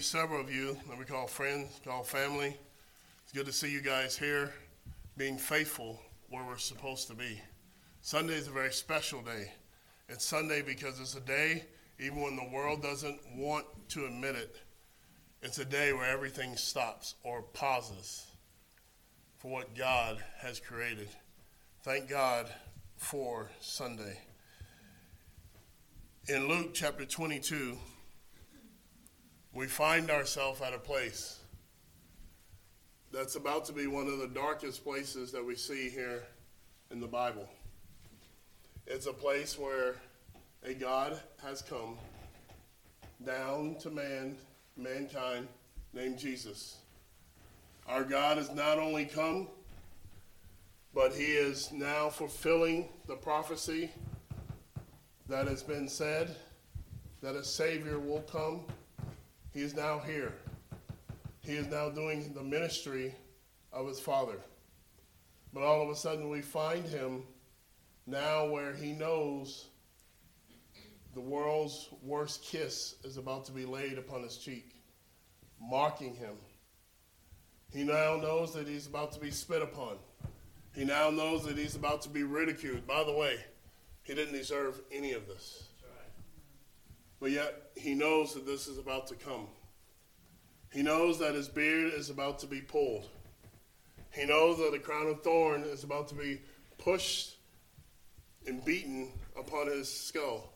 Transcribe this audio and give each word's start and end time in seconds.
Several 0.00 0.40
of 0.40 0.52
you 0.52 0.76
that 0.88 0.98
we 0.98 1.04
call 1.04 1.26
friends, 1.26 1.80
call 1.84 2.02
family. 2.02 2.56
It's 3.22 3.32
good 3.32 3.46
to 3.46 3.52
see 3.52 3.70
you 3.70 3.80
guys 3.80 4.16
here 4.16 4.52
being 5.16 5.38
faithful 5.38 6.00
where 6.28 6.44
we're 6.44 6.58
supposed 6.58 7.06
to 7.08 7.14
be. 7.14 7.40
Sunday 8.00 8.34
is 8.34 8.48
a 8.48 8.50
very 8.50 8.72
special 8.72 9.22
day. 9.22 9.52
It's 10.08 10.24
Sunday 10.24 10.62
because 10.62 10.98
it's 11.00 11.14
a 11.14 11.20
day, 11.20 11.64
even 12.00 12.20
when 12.20 12.34
the 12.34 12.48
world 12.52 12.82
doesn't 12.82 13.20
want 13.36 13.66
to 13.90 14.06
admit 14.06 14.34
it, 14.34 14.56
it's 15.42 15.58
a 15.58 15.64
day 15.64 15.92
where 15.92 16.10
everything 16.10 16.56
stops 16.56 17.14
or 17.22 17.42
pauses 17.42 18.26
for 19.38 19.50
what 19.50 19.76
God 19.76 20.18
has 20.38 20.58
created. 20.58 21.08
Thank 21.82 22.08
God 22.08 22.48
for 22.96 23.48
Sunday. 23.60 24.18
In 26.28 26.48
Luke 26.48 26.74
chapter 26.74 27.04
22, 27.04 27.78
we 29.54 29.68
find 29.68 30.10
ourselves 30.10 30.60
at 30.60 30.74
a 30.74 30.78
place 30.78 31.38
that's 33.12 33.36
about 33.36 33.64
to 33.64 33.72
be 33.72 33.86
one 33.86 34.08
of 34.08 34.18
the 34.18 34.26
darkest 34.26 34.82
places 34.82 35.30
that 35.30 35.44
we 35.44 35.54
see 35.54 35.88
here 35.88 36.24
in 36.90 36.98
the 36.98 37.06
Bible. 37.06 37.48
It's 38.88 39.06
a 39.06 39.12
place 39.12 39.56
where 39.56 39.94
a 40.64 40.74
God 40.74 41.20
has 41.40 41.62
come 41.62 41.96
down 43.24 43.76
to 43.80 43.90
man, 43.90 44.36
mankind, 44.76 45.46
named 45.92 46.18
Jesus. 46.18 46.78
Our 47.86 48.02
God 48.02 48.38
has 48.38 48.52
not 48.52 48.78
only 48.78 49.04
come, 49.04 49.46
but 50.92 51.14
he 51.14 51.26
is 51.26 51.70
now 51.70 52.08
fulfilling 52.08 52.88
the 53.06 53.14
prophecy 53.14 53.90
that 55.28 55.46
has 55.46 55.62
been 55.62 55.88
said 55.88 56.34
that 57.22 57.36
a 57.36 57.44
Savior 57.44 58.00
will 58.00 58.22
come 58.22 58.64
he 59.54 59.62
is 59.62 59.74
now 59.74 60.00
here. 60.00 60.32
He 61.40 61.52
is 61.52 61.68
now 61.68 61.88
doing 61.88 62.34
the 62.34 62.42
ministry 62.42 63.14
of 63.72 63.86
his 63.86 64.00
Father. 64.00 64.38
But 65.52 65.62
all 65.62 65.82
of 65.82 65.88
a 65.88 65.94
sudden, 65.94 66.28
we 66.28 66.42
find 66.42 66.84
him 66.84 67.22
now 68.06 68.48
where 68.48 68.74
he 68.74 68.92
knows 68.92 69.68
the 71.14 71.20
world's 71.20 71.88
worst 72.02 72.42
kiss 72.42 72.96
is 73.04 73.16
about 73.16 73.44
to 73.44 73.52
be 73.52 73.64
laid 73.64 73.98
upon 73.98 74.24
his 74.24 74.36
cheek, 74.36 74.74
mocking 75.60 76.14
him. 76.16 76.34
He 77.72 77.84
now 77.84 78.16
knows 78.16 78.52
that 78.54 78.66
he's 78.66 78.88
about 78.88 79.12
to 79.12 79.20
be 79.20 79.30
spit 79.30 79.62
upon. 79.62 79.96
He 80.74 80.84
now 80.84 81.10
knows 81.10 81.44
that 81.44 81.56
he's 81.56 81.76
about 81.76 82.02
to 82.02 82.08
be 82.08 82.24
ridiculed. 82.24 82.86
By 82.86 83.04
the 83.04 83.12
way, 83.12 83.36
he 84.02 84.14
didn't 84.14 84.34
deserve 84.34 84.80
any 84.90 85.12
of 85.12 85.28
this. 85.28 85.68
But 87.24 87.32
yet, 87.32 87.70
he 87.74 87.94
knows 87.94 88.34
that 88.34 88.44
this 88.44 88.68
is 88.68 88.76
about 88.76 89.06
to 89.06 89.14
come. 89.14 89.46
He 90.70 90.82
knows 90.82 91.18
that 91.20 91.34
his 91.34 91.48
beard 91.48 91.94
is 91.94 92.10
about 92.10 92.38
to 92.40 92.46
be 92.46 92.60
pulled. 92.60 93.08
He 94.10 94.26
knows 94.26 94.58
that 94.58 94.72
the 94.72 94.78
crown 94.78 95.06
of 95.06 95.22
thorn 95.22 95.62
is 95.62 95.84
about 95.84 96.08
to 96.08 96.14
be 96.14 96.42
pushed 96.76 97.36
and 98.46 98.62
beaten 98.62 99.08
upon 99.38 99.68
his 99.68 99.90
skull. 99.90 100.52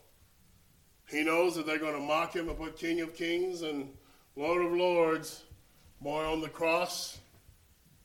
He 1.08 1.24
knows 1.24 1.56
that 1.56 1.64
they're 1.64 1.78
going 1.78 1.94
to 1.94 2.06
mock 2.06 2.36
him 2.36 2.50
and 2.50 2.58
put 2.58 2.76
King 2.76 3.00
of 3.00 3.14
Kings 3.14 3.62
and 3.62 3.88
Lord 4.36 4.60
of 4.60 4.72
Lords 4.72 5.44
more 6.02 6.26
on 6.26 6.42
the 6.42 6.50
cross 6.50 7.16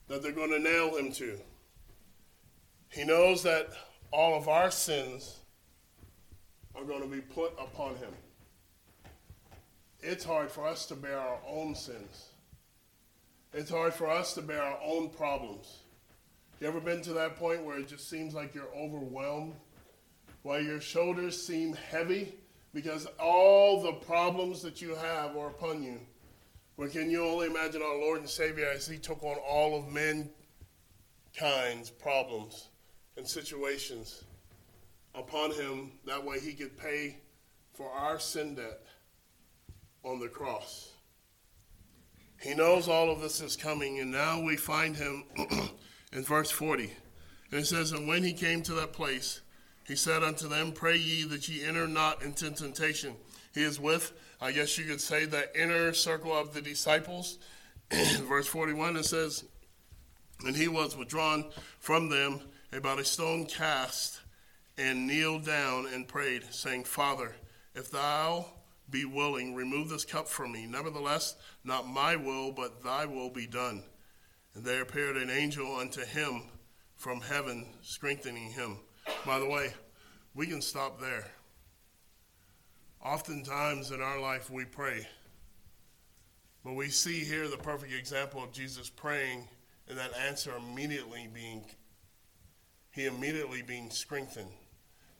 that 0.08 0.22
they're 0.22 0.32
going 0.32 0.52
to 0.52 0.58
nail 0.58 0.96
him 0.96 1.12
to. 1.12 1.38
He 2.88 3.04
knows 3.04 3.42
that 3.42 3.68
all 4.10 4.38
of 4.38 4.48
our 4.48 4.70
sins 4.70 5.40
are 6.74 6.84
going 6.84 7.02
to 7.02 7.08
be 7.08 7.20
put 7.20 7.52
upon 7.58 7.96
him 7.96 8.14
it's 10.04 10.24
hard 10.24 10.50
for 10.50 10.66
us 10.66 10.86
to 10.86 10.94
bear 10.94 11.18
our 11.18 11.38
own 11.48 11.74
sins. 11.74 12.28
It's 13.54 13.70
hard 13.70 13.94
for 13.94 14.10
us 14.10 14.34
to 14.34 14.42
bear 14.42 14.62
our 14.62 14.78
own 14.84 15.08
problems. 15.08 15.78
You 16.60 16.68
ever 16.68 16.80
been 16.80 17.00
to 17.02 17.14
that 17.14 17.36
point 17.36 17.64
where 17.64 17.78
it 17.78 17.88
just 17.88 18.10
seems 18.10 18.34
like 18.34 18.54
you're 18.54 18.74
overwhelmed? 18.76 19.54
Where 20.42 20.60
your 20.60 20.80
shoulders 20.80 21.42
seem 21.42 21.74
heavy 21.90 22.34
because 22.74 23.06
all 23.18 23.82
the 23.82 23.92
problems 23.92 24.60
that 24.62 24.82
you 24.82 24.94
have 24.94 25.36
are 25.36 25.48
upon 25.48 25.82
you. 25.82 26.00
But 26.76 26.92
can 26.92 27.10
you 27.10 27.24
only 27.24 27.46
imagine 27.46 27.80
our 27.80 27.96
Lord 27.96 28.20
and 28.20 28.28
Savior 28.28 28.66
as 28.66 28.86
He 28.86 28.98
took 28.98 29.22
on 29.22 29.36
all 29.48 29.78
of 29.78 29.88
mankind's 29.88 31.88
problems 31.88 32.68
and 33.16 33.26
situations 33.26 34.24
upon 35.14 35.52
Him? 35.52 35.92
That 36.04 36.24
way 36.24 36.40
He 36.40 36.52
could 36.52 36.76
pay 36.76 37.16
for 37.72 37.90
our 37.90 38.18
sin 38.18 38.56
debt 38.56 38.82
on 40.04 40.20
the 40.20 40.28
cross. 40.28 40.90
He 42.40 42.54
knows 42.54 42.88
all 42.88 43.10
of 43.10 43.20
this 43.20 43.40
is 43.40 43.56
coming, 43.56 44.00
and 44.00 44.12
now 44.12 44.40
we 44.40 44.56
find 44.56 44.94
him 44.96 45.24
in 46.12 46.22
verse 46.22 46.50
40. 46.50 46.92
And 47.50 47.60
it 47.60 47.66
says, 47.66 47.92
And 47.92 48.06
when 48.06 48.22
he 48.22 48.32
came 48.32 48.62
to 48.62 48.74
that 48.74 48.92
place, 48.92 49.40
he 49.86 49.96
said 49.96 50.22
unto 50.22 50.48
them, 50.48 50.72
Pray 50.72 50.96
ye 50.96 51.24
that 51.24 51.48
ye 51.48 51.64
enter 51.64 51.86
not 51.86 52.22
into 52.22 52.50
temptation. 52.50 53.14
He 53.54 53.62
is 53.62 53.80
with, 53.80 54.12
I 54.40 54.52
guess 54.52 54.76
you 54.76 54.84
could 54.84 55.00
say, 55.00 55.24
the 55.24 55.48
inner 55.58 55.92
circle 55.94 56.36
of 56.36 56.52
the 56.52 56.60
disciples. 56.60 57.38
verse 57.90 58.46
41, 58.46 58.96
it 58.96 59.04
says, 59.04 59.44
And 60.44 60.56
he 60.56 60.68
was 60.68 60.96
withdrawn 60.96 61.46
from 61.78 62.08
them 62.08 62.40
about 62.72 62.98
a 62.98 63.04
stone 63.04 63.46
cast, 63.46 64.20
and 64.76 65.06
kneeled 65.06 65.46
down 65.46 65.86
and 65.86 66.08
prayed, 66.08 66.42
saying, 66.50 66.84
Father, 66.84 67.36
if 67.74 67.90
thou 67.90 68.46
be 68.90 69.04
willing, 69.04 69.54
remove 69.54 69.88
this 69.88 70.04
cup 70.04 70.28
from 70.28 70.52
me. 70.52 70.66
Nevertheless, 70.66 71.36
not 71.64 71.88
my 71.88 72.16
will, 72.16 72.52
but 72.52 72.82
thy 72.82 73.06
will 73.06 73.30
be 73.30 73.46
done. 73.46 73.82
And 74.54 74.64
there 74.64 74.82
appeared 74.82 75.16
an 75.16 75.30
angel 75.30 75.76
unto 75.76 76.04
him 76.04 76.44
from 76.96 77.20
heaven, 77.20 77.66
strengthening 77.82 78.50
him. 78.50 78.78
By 79.26 79.38
the 79.38 79.48
way, 79.48 79.72
we 80.34 80.46
can 80.46 80.62
stop 80.62 81.00
there. 81.00 81.26
Oftentimes 83.04 83.90
in 83.90 84.00
our 84.00 84.20
life 84.20 84.50
we 84.50 84.64
pray, 84.64 85.06
but 86.64 86.74
we 86.74 86.88
see 86.88 87.20
here 87.20 87.48
the 87.48 87.58
perfect 87.58 87.92
example 87.92 88.42
of 88.42 88.52
Jesus 88.52 88.88
praying 88.88 89.46
and 89.88 89.98
that 89.98 90.16
answer 90.16 90.52
immediately 90.56 91.28
being, 91.32 91.66
he 92.90 93.04
immediately 93.04 93.60
being 93.60 93.90
strengthened 93.90 94.48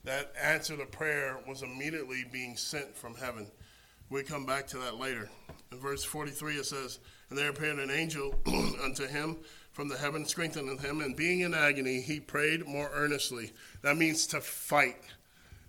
that 0.04 0.32
answer 0.40 0.76
to 0.76 0.86
prayer 0.86 1.38
was 1.48 1.62
immediately 1.62 2.24
being 2.30 2.56
sent 2.56 2.96
from 2.96 3.14
heaven. 3.14 3.50
We 4.10 4.22
come 4.22 4.44
back 4.44 4.66
to 4.68 4.78
that 4.78 4.98
later. 4.98 5.30
In 5.72 5.80
verse 5.80 6.04
43, 6.04 6.56
it 6.56 6.66
says, 6.66 6.98
And 7.30 7.38
there 7.38 7.50
appeared 7.50 7.78
an 7.78 7.90
angel 7.90 8.34
unto 8.82 9.06
him 9.06 9.38
from 9.72 9.88
the 9.88 9.96
heaven, 9.96 10.24
strengthening 10.24 10.78
him, 10.78 11.00
and 11.00 11.16
being 11.16 11.40
in 11.40 11.54
agony, 11.54 12.00
he 12.00 12.20
prayed 12.20 12.66
more 12.66 12.90
earnestly. 12.92 13.52
That 13.82 13.96
means 13.96 14.26
to 14.28 14.40
fight. 14.40 15.02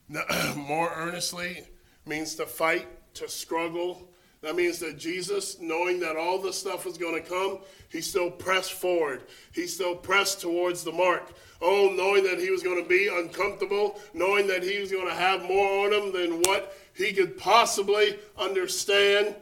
more 0.55 0.91
earnestly 0.95 1.65
means 2.05 2.35
to 2.35 2.45
fight, 2.45 2.87
to 3.15 3.27
struggle. 3.27 4.07
That 4.45 4.55
means 4.55 4.77
that 4.77 4.99
Jesus, 4.99 5.59
knowing 5.59 5.99
that 6.01 6.15
all 6.15 6.39
this 6.39 6.59
stuff 6.59 6.85
was 6.85 6.99
going 6.99 7.19
to 7.19 7.27
come, 7.27 7.57
he 7.89 7.99
still 7.99 8.29
pressed 8.29 8.73
forward. 8.73 9.23
He 9.51 9.65
still 9.65 9.95
pressed 9.95 10.39
towards 10.39 10.83
the 10.83 10.91
mark. 10.91 11.33
Oh, 11.63 11.91
knowing 11.97 12.23
that 12.25 12.37
he 12.37 12.51
was 12.51 12.61
going 12.61 12.79
to 12.79 12.87
be 12.87 13.09
uncomfortable, 13.11 13.99
knowing 14.13 14.45
that 14.45 14.61
he 14.61 14.79
was 14.79 14.91
going 14.91 15.07
to 15.07 15.15
have 15.15 15.41
more 15.45 15.87
on 15.87 15.93
him 15.93 16.13
than 16.13 16.43
what 16.43 16.77
he 16.93 17.11
could 17.11 17.39
possibly 17.39 18.19
understand, 18.37 19.33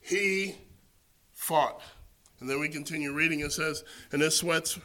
he 0.00 0.54
fought. 1.32 1.80
And 2.38 2.48
then 2.48 2.60
we 2.60 2.68
continue 2.68 3.12
reading. 3.12 3.40
It 3.40 3.50
says, 3.50 3.82
And 4.12 4.22
his 4.22 4.36
sweat 4.36 4.78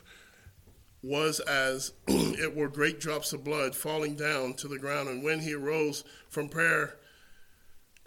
was 1.04 1.40
as 1.42 1.94
it 2.08 2.56
were 2.56 2.68
great 2.68 3.00
drops 3.00 3.32
of 3.32 3.44
blood 3.44 3.76
falling 3.76 4.16
down 4.16 4.56
to 4.56 4.68
the 4.68 4.80
ground. 4.80 5.08
And 5.08 5.24
when 5.24 5.40
he 5.40 5.54
arose 5.54 6.04
from 6.30 6.50
prayer 6.50 6.96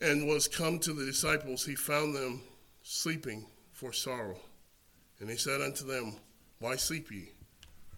and 0.00 0.27
was 0.27 0.49
come 0.49 0.78
to 0.81 0.93
the 0.93 1.05
disciples, 1.05 1.65
he 1.65 1.75
found 1.75 2.15
them 2.15 2.43
sleeping 2.83 3.47
for 3.73 3.93
sorrow. 3.93 4.38
And 5.20 5.29
he 5.29 5.37
said 5.37 5.61
unto 5.61 5.85
them, 5.85 6.17
Why 6.58 6.76
sleep 6.76 7.11
ye? 7.11 7.29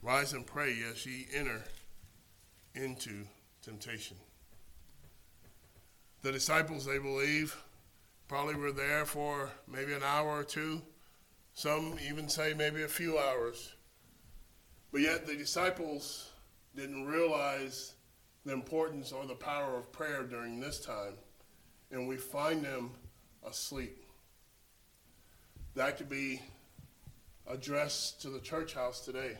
Rise 0.02 0.32
and 0.32 0.46
pray 0.46 0.76
as 0.90 1.06
ye 1.06 1.26
enter 1.32 1.62
into 2.74 3.24
temptation. 3.62 4.16
The 6.22 6.32
disciples, 6.32 6.84
they 6.84 6.98
believe, 6.98 7.56
probably 8.26 8.56
were 8.56 8.72
there 8.72 9.04
for 9.04 9.50
maybe 9.68 9.92
an 9.92 10.02
hour 10.02 10.40
or 10.40 10.44
two. 10.44 10.82
Some 11.54 11.96
even 12.08 12.28
say 12.28 12.54
maybe 12.54 12.82
a 12.82 12.88
few 12.88 13.18
hours. 13.18 13.74
But 14.90 15.02
yet 15.02 15.26
the 15.26 15.36
disciples 15.36 16.30
didn't 16.74 17.06
realize 17.06 17.94
the 18.44 18.52
importance 18.52 19.12
or 19.12 19.26
the 19.26 19.34
power 19.34 19.76
of 19.76 19.92
prayer 19.92 20.24
during 20.24 20.60
this 20.60 20.80
time. 20.80 21.14
And 21.92 22.08
we 22.08 22.16
find 22.16 22.64
them 22.64 22.90
asleep. 23.46 24.04
That 25.74 25.96
could 25.98 26.08
be 26.08 26.42
addressed 27.46 28.22
to 28.22 28.30
the 28.30 28.40
church 28.40 28.74
house 28.74 29.04
today. 29.04 29.36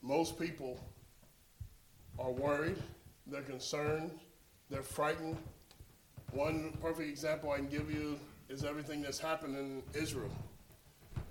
Most 0.00 0.38
people 0.38 0.80
are 2.18 2.30
worried, 2.30 2.76
they're 3.26 3.42
concerned, 3.42 4.12
they're 4.70 4.82
frightened. 4.82 5.36
One 6.32 6.72
perfect 6.80 7.08
example 7.08 7.50
I 7.50 7.56
can 7.56 7.68
give 7.68 7.90
you 7.90 8.18
is 8.48 8.64
everything 8.64 9.02
that's 9.02 9.18
happened 9.18 9.56
in 9.56 9.82
Israel. 10.00 10.30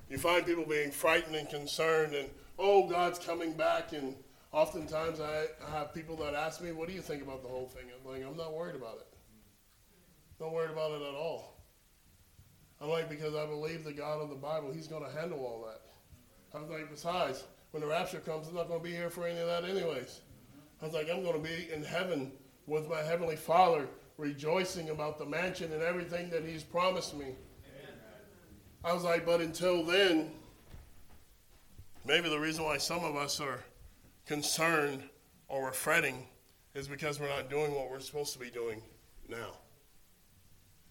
You 0.09 0.17
find 0.17 0.45
people 0.45 0.65
being 0.65 0.91
frightened 0.91 1.35
and 1.35 1.49
concerned, 1.49 2.13
and 2.13 2.29
oh, 2.59 2.87
God's 2.87 3.19
coming 3.19 3.53
back. 3.53 3.93
And 3.93 4.15
oftentimes 4.51 5.19
I, 5.19 5.47
have 5.71 5.93
people 5.93 6.15
that 6.17 6.33
ask 6.33 6.61
me, 6.61 6.71
What 6.71 6.87
do 6.87 6.93
you 6.93 7.01
think 7.01 7.23
about 7.23 7.41
the 7.41 7.49
whole 7.49 7.67
thing? 7.67 7.83
I'm 7.89 8.11
like, 8.11 8.25
I'm 8.25 8.37
not 8.37 8.53
worried 8.53 8.75
about 8.75 8.97
it. 8.97 9.14
Not 10.39 10.53
worried 10.53 10.71
about 10.71 10.91
it 10.91 11.01
at 11.01 11.15
all. 11.15 11.55
I'm 12.81 12.89
like, 12.89 13.09
because 13.09 13.35
I 13.35 13.45
believe 13.45 13.83
the 13.83 13.93
God 13.93 14.21
of 14.21 14.29
the 14.29 14.35
Bible, 14.35 14.71
He's 14.71 14.87
going 14.87 15.03
to 15.03 15.11
handle 15.17 15.39
all 15.39 15.65
that. 15.65 15.81
I 16.53 16.61
was 16.61 16.69
like, 16.69 16.89
besides, 16.89 17.43
when 17.71 17.81
the 17.81 17.87
rapture 17.87 18.19
comes, 18.19 18.47
I'm 18.47 18.55
not 18.55 18.67
going 18.67 18.79
to 18.79 18.83
be 18.83 18.91
here 18.95 19.09
for 19.09 19.27
any 19.27 19.39
of 19.39 19.47
that, 19.47 19.63
anyways. 19.63 20.21
I 20.81 20.85
was 20.85 20.93
like, 20.93 21.09
I'm 21.09 21.23
going 21.23 21.41
to 21.41 21.47
be 21.47 21.69
in 21.73 21.83
heaven 21.83 22.31
with 22.67 22.89
my 22.89 23.01
Heavenly 23.01 23.35
Father, 23.35 23.87
rejoicing 24.17 24.89
about 24.89 25.17
the 25.19 25.25
mansion 25.25 25.71
and 25.73 25.81
everything 25.81 26.29
that 26.29 26.43
He's 26.43 26.63
promised 26.63 27.17
me. 27.17 27.35
I 28.83 28.93
was 28.93 29.03
like, 29.03 29.25
but 29.25 29.41
until 29.41 29.83
then, 29.83 30.31
maybe 32.05 32.29
the 32.29 32.39
reason 32.39 32.63
why 32.65 32.77
some 32.77 33.03
of 33.03 33.15
us 33.15 33.39
are 33.39 33.59
concerned 34.25 35.01
or 35.47 35.63
we're 35.63 35.71
fretting 35.71 36.27
is 36.75 36.87
because 36.87 37.19
we're 37.19 37.29
not 37.29 37.49
doing 37.49 37.73
what 37.73 37.89
we're 37.89 37.99
supposed 37.99 38.33
to 38.33 38.39
be 38.39 38.49
doing 38.49 38.81
now. 39.27 39.53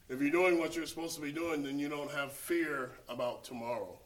If 0.09 0.21
you're 0.21 0.31
doing 0.31 0.59
what 0.59 0.77
you're 0.77 0.87
supposed 0.87 1.17
to 1.17 1.23
be 1.23 1.33
doing, 1.33 1.63
then 1.63 1.79
you 1.79 1.89
don't 1.89 2.11
have 2.11 2.33
fear 2.33 2.91
about 3.09 3.43
tomorrow. 3.45 3.99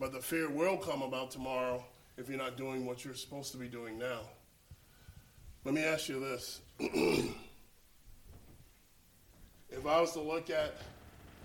But 0.00 0.12
the 0.12 0.20
fear 0.20 0.48
will 0.48 0.78
come 0.78 1.02
about 1.02 1.30
tomorrow 1.30 1.84
if 2.16 2.28
you're 2.28 2.38
not 2.38 2.56
doing 2.56 2.86
what 2.86 3.04
you're 3.04 3.14
supposed 3.14 3.52
to 3.52 3.58
be 3.58 3.68
doing 3.68 3.98
now. 3.98 4.20
Let 5.64 5.74
me 5.74 5.84
ask 5.84 6.08
you 6.08 6.18
this. 6.18 6.60
if 6.80 7.34
I 9.86 10.00
was 10.00 10.12
to 10.12 10.20
look 10.20 10.48
at, 10.50 10.76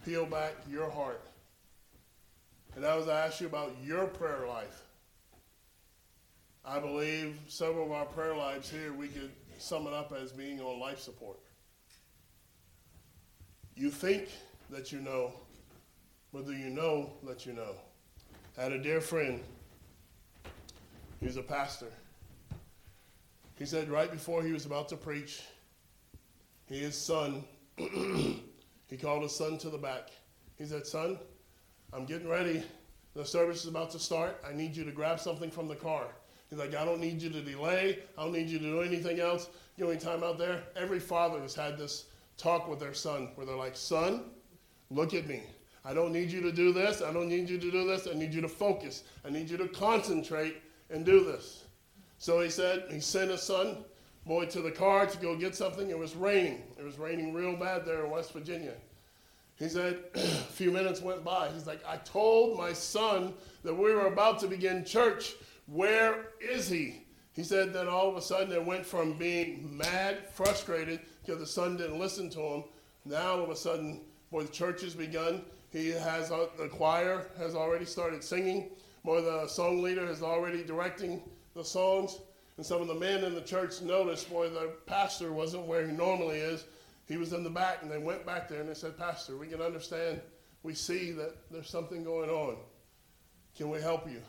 peel 0.06 0.26
back 0.26 0.56
your 0.70 0.90
heart, 0.90 1.22
and 2.76 2.86
I 2.86 2.96
was 2.96 3.06
to 3.08 3.14
ask 3.14 3.42
you 3.42 3.48
about 3.48 3.76
your 3.84 4.08
prayer 4.08 4.48
life, 4.48 4.84
I 6.64 6.80
believe 6.80 7.38
several 7.48 7.86
of 7.86 7.92
our 7.92 8.06
prayer 8.06 8.36
lives 8.36 8.70
here, 8.70 8.94
we 8.94 9.08
could 9.08 9.32
sum 9.58 9.88
it 9.88 9.94
up 9.94 10.14
as 10.14 10.32
being 10.32 10.60
on 10.62 10.80
life 10.80 11.00
support. 11.00 11.40
You 13.78 13.92
think 13.92 14.30
that 14.72 14.92
you 14.92 15.00
know, 15.00 15.32
but 16.34 16.48
do 16.48 16.54
you 16.54 16.72
know 16.72 17.12
that 17.28 17.46
you 17.46 17.54
know? 17.54 17.76
I 18.58 18.64
had 18.64 18.72
a 18.72 18.80
dear 18.80 19.00
friend. 19.00 19.44
He 21.20 21.28
was 21.28 21.38
a 21.38 21.44
pastor. 21.44 21.92
He 23.60 23.68
said 23.68 23.90
right 23.90 24.12
before 24.12 24.42
he 24.42 24.52
was 24.52 24.66
about 24.66 24.90
to 24.90 24.98
preach, 24.98 25.44
his 26.66 26.98
son, 26.98 27.44
he 27.78 28.98
called 29.00 29.22
his 29.22 29.36
son 29.36 29.60
to 29.60 29.70
the 29.70 29.78
back. 29.78 30.10
He 30.58 30.66
said, 30.66 30.88
Son, 30.88 31.20
I'm 31.94 32.06
getting 32.06 32.28
ready. 32.28 32.64
The 33.14 33.24
service 33.24 33.62
is 33.62 33.68
about 33.68 33.92
to 33.92 34.00
start. 34.00 34.44
I 34.48 34.54
need 34.54 34.76
you 34.76 34.86
to 34.86 34.92
grab 34.92 35.20
something 35.20 35.52
from 35.52 35.68
the 35.68 35.76
car. 35.76 36.08
He's 36.50 36.58
like, 36.58 36.74
I 36.74 36.84
don't 36.84 37.00
need 37.00 37.22
you 37.22 37.30
to 37.30 37.42
delay. 37.42 38.00
I 38.18 38.24
don't 38.24 38.34
need 38.34 38.48
you 38.48 38.58
to 38.58 38.66
do 38.66 38.82
anything 38.82 39.20
else. 39.20 39.50
You 39.78 39.86
know, 39.86 39.92
any 39.92 40.00
time 40.00 40.24
out 40.24 40.40
there, 40.40 40.64
every 40.76 41.00
father 41.00 41.40
has 41.42 41.54
had 41.54 41.78
this 41.78 42.06
talk 42.38 42.68
with 42.68 42.80
their 42.80 42.94
son 42.94 43.30
where 43.36 43.46
they're 43.46 43.56
like, 43.56 43.76
Son, 43.76 44.26
look 44.90 45.14
at 45.14 45.28
me. 45.28 45.42
I 45.84 45.94
don't 45.94 46.12
need 46.12 46.32
you 46.32 46.42
to 46.42 46.52
do 46.52 46.74
this. 46.74 47.02
I 47.02 47.12
don't 47.14 47.30
need 47.30 47.50
you 47.50 47.58
to 47.58 47.72
do 47.72 47.88
this. 47.88 48.08
I 48.12 48.14
need 48.14 48.34
you 48.34 48.42
to 48.42 48.50
focus. 48.50 49.04
I 49.26 49.30
need 49.30 49.50
you 49.50 49.58
to 49.58 49.68
concentrate 49.68 50.62
and 50.90 51.06
do 51.06 51.24
this. 51.24 51.64
So 52.20 52.42
he 52.42 52.50
said, 52.50 52.86
he 52.90 53.00
sent 53.00 53.32
his 53.32 53.42
son, 53.42 53.78
boy, 54.26 54.46
to 54.48 54.62
the 54.62 54.72
car 54.72 55.06
to 55.06 55.18
go 55.20 55.36
get 55.36 55.56
something. 55.56 55.90
It 55.90 55.98
was 55.98 56.16
raining. 56.16 56.64
It 56.78 56.84
was 56.84 56.98
raining 56.98 57.34
real 57.34 57.56
bad 57.56 57.86
there 57.86 58.04
in 58.04 58.12
West 58.12 58.34
Virginia. 58.34 58.74
He 59.56 59.70
said, 59.70 60.00
a 60.16 60.20
few 60.20 60.72
minutes 60.72 61.02
went 61.02 61.24
by. 61.24 61.50
He's 61.54 61.68
like, 61.68 61.84
I 61.88 61.98
told 61.98 62.58
my 62.58 62.74
son 62.74 63.34
that 63.64 63.74
we 63.74 63.94
were 63.94 64.08
about 64.08 64.40
to 64.40 64.48
begin 64.48 64.84
church. 64.84 65.36
Where 65.68 66.32
is 66.42 66.70
he? 66.70 67.04
He 67.34 67.44
said 67.44 67.72
that 67.74 67.88
all 67.88 68.10
of 68.10 68.18
a 68.18 68.22
sudden 68.22 68.52
it 68.52 68.66
went 68.66 68.86
from 68.86 69.14
being 69.14 69.78
mad, 69.78 70.18
frustrated, 70.34 71.02
because 71.28 71.42
the 71.42 71.46
son 71.46 71.76
didn't 71.76 72.00
listen 72.00 72.30
to 72.30 72.40
him. 72.40 72.64
Now 73.04 73.34
all 73.34 73.44
of 73.44 73.50
a 73.50 73.56
sudden, 73.56 74.02
boy, 74.32 74.44
the 74.44 74.52
church 74.52 74.82
has 74.82 74.96
begun. 74.96 75.42
He 75.72 75.90
has 75.90 76.32
uh, 76.32 76.48
the 76.58 76.70
choir 76.70 77.28
has 77.38 77.54
already 77.54 77.86
started 77.86 78.24
singing. 78.24 78.70
Boy, 79.04 79.22
the 79.22 79.48
song 79.48 79.82
leader 79.82 80.08
is 80.08 80.24
already 80.24 80.64
directing 80.64 81.22
the 81.54 81.66
songs. 81.66 82.20
And 82.56 82.66
some 82.66 82.82
of 82.82 82.88
the 82.88 82.96
men 82.96 83.24
in 83.24 83.36
the 83.36 83.42
church 83.42 83.82
noticed, 83.82 84.30
boy, 84.30 84.50
the 84.50 84.72
pastor 84.86 85.32
wasn't 85.34 85.68
where 85.68 85.86
he 85.86 85.92
normally 85.92 86.38
is. 86.38 86.66
He 87.08 87.18
was 87.18 87.32
in 87.34 87.44
the 87.44 87.50
back, 87.50 87.84
and 87.84 87.92
they 87.92 88.00
went 88.00 88.26
back 88.26 88.50
there 88.50 88.60
and 88.60 88.70
they 88.70 88.74
said, 88.74 88.98
Pastor, 88.98 89.38
we 89.38 89.48
can 89.48 89.62
understand. 89.62 90.20
We 90.64 90.74
see 90.74 91.12
that 91.12 91.36
there's 91.52 91.70
something 91.70 92.04
going 92.04 92.30
on. 92.30 92.58
Can 93.56 93.70
we 93.70 93.80
help 93.80 94.10
you? 94.10 94.22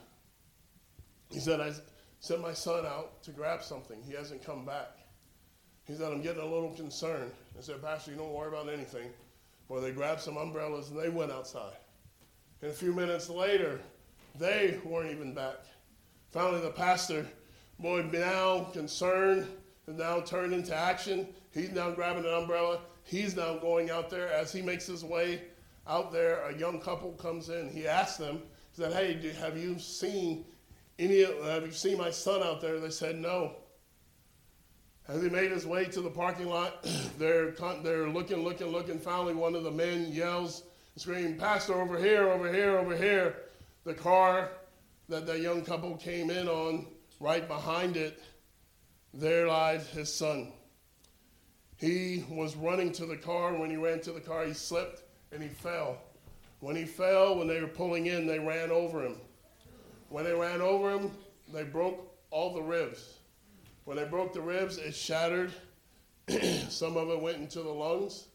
He 1.30 1.40
said, 1.40 1.60
I 1.60 1.72
sent 2.20 2.40
my 2.40 2.52
son 2.52 2.86
out 2.86 3.22
to 3.22 3.30
grab 3.30 3.62
something. 3.62 4.00
He 4.06 4.14
hasn't 4.14 4.44
come 4.44 4.64
back. 4.64 4.97
He 5.88 5.94
said, 5.94 6.12
I'm 6.12 6.20
getting 6.20 6.43
a 6.43 6.46
little 6.46 6.70
concerned. 6.70 7.32
I 7.58 7.62
said, 7.62 7.82
Pastor, 7.82 8.11
you 8.11 8.19
don't 8.19 8.32
worry 8.32 8.49
about 8.49 8.69
anything. 8.69 9.08
Well, 9.69 9.81
they 9.81 9.90
grabbed 9.90 10.20
some 10.20 10.37
umbrellas 10.37 10.90
and 10.90 11.00
they 11.00 11.08
went 11.08 11.32
outside. 11.32 11.76
And 12.61 12.70
a 12.70 12.75
few 12.75 12.93
minutes 12.93 13.31
later, 13.31 13.81
they 14.38 14.79
weren't 14.85 15.11
even 15.11 15.32
back. 15.32 15.56
Finally, 16.31 16.61
the 16.61 16.70
pastor, 16.70 17.26
boy, 17.79 18.02
now 18.12 18.64
concerned, 18.73 19.46
and 19.87 19.96
now 19.96 20.20
turned 20.20 20.52
into 20.52 20.75
action. 20.75 21.26
He's 21.55 21.70
now 21.73 21.90
grabbing 21.90 22.26
an 22.26 22.35
umbrella. 22.35 22.81
He's 23.02 23.35
now 23.35 23.56
going 23.56 23.90
out 23.90 24.11
there. 24.11 24.31
As 24.31 24.52
he 24.52 24.61
makes 24.61 24.87
his 24.87 25.02
way 25.02 25.40
out 25.87 26.12
there, 26.12 26.43
a 26.43 26.55
young 26.55 26.81
couple 26.81 27.12
comes 27.12 27.49
in. 27.49 27.70
He 27.70 27.88
asks 27.88 28.19
them, 28.19 28.43
he 28.73 28.82
said, 28.82 28.93
Hey, 28.93 29.32
have 29.40 29.56
you 29.56 29.79
seen 29.79 30.44
any, 30.99 31.25
have 31.25 31.64
you 31.64 31.73
seen 31.73 31.96
my 31.96 32.11
son 32.11 32.43
out 32.43 32.61
there? 32.61 32.79
They 32.79 32.90
said, 32.90 33.17
No. 33.17 33.52
As 35.08 35.22
he 35.22 35.31
made 35.31 35.50
his 35.50 35.66
way 35.66 35.87
to 35.87 36.02
the 36.02 36.10
parking 36.10 36.49
lot, 36.49 36.87
they're, 37.19 37.52
they're 37.82 38.08
looking, 38.10 38.44
looking, 38.44 38.66
looking. 38.66 38.99
Finally, 38.99 39.34
one 39.34 39.55
of 39.55 39.64
the 39.64 39.70
men 39.70 40.12
yells 40.12 40.64
and 40.94 41.00
screams, 41.00 41.40
Pastor, 41.40 41.81
over 41.81 41.99
here, 41.99 42.28
over 42.28 42.52
here, 42.52 42.78
over 42.78 42.94
here. 42.94 43.37
The 43.84 43.94
car 43.94 44.50
that 45.08 45.26
the 45.26 45.38
young 45.38 45.64
couple 45.64 45.96
came 45.96 46.31
in 46.31 46.46
on, 46.46 46.87
right 47.20 47.49
behind 47.49 47.96
it, 47.96 48.22
there 49.14 49.49
lies 49.49 49.88
his 49.88 50.12
son. 50.12 50.52
He 51.76 52.25
was 52.28 52.54
running 52.54 52.93
to 52.93 53.06
the 53.06 53.16
car. 53.16 53.54
When 53.54 53.70
he 53.70 53.76
ran 53.76 54.00
to 54.02 54.12
the 54.12 54.20
car, 54.20 54.44
he 54.44 54.52
slipped 54.52 55.04
and 55.32 55.43
he 55.43 55.49
fell. 55.49 55.96
When 56.61 56.76
he 56.76 56.84
fell, 56.84 57.38
when 57.38 57.49
they 57.49 57.61
were 57.62 57.69
pulling 57.69 58.06
in, 58.06 58.26
they 58.26 58.38
ran 58.38 58.71
over 58.71 59.02
him. 59.02 59.16
When 60.11 60.25
they 60.25 60.35
ran 60.35 60.61
over 60.61 60.90
him, 60.90 61.12
they 61.52 61.62
broke 61.62 62.14
all 62.30 62.52
the 62.52 62.62
ribs. 62.62 63.17
When 63.88 63.97
they 63.97 64.04
broke 64.04 64.35
the 64.35 64.42
ribs, 64.42 64.76
it 64.76 64.95
shattered. 64.95 65.50
some 66.68 66.99
of 66.99 67.09
it 67.09 67.23
went 67.23 67.38
into 67.38 67.62
the 67.62 67.71
lungs, 67.71 68.26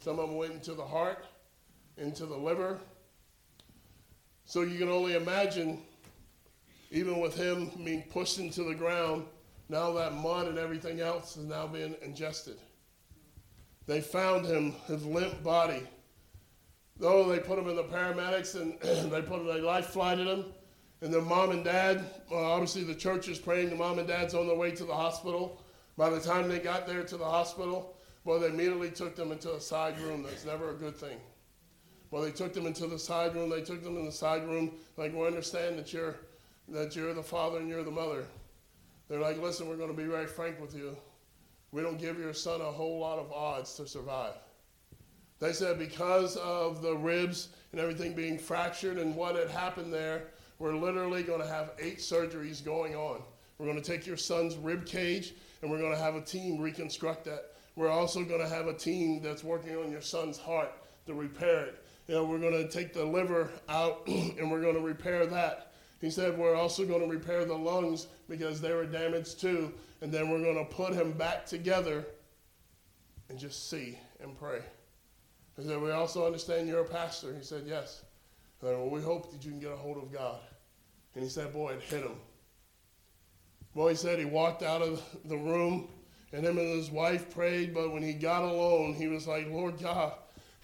some 0.00 0.18
of 0.18 0.30
it 0.30 0.34
went 0.34 0.54
into 0.54 0.74
the 0.74 0.84
heart, 0.84 1.24
into 1.96 2.26
the 2.26 2.36
liver. 2.36 2.80
So 4.46 4.62
you 4.62 4.76
can 4.76 4.88
only 4.88 5.14
imagine, 5.14 5.80
even 6.90 7.20
with 7.20 7.36
him 7.36 7.70
being 7.84 8.02
pushed 8.10 8.40
into 8.40 8.64
the 8.64 8.74
ground, 8.74 9.26
now 9.68 9.92
that 9.92 10.12
mud 10.12 10.48
and 10.48 10.58
everything 10.58 10.98
else 10.98 11.36
is 11.36 11.44
now 11.44 11.68
being 11.68 11.94
ingested. 12.02 12.56
They 13.86 14.00
found 14.00 14.44
him, 14.44 14.72
his 14.88 15.06
limp 15.06 15.40
body. 15.44 15.84
Though 16.98 17.28
they 17.28 17.38
put 17.38 17.60
him 17.60 17.68
in 17.68 17.76
the 17.76 17.84
paramedics 17.84 18.60
and 18.60 18.76
they 19.12 19.22
put 19.22 19.46
they 19.46 19.60
life 19.60 19.86
flight 19.86 20.16
flighted 20.18 20.26
him, 20.26 20.46
and 21.02 21.12
their 21.12 21.22
mom 21.22 21.50
and 21.50 21.64
dad, 21.64 22.04
well, 22.30 22.44
obviously 22.44 22.82
the 22.82 22.94
church 22.94 23.28
is 23.28 23.38
praying. 23.38 23.70
The 23.70 23.76
mom 23.76 23.98
and 23.98 24.08
dad's 24.08 24.34
on 24.34 24.46
their 24.46 24.56
way 24.56 24.70
to 24.72 24.84
the 24.84 24.94
hospital. 24.94 25.60
By 25.96 26.10
the 26.10 26.20
time 26.20 26.48
they 26.48 26.58
got 26.58 26.86
there 26.86 27.02
to 27.02 27.16
the 27.16 27.24
hospital, 27.24 27.96
well, 28.24 28.40
they 28.40 28.48
immediately 28.48 28.90
took 28.90 29.14
them 29.14 29.30
into 29.30 29.54
a 29.54 29.60
side 29.60 29.98
room. 30.00 30.22
That's 30.22 30.44
never 30.44 30.70
a 30.70 30.74
good 30.74 30.96
thing. 30.96 31.18
Well, 32.10 32.22
they 32.22 32.30
took 32.30 32.54
them 32.54 32.66
into 32.66 32.86
the 32.86 32.98
side 32.98 33.34
room. 33.34 33.50
They 33.50 33.62
took 33.62 33.82
them 33.82 33.96
in 33.96 34.04
the 34.04 34.12
side 34.12 34.46
room. 34.46 34.72
Like, 34.96 35.14
we 35.14 35.26
understand 35.26 35.78
that 35.78 35.92
you're, 35.92 36.16
that 36.68 36.96
you're 36.96 37.14
the 37.14 37.22
father 37.22 37.58
and 37.58 37.68
you're 37.68 37.84
the 37.84 37.90
mother. 37.90 38.24
They're 39.08 39.20
like, 39.20 39.40
listen, 39.40 39.68
we're 39.68 39.76
going 39.76 39.94
to 39.94 39.96
be 39.96 40.08
very 40.08 40.26
frank 40.26 40.60
with 40.60 40.74
you. 40.74 40.96
We 41.72 41.82
don't 41.82 41.98
give 41.98 42.18
your 42.18 42.32
son 42.32 42.60
a 42.60 42.64
whole 42.64 42.98
lot 42.98 43.18
of 43.18 43.32
odds 43.32 43.74
to 43.74 43.86
survive. 43.86 44.34
They 45.38 45.52
said 45.52 45.78
because 45.78 46.36
of 46.36 46.80
the 46.80 46.94
ribs 46.94 47.48
and 47.72 47.80
everything 47.80 48.14
being 48.14 48.38
fractured 48.38 48.98
and 48.98 49.14
what 49.14 49.36
had 49.36 49.50
happened 49.50 49.92
there, 49.92 50.28
we're 50.58 50.74
literally 50.74 51.22
going 51.22 51.40
to 51.40 51.46
have 51.46 51.72
eight 51.78 51.98
surgeries 51.98 52.64
going 52.64 52.94
on. 52.94 53.22
We're 53.58 53.66
going 53.66 53.80
to 53.80 53.90
take 53.90 54.06
your 54.06 54.16
son's 54.16 54.56
rib 54.56 54.86
cage 54.86 55.34
and 55.62 55.70
we're 55.70 55.78
going 55.78 55.92
to 55.92 55.98
have 55.98 56.14
a 56.14 56.20
team 56.20 56.60
reconstruct 56.60 57.24
that. 57.24 57.52
We're 57.74 57.90
also 57.90 58.24
going 58.24 58.40
to 58.40 58.48
have 58.48 58.66
a 58.66 58.74
team 58.74 59.20
that's 59.22 59.44
working 59.44 59.76
on 59.76 59.90
your 59.90 60.00
son's 60.00 60.38
heart 60.38 60.72
to 61.06 61.14
repair 61.14 61.66
it. 61.66 61.84
You 62.08 62.14
know, 62.14 62.24
we're 62.24 62.38
going 62.38 62.52
to 62.52 62.68
take 62.68 62.94
the 62.94 63.04
liver 63.04 63.50
out 63.68 64.02
and 64.06 64.50
we're 64.50 64.62
going 64.62 64.74
to 64.74 64.80
repair 64.80 65.26
that. 65.26 65.72
He 66.00 66.10
said 66.10 66.38
we're 66.38 66.54
also 66.54 66.86
going 66.86 67.00
to 67.00 67.06
repair 67.06 67.44
the 67.44 67.54
lungs 67.54 68.06
because 68.28 68.60
they 68.60 68.72
were 68.72 68.86
damaged 68.86 69.40
too. 69.40 69.72
And 70.00 70.12
then 70.12 70.30
we're 70.30 70.42
going 70.42 70.58
to 70.58 70.74
put 70.74 70.92
him 70.92 71.12
back 71.12 71.46
together 71.46 72.06
and 73.28 73.38
just 73.38 73.70
see 73.70 73.98
and 74.20 74.38
pray. 74.38 74.60
He 75.56 75.66
said, 75.66 75.80
We 75.80 75.90
also 75.90 76.26
understand 76.26 76.68
you're 76.68 76.80
a 76.80 76.84
pastor. 76.84 77.34
He 77.34 77.42
said, 77.42 77.64
Yes. 77.66 78.02
Said, 78.60 78.76
Well, 78.76 78.90
we 78.90 79.02
hope 79.02 79.32
that 79.32 79.44
you 79.44 79.50
can 79.50 79.60
get 79.60 79.72
a 79.72 79.76
hold 79.76 79.98
of 79.98 80.12
God. 80.12 80.38
And 81.14 81.24
he 81.24 81.30
said, 81.30 81.52
Boy, 81.52 81.72
it 81.74 81.82
hit 81.82 82.02
him. 82.02 82.16
Boy, 83.74 83.90
he 83.90 83.96
said 83.96 84.18
he 84.18 84.24
walked 84.24 84.62
out 84.62 84.80
of 84.80 85.02
the 85.26 85.36
room 85.36 85.88
and 86.32 86.44
him 86.44 86.58
and 86.58 86.68
his 86.68 86.90
wife 86.90 87.30
prayed, 87.30 87.74
but 87.74 87.92
when 87.92 88.02
he 88.02 88.14
got 88.14 88.42
alone, 88.42 88.94
he 88.94 89.06
was 89.06 89.26
like, 89.26 89.48
Lord 89.50 89.78
God, 89.78 90.12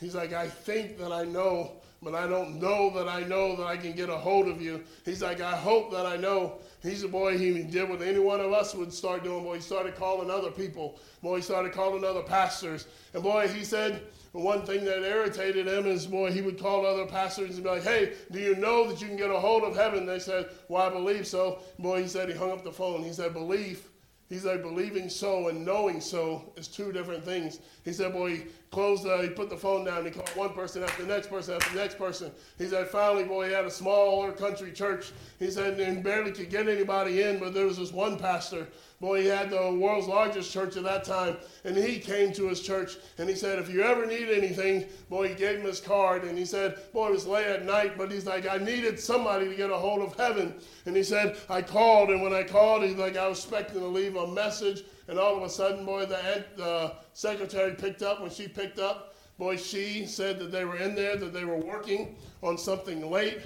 he's 0.01 0.15
like, 0.15 0.33
I 0.33 0.49
think 0.49 0.99
that 0.99 1.13
I 1.13 1.25
know, 1.25 1.73
but 2.03 2.15
I 2.15 2.27
don't 2.27 2.61
know 2.61 2.91
that 2.95 3.09
I 3.09 3.21
know 3.21 3.55
that 3.57 3.67
I 3.67 3.77
can 3.77 3.93
get 3.93 4.09
a 4.09 4.17
hold 4.17 4.49
of 4.49 4.61
you. 4.61 4.83
He's 5.05 5.23
like, 5.23 5.41
I 5.41 5.57
hope 5.57 5.93
that 5.93 6.07
I 6.07 6.17
know. 6.17 6.59
He's 6.83 7.05
a 7.05 7.09
boy, 7.09 7.39
he 7.39 7.63
did 7.63 7.89
what 7.89 8.03
any 8.03 8.19
one 8.19 8.41
of 8.41 8.53
us 8.53 8.75
would 8.75 8.93
start 8.93 9.25
doing. 9.25 9.45
Boy, 9.45 9.57
he 9.57 9.61
started 9.61 9.95
calling 9.95 10.31
other 10.31 10.51
people. 10.51 10.99
Boy, 11.23 11.37
he 11.37 11.43
started 11.43 11.73
calling 11.73 12.05
other 12.05 12.23
pastors. 12.23 12.87
And 13.15 13.23
boy, 13.23 13.47
he 13.49 13.63
said, 13.63 14.03
one 14.33 14.65
thing 14.65 14.85
that 14.87 15.03
irritated 15.03 15.67
him 15.67 15.87
is, 15.87 16.07
boy, 16.07 16.33
he 16.33 16.41
would 16.41 16.59
call 16.59 16.87
other 16.87 17.07
pastors 17.07 17.55
and 17.57 17.65
be 17.65 17.69
like, 17.69 17.83
hey, 17.83 18.15
do 18.31 18.39
you 18.39 18.57
know 18.57 18.89
that 18.89 19.01
you 19.01 19.07
can 19.07 19.17
get 19.17 19.31
a 19.31 19.39
hold 19.39 19.63
of 19.63 19.77
heaven? 19.77 20.07
They 20.07 20.19
said, 20.19 20.49
well, 20.69 20.83
I 20.83 20.89
believe 20.89 21.27
so. 21.27 21.61
Boy, 21.79 22.03
he 22.03 22.09
said 22.09 22.29
he 22.31 22.35
hung 22.35 22.51
up 22.51 22.65
the 22.65 22.73
phone. 22.73 23.03
He 23.03 23.13
said, 23.13 23.35
belief 23.35 23.89
He's 24.33 24.47
like 24.47 24.63
believing 24.63 25.11
so 25.11 25.49
and 25.49 25.63
knowing 25.63 26.01
so 26.01 26.55
is 26.57 26.67
two 26.67 26.91
different 26.91 27.23
things. 27.23 27.59
He 27.85 27.93
said, 27.93 28.15
boy, 28.15 28.31
he 28.31 28.45
closed, 28.73 29.07
uh, 29.07 29.19
he 29.19 29.29
put 29.29 29.51
the 29.51 29.57
phone 29.57 29.85
down. 29.85 30.05
He 30.05 30.11
called 30.11 30.29
one 30.31 30.51
person 30.51 30.83
after 30.83 31.03
the 31.03 31.09
next 31.09 31.29
person 31.29 31.55
after 31.55 31.73
the 31.75 31.81
next 31.81 31.99
person. 31.99 32.33
He 32.59 32.67
said, 32.67 32.89
finally, 32.89 33.25
boy, 33.25 33.47
he 33.49 33.53
had 33.53 33.67
a 33.67 33.71
smaller 33.71 34.33
country 34.33 34.73
church. 34.73 35.13
He 35.39 35.51
said, 35.51 35.79
and 35.79 36.03
barely 36.03 36.33
could 36.33 36.51
get 36.51 36.69
anybody 36.69 37.23
in, 37.23 37.39
but 37.39 37.55
there 37.55 37.67
was 37.67 37.79
this 37.79 37.93
one 37.93 38.19
pastor 38.19 38.67
Boy, 39.03 39.23
he 39.23 39.27
had 39.27 39.51
the 39.51 39.73
world's 39.73 40.07
largest 40.07 40.53
church 40.53 40.77
at 40.77 40.85
that 40.85 41.03
time, 41.03 41.37
and 41.65 41.77
he 41.77 41.99
came 41.99 42.33
to 42.35 42.47
his 42.47 42.61
church 42.61 42.99
and 43.19 43.29
he 43.29 43.35
said, 43.35 43.59
If 43.59 43.69
you 43.69 43.83
ever 43.83 44.07
need 44.07 44.29
anything, 44.29 44.87
boy, 45.11 45.31
he 45.31 45.35
gave 45.35 45.59
him 45.59 45.67
his 45.67 45.81
card 45.81 46.23
and 46.23 46.39
he 46.39 46.45
said, 46.45 46.79
Boy, 46.93 47.09
it 47.09 47.11
was 47.11 47.27
late 47.27 47.49
at 47.49 47.65
night, 47.65 47.99
but 47.99 48.13
he's 48.13 48.27
like, 48.27 48.47
I 48.47 48.59
needed 48.59 49.01
somebody 49.01 49.49
to 49.49 49.57
get 49.57 49.71
a 49.71 49.77
hold 49.77 50.03
of 50.03 50.17
heaven. 50.17 50.55
And 50.87 50.95
he 50.95 51.03
said, 51.03 51.37
I 51.51 51.63
called, 51.63 52.11
and 52.11 52.23
when 52.23 52.33
I 52.33 52.45
called, 52.45 52.85
he's 52.85 52.95
like, 52.95 53.17
I 53.17 53.27
was 53.27 53.39
expecting 53.39 53.81
to 53.81 53.87
leave 53.87 54.15
a 54.15 54.29
message, 54.29 54.85
and 55.09 55.19
all 55.19 55.37
of 55.37 55.43
a 55.43 55.51
sudden, 55.51 55.85
boy, 55.85 56.07
the, 56.07 56.95
secretary 57.13 57.75
picked 57.75 58.03
up. 58.03 58.21
When 58.21 58.31
she 58.31 58.49
picked 58.49 58.79
up, 58.79 59.15
boy, 59.39 59.57
she 59.57 60.07
said 60.07 60.39
that 60.39 60.51
they 60.51 60.65
were 60.65 60.77
in 60.77 60.95
there, 60.95 61.17
that 61.17 61.33
they 61.33 61.45
were 61.45 61.59
working 61.59 62.17
on 62.43 62.57
something 62.57 63.11
late. 63.11 63.41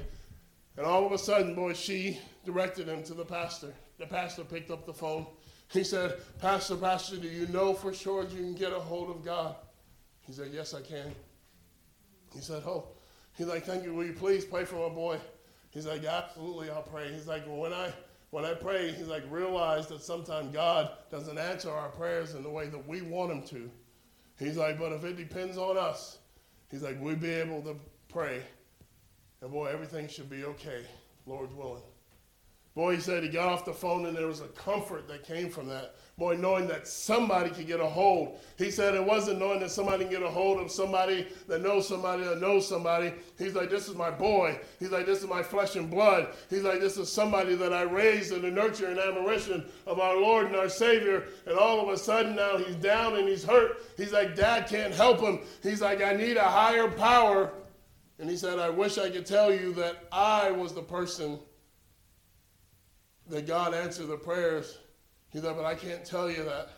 And 0.77 0.87
all 0.87 1.07
of 1.07 1.13
a 1.13 1.19
sudden, 1.19 1.55
boy, 1.55 1.73
she 1.73 2.21
directed 2.45 2.89
him 2.89 3.03
to 3.05 3.15
the 3.15 3.25
pastor. 3.25 3.73
The 3.99 4.07
pastor 4.07 4.45
picked 4.45 4.71
up 4.71 4.87
the 4.87 4.95
phone 4.95 5.27
he 5.73 5.83
said, 5.83 6.21
Pastor, 6.41 6.77
Pastor, 6.77 7.17
do 7.17 7.29
you 7.29 7.47
know 7.49 7.75
for 7.75 7.93
sure 7.93 8.25
you 8.25 8.39
can 8.39 8.55
get 8.55 8.73
a 8.73 8.79
hold 8.79 9.11
of 9.11 9.25
God? 9.25 9.57
He 10.21 10.33
said, 10.33 10.51
Yes, 10.53 10.75
I 10.75 10.81
can. 10.81 11.15
He 12.35 12.41
said, 12.41 12.63
Oh, 12.67 12.89
he's 13.37 13.47
like, 13.47 13.65
Thank 13.65 13.85
you. 13.85 13.95
Will 13.95 14.07
you 14.07 14.13
please 14.13 14.45
pray 14.45 14.65
for 14.65 14.89
my 14.89 14.95
boy? 14.95 15.19
He's 15.71 15.87
like, 15.87 16.05
Absolutely, 16.05 16.71
I'll 16.71 16.83
pray. 16.83 17.13
He's 17.13 17.27
like, 17.27 17.47
Well, 17.47 17.57
when 17.57 17.73
I 17.73 17.93
when 18.37 18.45
I 18.45 18.53
pray, 18.53 18.93
he's 18.93 19.07
like, 19.07 19.23
realize 19.31 19.87
that 19.87 20.03
sometimes 20.03 20.53
God 20.53 20.91
doesn't 21.11 21.39
answer 21.39 21.71
our 21.71 21.89
prayers 21.89 22.35
in 22.35 22.43
the 22.43 22.51
way 22.51 22.67
that 22.67 22.87
we 22.87 23.01
want 23.01 23.33
him 23.33 23.43
to. 23.45 23.71
He's 24.39 24.59
like, 24.59 24.79
but 24.79 24.93
if 24.93 25.05
it 25.05 25.17
depends 25.17 25.57
on 25.57 25.79
us, 25.79 26.19
he's 26.71 26.83
like, 26.83 26.99
we'll 27.01 27.17
be 27.17 27.31
able 27.31 27.63
to 27.63 27.77
pray. 28.11 28.43
And 29.41 29.51
boy, 29.51 29.69
everything 29.69 30.07
should 30.07 30.29
be 30.29 30.45
okay, 30.45 30.85
Lord's 31.25 31.55
willing. 31.55 31.81
Boy, 32.75 32.97
he 32.97 33.01
said 33.01 33.23
he 33.23 33.31
got 33.31 33.49
off 33.49 33.65
the 33.65 33.73
phone 33.73 34.05
and 34.05 34.15
there 34.15 34.27
was 34.27 34.43
a 34.43 34.49
comfort 34.49 35.09
that 35.09 35.25
came 35.25 35.49
from 35.49 35.67
that. 35.69 35.95
Boy, 36.19 36.35
knowing 36.35 36.67
that 36.69 36.89
somebody 36.89 37.51
could 37.51 37.67
get 37.67 37.79
a 37.79 37.87
hold. 37.87 38.39
He 38.57 38.71
said 38.71 38.95
it 38.95 39.05
wasn't 39.05 39.39
knowing 39.39 39.61
that 39.61 39.71
somebody 39.71 40.05
can 40.05 40.13
get 40.15 40.23
a 40.23 40.31
hold 40.31 40.59
of 40.59 40.71
somebody 40.71 41.29
that 41.47 41.61
knows 41.61 41.87
somebody 41.87 42.25
that 42.25 42.41
knows 42.41 42.67
somebody. 42.67 43.13
He's 43.37 43.55
like, 43.55 43.69
this 43.69 43.87
is 43.87 43.95
my 43.95 44.11
boy. 44.11 44.59
He's 44.81 44.91
like, 44.91 45.05
this 45.05 45.21
is 45.21 45.29
my 45.29 45.43
flesh 45.43 45.77
and 45.77 45.91
blood. 45.91 46.29
He's 46.49 46.63
like, 46.63 46.81
this 46.81 46.97
is 46.97 47.13
somebody 47.13 47.55
that 47.57 47.75
I 47.75 47.83
raised 47.83 48.33
in 48.33 48.41
the 48.41 48.51
nurture 48.51 48.87
and 48.87 48.99
admiration 48.99 49.67
of 49.87 50.01
our 50.01 50.19
Lord 50.19 50.47
and 50.47 50.57
our 50.57 50.71
Savior. 50.71 51.25
And 51.45 51.59
all 51.59 51.83
of 51.83 51.91
a 51.91 51.99
sudden 51.99 52.35
now 52.35 52.57
he's 52.57 52.77
down 52.77 53.17
and 53.17 53.29
he's 53.29 53.45
hurt. 53.45 53.83
He's 53.99 54.15
like, 54.15 54.35
Dad 54.35 54.69
can't 54.69 54.95
help 54.95 55.21
him. 55.21 55.41
He's 55.63 55.83
like, 55.83 56.03
I 56.03 56.15
need 56.15 56.39
a 56.39 56.45
higher 56.45 56.89
power. 56.89 57.53
And 58.19 58.31
he 58.31 58.39
said, 58.39 58.59
I 58.59 58.71
wish 58.71 58.97
I 58.97 59.11
could 59.11 59.27
tell 59.27 59.53
you 59.53 59.75
that 59.75 60.07
I 60.11 60.51
was 60.51 60.73
the 60.73 60.83
person 60.83 61.39
that 63.29 63.47
God 63.47 63.75
answered 63.75 64.07
the 64.07 64.17
prayers. 64.17 64.79
He's 65.37 65.45
like, 65.45 65.57
but 65.57 65.67
I 65.67 65.75
can't 65.75 66.03
tell 66.03 66.31
you 66.31 66.45
that. 66.45 66.71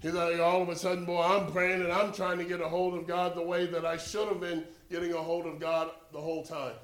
He's 0.00 0.12
like, 0.12 0.38
all 0.38 0.62
of 0.62 0.68
a 0.68 0.76
sudden, 0.76 1.04
boy, 1.04 1.20
I'm 1.22 1.50
praying 1.50 1.82
and 1.82 1.90
I'm 1.90 2.12
trying 2.12 2.38
to 2.38 2.44
get 2.44 2.60
a 2.60 2.68
hold 2.68 2.94
of 2.94 3.04
God 3.04 3.34
the 3.34 3.42
way 3.42 3.66
that 3.66 3.84
I 3.84 3.96
should 3.96 4.28
have 4.28 4.38
been 4.38 4.62
getting 4.92 5.12
a 5.12 5.16
hold 5.16 5.44
of 5.44 5.58
God 5.58 5.90
the 6.12 6.20
whole 6.20 6.44
time. 6.44 6.74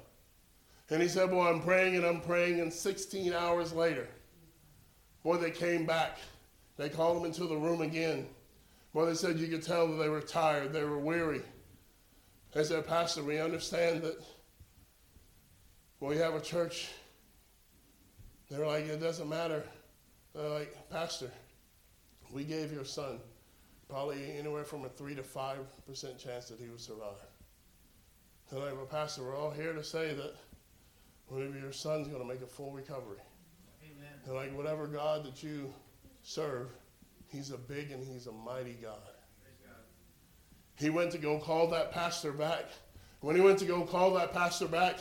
And 0.89 1.01
he 1.01 1.07
said, 1.07 1.29
boy, 1.29 1.47
I'm 1.47 1.61
praying 1.61 1.95
and 1.95 2.05
I'm 2.05 2.19
praying, 2.19 2.59
and 2.59 2.73
16 2.73 3.31
hours 3.31 3.71
later, 3.71 4.05
boy, 5.23 5.37
they 5.37 5.49
came 5.49 5.85
back. 5.85 6.17
They 6.75 6.89
called 6.89 7.19
him 7.19 7.23
into 7.23 7.45
the 7.45 7.55
room 7.55 7.79
again. 7.79 8.27
Boy, 8.93 9.05
they 9.05 9.13
said 9.13 9.37
you 9.37 9.47
could 9.47 9.63
tell 9.63 9.87
that 9.87 10.03
they 10.03 10.09
were 10.09 10.19
tired, 10.19 10.73
they 10.73 10.83
were 10.83 10.99
weary. 10.99 11.41
They 12.51 12.65
said, 12.65 12.85
Pastor, 12.85 13.23
we 13.23 13.39
understand 13.39 14.01
that 14.01 14.21
we 16.01 16.17
have 16.17 16.35
a 16.35 16.41
church 16.41 16.89
they're 18.49 18.65
like, 18.65 18.85
it 18.85 18.99
doesn't 19.01 19.27
matter. 19.27 19.63
They're 20.37 20.49
like, 20.49 20.89
Pastor, 20.91 21.31
we 22.31 22.43
gave 22.43 22.71
your 22.71 22.85
son 22.85 23.17
probably 23.89 24.37
anywhere 24.37 24.63
from 24.63 24.85
a 24.85 24.89
3 24.89 25.15
to 25.15 25.23
5% 25.23 25.57
chance 26.23 26.49
that 26.49 26.59
he 26.59 26.67
would 26.67 26.79
survive. 26.79 27.15
They're 28.51 28.59
like, 28.59 28.75
well, 28.75 28.85
Pastor, 28.85 29.23
we're 29.23 29.35
all 29.35 29.49
here 29.49 29.73
to 29.73 29.83
say 29.83 30.13
that 30.13 30.35
maybe 31.31 31.59
your 31.59 31.71
son's 31.71 32.07
going 32.07 32.21
to 32.21 32.27
make 32.27 32.43
a 32.43 32.45
full 32.45 32.71
recovery. 32.71 33.17
Amen. 33.83 34.13
They're 34.25 34.35
like, 34.35 34.55
whatever 34.55 34.85
God 34.85 35.25
that 35.25 35.41
you 35.41 35.73
serve, 36.21 36.67
he's 37.29 37.49
a 37.49 37.57
big 37.57 37.89
and 37.89 38.03
he's 38.05 38.27
a 38.27 38.31
mighty 38.31 38.77
God. 38.79 38.99
He 40.75 40.91
went 40.91 41.11
to 41.13 41.17
go 41.17 41.39
call 41.39 41.67
that 41.71 41.91
pastor 41.91 42.31
back. 42.31 42.65
When 43.21 43.35
he 43.35 43.41
went 43.41 43.57
to 43.59 43.65
go 43.65 43.81
call 43.81 44.13
that 44.13 44.33
pastor 44.33 44.67
back, 44.67 44.99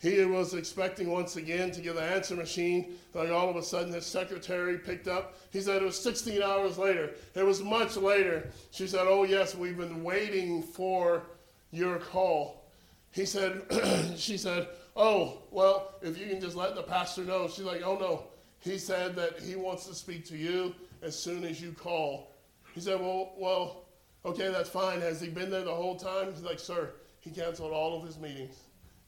he 0.00 0.24
was 0.24 0.54
expecting 0.54 1.10
once 1.10 1.36
again 1.36 1.72
to 1.72 1.80
get 1.80 1.96
the 1.96 2.02
answer 2.02 2.36
machine. 2.36 2.96
Like 3.14 3.30
all 3.30 3.50
of 3.50 3.56
a 3.56 3.62
sudden, 3.62 3.92
his 3.92 4.06
secretary 4.06 4.78
picked 4.78 5.08
up. 5.08 5.34
He 5.50 5.60
said 5.60 5.82
it 5.82 5.84
was 5.84 6.00
16 6.00 6.40
hours 6.40 6.78
later. 6.78 7.10
It 7.34 7.44
was 7.44 7.62
much 7.62 7.96
later. 7.96 8.48
She 8.70 8.86
said, 8.86 9.06
Oh, 9.08 9.24
yes, 9.24 9.56
we've 9.56 9.76
been 9.76 10.04
waiting 10.04 10.62
for 10.62 11.24
your 11.72 11.98
call. 11.98 12.64
He 13.10 13.26
said, 13.26 13.62
She 14.16 14.38
said, 14.38 14.68
Oh, 14.94 15.42
well, 15.50 15.94
if 16.00 16.16
you 16.16 16.28
can 16.28 16.40
just 16.40 16.56
let 16.56 16.76
the 16.76 16.82
pastor 16.82 17.24
know. 17.24 17.48
She's 17.48 17.64
like, 17.64 17.82
Oh, 17.84 17.96
no. 17.96 18.22
He 18.60 18.78
said 18.78 19.16
that 19.16 19.40
he 19.40 19.56
wants 19.56 19.86
to 19.86 19.94
speak 19.94 20.24
to 20.26 20.36
you 20.36 20.74
as 21.02 21.18
soon 21.18 21.42
as 21.42 21.60
you 21.60 21.72
call. 21.72 22.36
He 22.72 22.80
said, 22.80 23.00
Well, 23.00 23.32
well, 23.36 23.86
okay, 24.24 24.48
that's 24.52 24.70
fine. 24.70 25.00
Has 25.00 25.20
he 25.20 25.28
been 25.28 25.50
there 25.50 25.64
the 25.64 25.74
whole 25.74 25.96
time? 25.96 26.32
He's 26.32 26.44
like, 26.44 26.60
Sir, 26.60 26.90
he 27.18 27.30
canceled 27.30 27.72
all 27.72 27.98
of 27.98 28.06
his 28.06 28.16
meetings. 28.16 28.54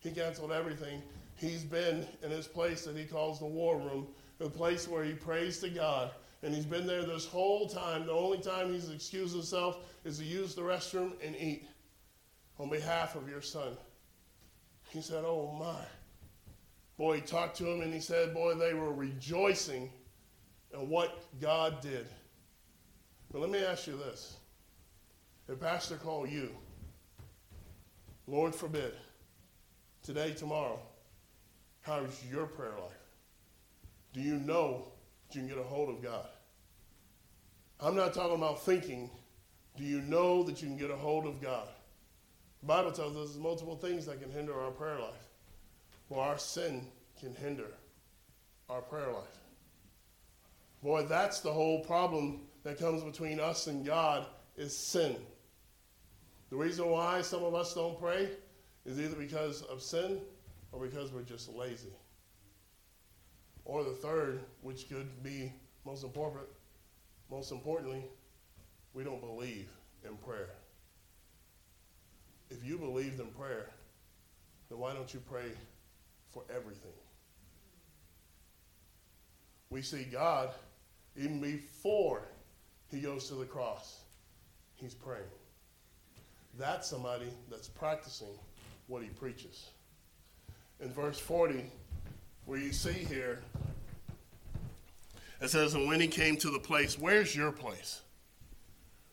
He 0.00 0.10
canceled 0.10 0.52
everything. 0.52 1.02
He's 1.36 1.62
been 1.62 2.06
in 2.22 2.30
his 2.30 2.46
place 2.46 2.84
that 2.84 2.96
he 2.96 3.04
calls 3.04 3.38
the 3.38 3.46
war 3.46 3.78
room, 3.78 4.08
the 4.38 4.50
place 4.50 4.88
where 4.88 5.04
he 5.04 5.12
prays 5.12 5.58
to 5.60 5.70
God. 5.70 6.10
And 6.42 6.54
he's 6.54 6.66
been 6.66 6.86
there 6.86 7.04
this 7.04 7.26
whole 7.26 7.68
time. 7.68 8.06
The 8.06 8.12
only 8.12 8.38
time 8.38 8.72
he's 8.72 8.90
excused 8.90 9.34
himself 9.34 9.78
is 10.04 10.18
to 10.18 10.24
use 10.24 10.54
the 10.54 10.62
restroom 10.62 11.12
and 11.24 11.36
eat 11.36 11.66
on 12.58 12.70
behalf 12.70 13.14
of 13.14 13.28
your 13.28 13.42
son. 13.42 13.76
He 14.88 15.02
said, 15.02 15.24
Oh 15.26 15.54
my. 15.58 15.84
Boy, 16.96 17.16
he 17.16 17.20
talked 17.22 17.56
to 17.58 17.66
him 17.66 17.80
and 17.82 17.92
he 17.92 18.00
said, 18.00 18.34
Boy, 18.34 18.54
they 18.54 18.74
were 18.74 18.92
rejoicing 18.92 19.90
in 20.72 20.88
what 20.88 21.24
God 21.40 21.80
did. 21.80 22.06
But 23.32 23.40
let 23.40 23.50
me 23.50 23.64
ask 23.64 23.86
you 23.86 23.96
this. 23.96 24.36
If 25.48 25.60
Pastor 25.60 25.96
called 25.96 26.30
you, 26.30 26.50
Lord 28.26 28.54
forbid, 28.54 28.94
today, 30.02 30.32
tomorrow, 30.32 30.78
how's 31.82 32.24
your 32.30 32.46
prayer 32.46 32.72
life? 32.72 32.92
Do 34.12 34.20
you 34.20 34.34
know 34.34 34.84
that 35.28 35.34
you 35.34 35.42
can 35.42 35.48
get 35.48 35.58
a 35.58 35.62
hold 35.62 35.88
of 35.88 36.02
God? 36.02 36.26
I'm 37.80 37.96
not 37.96 38.12
talking 38.12 38.36
about 38.36 38.62
thinking. 38.62 39.10
Do 39.76 39.84
you 39.84 40.00
know 40.02 40.42
that 40.42 40.60
you 40.60 40.68
can 40.68 40.76
get 40.76 40.90
a 40.90 40.96
hold 40.96 41.26
of 41.26 41.40
God? 41.40 41.68
The 42.60 42.66
Bible 42.66 42.92
tells 42.92 43.16
us 43.16 43.30
there's 43.30 43.38
multiple 43.38 43.76
things 43.76 44.04
that 44.06 44.20
can 44.20 44.30
hinder 44.30 44.58
our 44.60 44.70
prayer 44.70 44.98
life. 44.98 45.28
Well, 46.08 46.20
our 46.20 46.38
sin 46.38 46.86
can 47.18 47.34
hinder 47.34 47.68
our 48.68 48.82
prayer 48.82 49.12
life. 49.12 49.38
Boy, 50.82 51.04
that's 51.04 51.40
the 51.40 51.52
whole 51.52 51.80
problem 51.80 52.40
that 52.62 52.78
comes 52.78 53.02
between 53.02 53.40
us 53.40 53.66
and 53.66 53.86
God 53.86 54.26
is 54.56 54.76
sin. 54.76 55.16
The 56.50 56.56
reason 56.56 56.88
why 56.88 57.22
some 57.22 57.44
of 57.44 57.54
us 57.54 57.74
don't 57.74 57.98
pray 57.98 58.30
is 58.84 58.98
either 59.00 59.16
because 59.16 59.62
of 59.62 59.82
sin 59.82 60.20
or 60.72 60.80
because 60.80 61.12
we're 61.12 61.22
just 61.22 61.48
lazy. 61.54 61.92
Or 63.64 63.84
the 63.84 63.90
third, 63.90 64.40
which 64.62 64.88
could 64.88 65.22
be 65.22 65.52
most 65.84 66.04
important, 66.04 66.44
most 67.30 67.52
importantly, 67.52 68.04
we 68.94 69.04
don't 69.04 69.20
believe 69.20 69.68
in 70.04 70.16
prayer. 70.16 70.50
if 72.50 72.64
you 72.64 72.76
believed 72.78 73.20
in 73.20 73.26
prayer, 73.28 73.70
then 74.68 74.78
why 74.78 74.92
don't 74.92 75.14
you 75.14 75.20
pray 75.20 75.52
for 76.32 76.42
everything? 76.54 76.92
We 79.70 79.82
see 79.82 80.04
God 80.04 80.50
even 81.16 81.40
before 81.40 82.22
he 82.90 83.00
goes 83.00 83.28
to 83.28 83.34
the 83.34 83.44
cross, 83.44 84.00
he's 84.74 84.94
praying. 84.94 85.22
That's 86.58 86.88
somebody 86.88 87.28
that's 87.50 87.68
practicing 87.68 88.36
what 88.90 89.02
he 89.02 89.08
preaches. 89.08 89.70
In 90.80 90.92
verse 90.92 91.18
40, 91.18 91.64
where 92.44 92.58
you 92.58 92.72
see 92.72 92.92
here, 92.92 93.40
it 95.40 95.48
says, 95.48 95.74
And 95.74 95.86
when 95.86 96.00
he 96.00 96.08
came 96.08 96.36
to 96.38 96.50
the 96.50 96.58
place, 96.58 96.98
where's 96.98 97.34
your 97.34 97.52
place? 97.52 98.02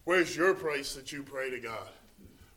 Where's 0.03 0.35
your 0.35 0.53
place 0.53 0.95
that 0.95 1.11
you 1.11 1.21
pray 1.21 1.51
to 1.51 1.59
God? 1.59 1.89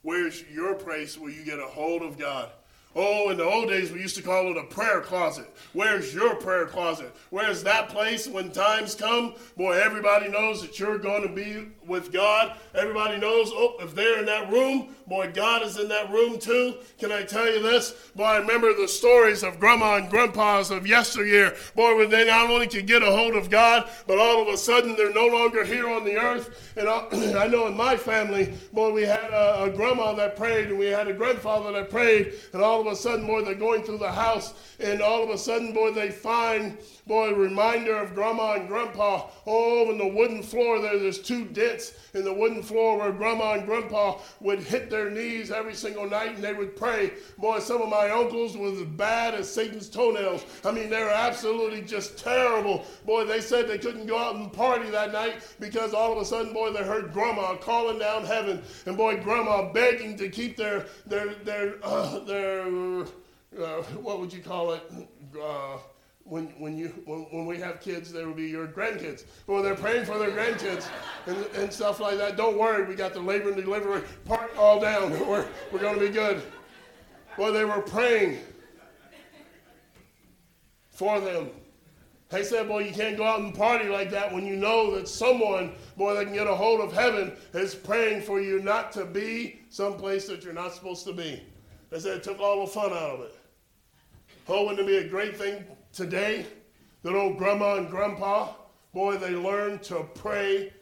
Where's 0.02 0.42
your 0.50 0.74
place 0.74 1.18
where 1.18 1.30
you 1.30 1.44
get 1.44 1.58
a 1.58 1.66
hold 1.66 2.02
of 2.02 2.18
God? 2.18 2.50
Oh, 2.96 3.30
in 3.30 3.36
the 3.36 3.44
old 3.44 3.68
days, 3.68 3.92
we 3.92 4.00
used 4.00 4.16
to 4.16 4.22
call 4.22 4.50
it 4.50 4.56
a 4.56 4.64
prayer 4.64 5.00
closet. 5.00 5.46
Where's 5.74 6.12
your 6.12 6.34
prayer 6.36 6.66
closet? 6.66 7.14
Where's 7.30 7.62
that 7.62 7.88
place 7.88 8.26
when 8.26 8.50
times 8.50 8.96
come? 8.96 9.34
Boy, 9.56 9.72
everybody 9.74 10.28
knows 10.28 10.60
that 10.62 10.80
you're 10.80 10.98
going 10.98 11.22
to 11.22 11.32
be 11.32 11.68
with 11.90 12.12
God. 12.12 12.56
Everybody 12.74 13.18
knows, 13.18 13.50
oh, 13.52 13.76
if 13.80 13.94
they're 13.94 14.20
in 14.20 14.26
that 14.26 14.50
room, 14.50 14.94
boy, 15.06 15.30
God 15.34 15.62
is 15.62 15.78
in 15.78 15.88
that 15.88 16.10
room 16.10 16.38
too. 16.38 16.76
Can 16.98 17.12
I 17.12 17.24
tell 17.24 17.52
you 17.52 17.60
this? 17.60 17.90
Boy, 18.14 18.24
I 18.24 18.38
remember 18.38 18.72
the 18.72 18.88
stories 18.88 19.42
of 19.42 19.58
grandma 19.58 19.96
and 19.96 20.08
grandpas 20.08 20.70
of 20.70 20.86
yesteryear. 20.86 21.54
Boy, 21.74 21.96
when 21.96 22.08
they 22.08 22.24
not 22.24 22.48
only 22.48 22.68
could 22.68 22.86
get 22.86 23.02
a 23.02 23.10
hold 23.10 23.34
of 23.34 23.50
God, 23.50 23.90
but 24.06 24.18
all 24.18 24.40
of 24.40 24.48
a 24.48 24.56
sudden 24.56 24.96
they're 24.96 25.12
no 25.12 25.26
longer 25.26 25.64
here 25.64 25.88
on 25.88 26.04
the 26.04 26.16
earth. 26.16 26.72
And 26.76 26.88
uh, 26.88 27.06
I 27.38 27.48
know 27.48 27.66
in 27.66 27.76
my 27.76 27.96
family, 27.96 28.54
boy, 28.72 28.92
we 28.92 29.02
had 29.02 29.30
a, 29.30 29.64
a 29.64 29.70
grandma 29.70 30.14
that 30.14 30.36
prayed 30.36 30.68
and 30.68 30.78
we 30.78 30.86
had 30.86 31.08
a 31.08 31.12
grandfather 31.12 31.72
that 31.72 31.90
prayed, 31.90 32.34
and 32.52 32.62
all 32.62 32.80
of 32.80 32.86
a 32.86 32.94
sudden, 32.94 33.26
boy, 33.26 33.44
they're 33.44 33.54
going 33.54 33.82
through 33.82 33.98
the 33.98 34.12
house, 34.12 34.54
and 34.78 35.02
all 35.02 35.22
of 35.24 35.30
a 35.30 35.38
sudden, 35.38 35.72
boy, 35.72 35.90
they 35.92 36.10
find, 36.10 36.78
boy, 37.10 37.34
reminder 37.34 37.96
of 37.96 38.14
grandma 38.14 38.52
and 38.52 38.68
grandpa. 38.68 39.26
Oh, 39.44 39.90
in 39.90 39.98
the 39.98 40.06
wooden 40.06 40.44
floor 40.44 40.80
there, 40.80 40.96
there's 40.96 41.20
two 41.20 41.44
dents 41.44 41.92
in 42.14 42.24
the 42.24 42.32
wooden 42.32 42.62
floor 42.62 42.98
where 42.98 43.10
grandma 43.10 43.54
and 43.54 43.66
grandpa 43.66 44.18
would 44.40 44.60
hit 44.60 44.90
their 44.90 45.10
knees 45.10 45.50
every 45.50 45.74
single 45.74 46.08
night 46.08 46.36
and 46.36 46.44
they 46.44 46.52
would 46.52 46.76
pray. 46.76 47.10
Boy, 47.36 47.58
some 47.58 47.82
of 47.82 47.88
my 47.88 48.10
uncles 48.10 48.56
was 48.56 48.80
as 48.80 48.86
bad 48.86 49.34
as 49.34 49.52
Satan's 49.52 49.88
toenails. 49.88 50.44
I 50.64 50.70
mean, 50.70 50.88
they 50.88 51.02
were 51.02 51.10
absolutely 51.10 51.82
just 51.82 52.16
terrible. 52.16 52.86
Boy, 53.04 53.24
they 53.24 53.40
said 53.40 53.66
they 53.66 53.78
couldn't 53.78 54.06
go 54.06 54.16
out 54.16 54.36
and 54.36 54.52
party 54.52 54.88
that 54.90 55.10
night 55.10 55.42
because 55.58 55.92
all 55.92 56.12
of 56.12 56.18
a 56.18 56.24
sudden, 56.24 56.52
boy, 56.52 56.70
they 56.70 56.84
heard 56.84 57.12
grandma 57.12 57.56
calling 57.56 57.98
down 57.98 58.24
heaven, 58.24 58.62
and 58.86 58.96
boy, 58.96 59.20
grandma 59.20 59.72
begging 59.72 60.16
to 60.16 60.28
keep 60.28 60.56
their 60.56 60.86
their 61.06 61.34
their 61.34 61.74
uh, 61.82 62.20
their 62.20 63.02
uh, 63.58 63.82
what 63.98 64.20
would 64.20 64.32
you 64.32 64.42
call 64.44 64.74
it? 64.74 64.82
Uh, 65.36 65.78
when, 66.30 66.46
when, 66.58 66.78
you, 66.78 66.88
when, 67.06 67.26
when 67.30 67.44
we 67.44 67.58
have 67.58 67.80
kids, 67.80 68.12
there 68.12 68.26
will 68.26 68.34
be 68.34 68.48
your 68.48 68.68
grandkids. 68.68 69.24
Well, 69.48 69.64
they're 69.64 69.74
praying 69.74 70.04
for 70.04 70.16
their 70.16 70.30
grandkids 70.30 70.88
and, 71.26 71.36
and 71.56 71.72
stuff 71.72 71.98
like 71.98 72.18
that. 72.18 72.36
Don't 72.36 72.56
worry, 72.56 72.84
we 72.84 72.94
got 72.94 73.12
the 73.12 73.20
labor 73.20 73.50
and 73.50 73.62
delivery 73.62 74.02
part 74.24 74.56
all 74.56 74.80
down. 74.80 75.10
We're, 75.28 75.46
we're 75.72 75.80
going 75.80 75.98
to 75.98 76.06
be 76.06 76.12
good. 76.12 76.40
Well, 77.36 77.52
they 77.52 77.64
were 77.64 77.80
praying 77.80 78.38
for 80.90 81.20
them. 81.20 81.50
They 82.28 82.44
said, 82.44 82.68
Boy, 82.68 82.84
you 82.84 82.92
can't 82.92 83.16
go 83.16 83.24
out 83.24 83.40
and 83.40 83.52
party 83.52 83.88
like 83.88 84.10
that 84.10 84.32
when 84.32 84.46
you 84.46 84.54
know 84.54 84.94
that 84.94 85.08
someone, 85.08 85.72
boy, 85.96 86.14
that 86.14 86.26
can 86.26 86.34
get 86.34 86.46
a 86.46 86.54
hold 86.54 86.80
of 86.80 86.92
heaven 86.92 87.32
is 87.54 87.74
praying 87.74 88.22
for 88.22 88.40
you 88.40 88.60
not 88.60 88.92
to 88.92 89.04
be 89.04 89.62
someplace 89.68 90.26
that 90.26 90.44
you're 90.44 90.52
not 90.52 90.74
supposed 90.74 91.04
to 91.06 91.12
be. 91.12 91.42
They 91.90 91.98
said 91.98 92.18
it 92.18 92.22
took 92.22 92.38
all 92.38 92.64
the 92.64 92.70
fun 92.70 92.92
out 92.92 93.10
of 93.10 93.20
it. 93.22 93.34
Oh, 94.48 94.64
wouldn't 94.64 94.80
it 94.80 94.86
be 94.86 94.98
a 94.98 95.08
great 95.08 95.36
thing 95.36 95.64
today 95.92 96.46
that 97.02 97.14
old 97.14 97.38
grandma 97.38 97.76
and 97.76 97.90
grandpa, 97.90 98.52
boy, 98.92 99.16
they 99.16 99.30
learned 99.30 99.82
to 99.84 100.06
pray 100.14 100.72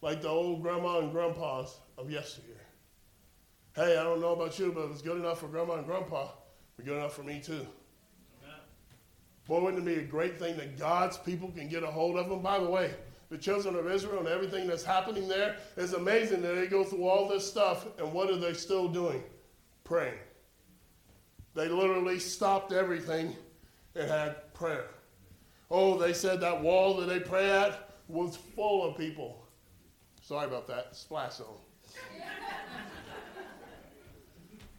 like 0.00 0.22
the 0.22 0.28
old 0.28 0.62
grandma 0.62 0.98
and 0.98 1.12
grandpas 1.12 1.78
of 1.96 2.10
yesteryear. 2.10 2.56
Hey, 3.74 3.96
I 3.96 4.02
don't 4.02 4.20
know 4.20 4.32
about 4.32 4.58
you, 4.58 4.72
but 4.72 4.84
if 4.84 4.90
it's 4.90 5.02
good 5.02 5.16
enough 5.16 5.40
for 5.40 5.46
grandma 5.46 5.74
and 5.74 5.86
grandpa, 5.86 6.28
it's 6.76 6.86
good 6.86 6.98
enough 6.98 7.14
for 7.14 7.22
me 7.22 7.40
too. 7.40 7.66
Boy, 9.46 9.60
wouldn't 9.60 9.82
it 9.82 9.94
be 9.94 10.00
a 10.00 10.04
great 10.04 10.38
thing 10.38 10.56
that 10.56 10.78
God's 10.78 11.16
people 11.16 11.50
can 11.50 11.68
get 11.68 11.82
a 11.82 11.86
hold 11.86 12.16
of 12.16 12.28
them? 12.28 12.42
By 12.42 12.58
the 12.58 12.68
way, 12.68 12.94
the 13.28 13.38
children 13.38 13.74
of 13.76 13.90
Israel 13.90 14.20
and 14.20 14.28
everything 14.28 14.66
that's 14.66 14.84
happening 14.84 15.26
there 15.26 15.56
is 15.76 15.94
amazing 15.94 16.42
that 16.42 16.54
they 16.54 16.66
go 16.66 16.84
through 16.84 17.08
all 17.08 17.28
this 17.28 17.48
stuff, 17.48 17.86
and 17.98 18.12
what 18.12 18.30
are 18.30 18.36
they 18.36 18.52
still 18.52 18.88
doing? 18.88 19.22
Praying. 19.84 20.18
They 21.54 21.68
literally 21.68 22.18
stopped 22.18 22.72
everything 22.72 23.34
and 23.94 24.08
had 24.08 24.51
prayer. 24.62 24.84
Oh, 25.72 25.98
they 25.98 26.12
said 26.12 26.40
that 26.40 26.62
wall 26.62 26.96
that 26.98 27.08
they 27.08 27.18
pray 27.18 27.50
at 27.50 27.90
was 28.06 28.36
full 28.36 28.88
of 28.88 28.96
people. 28.96 29.44
Sorry 30.20 30.46
about 30.46 30.68
that, 30.68 30.94
splash 30.94 31.34
zone. 31.34 31.46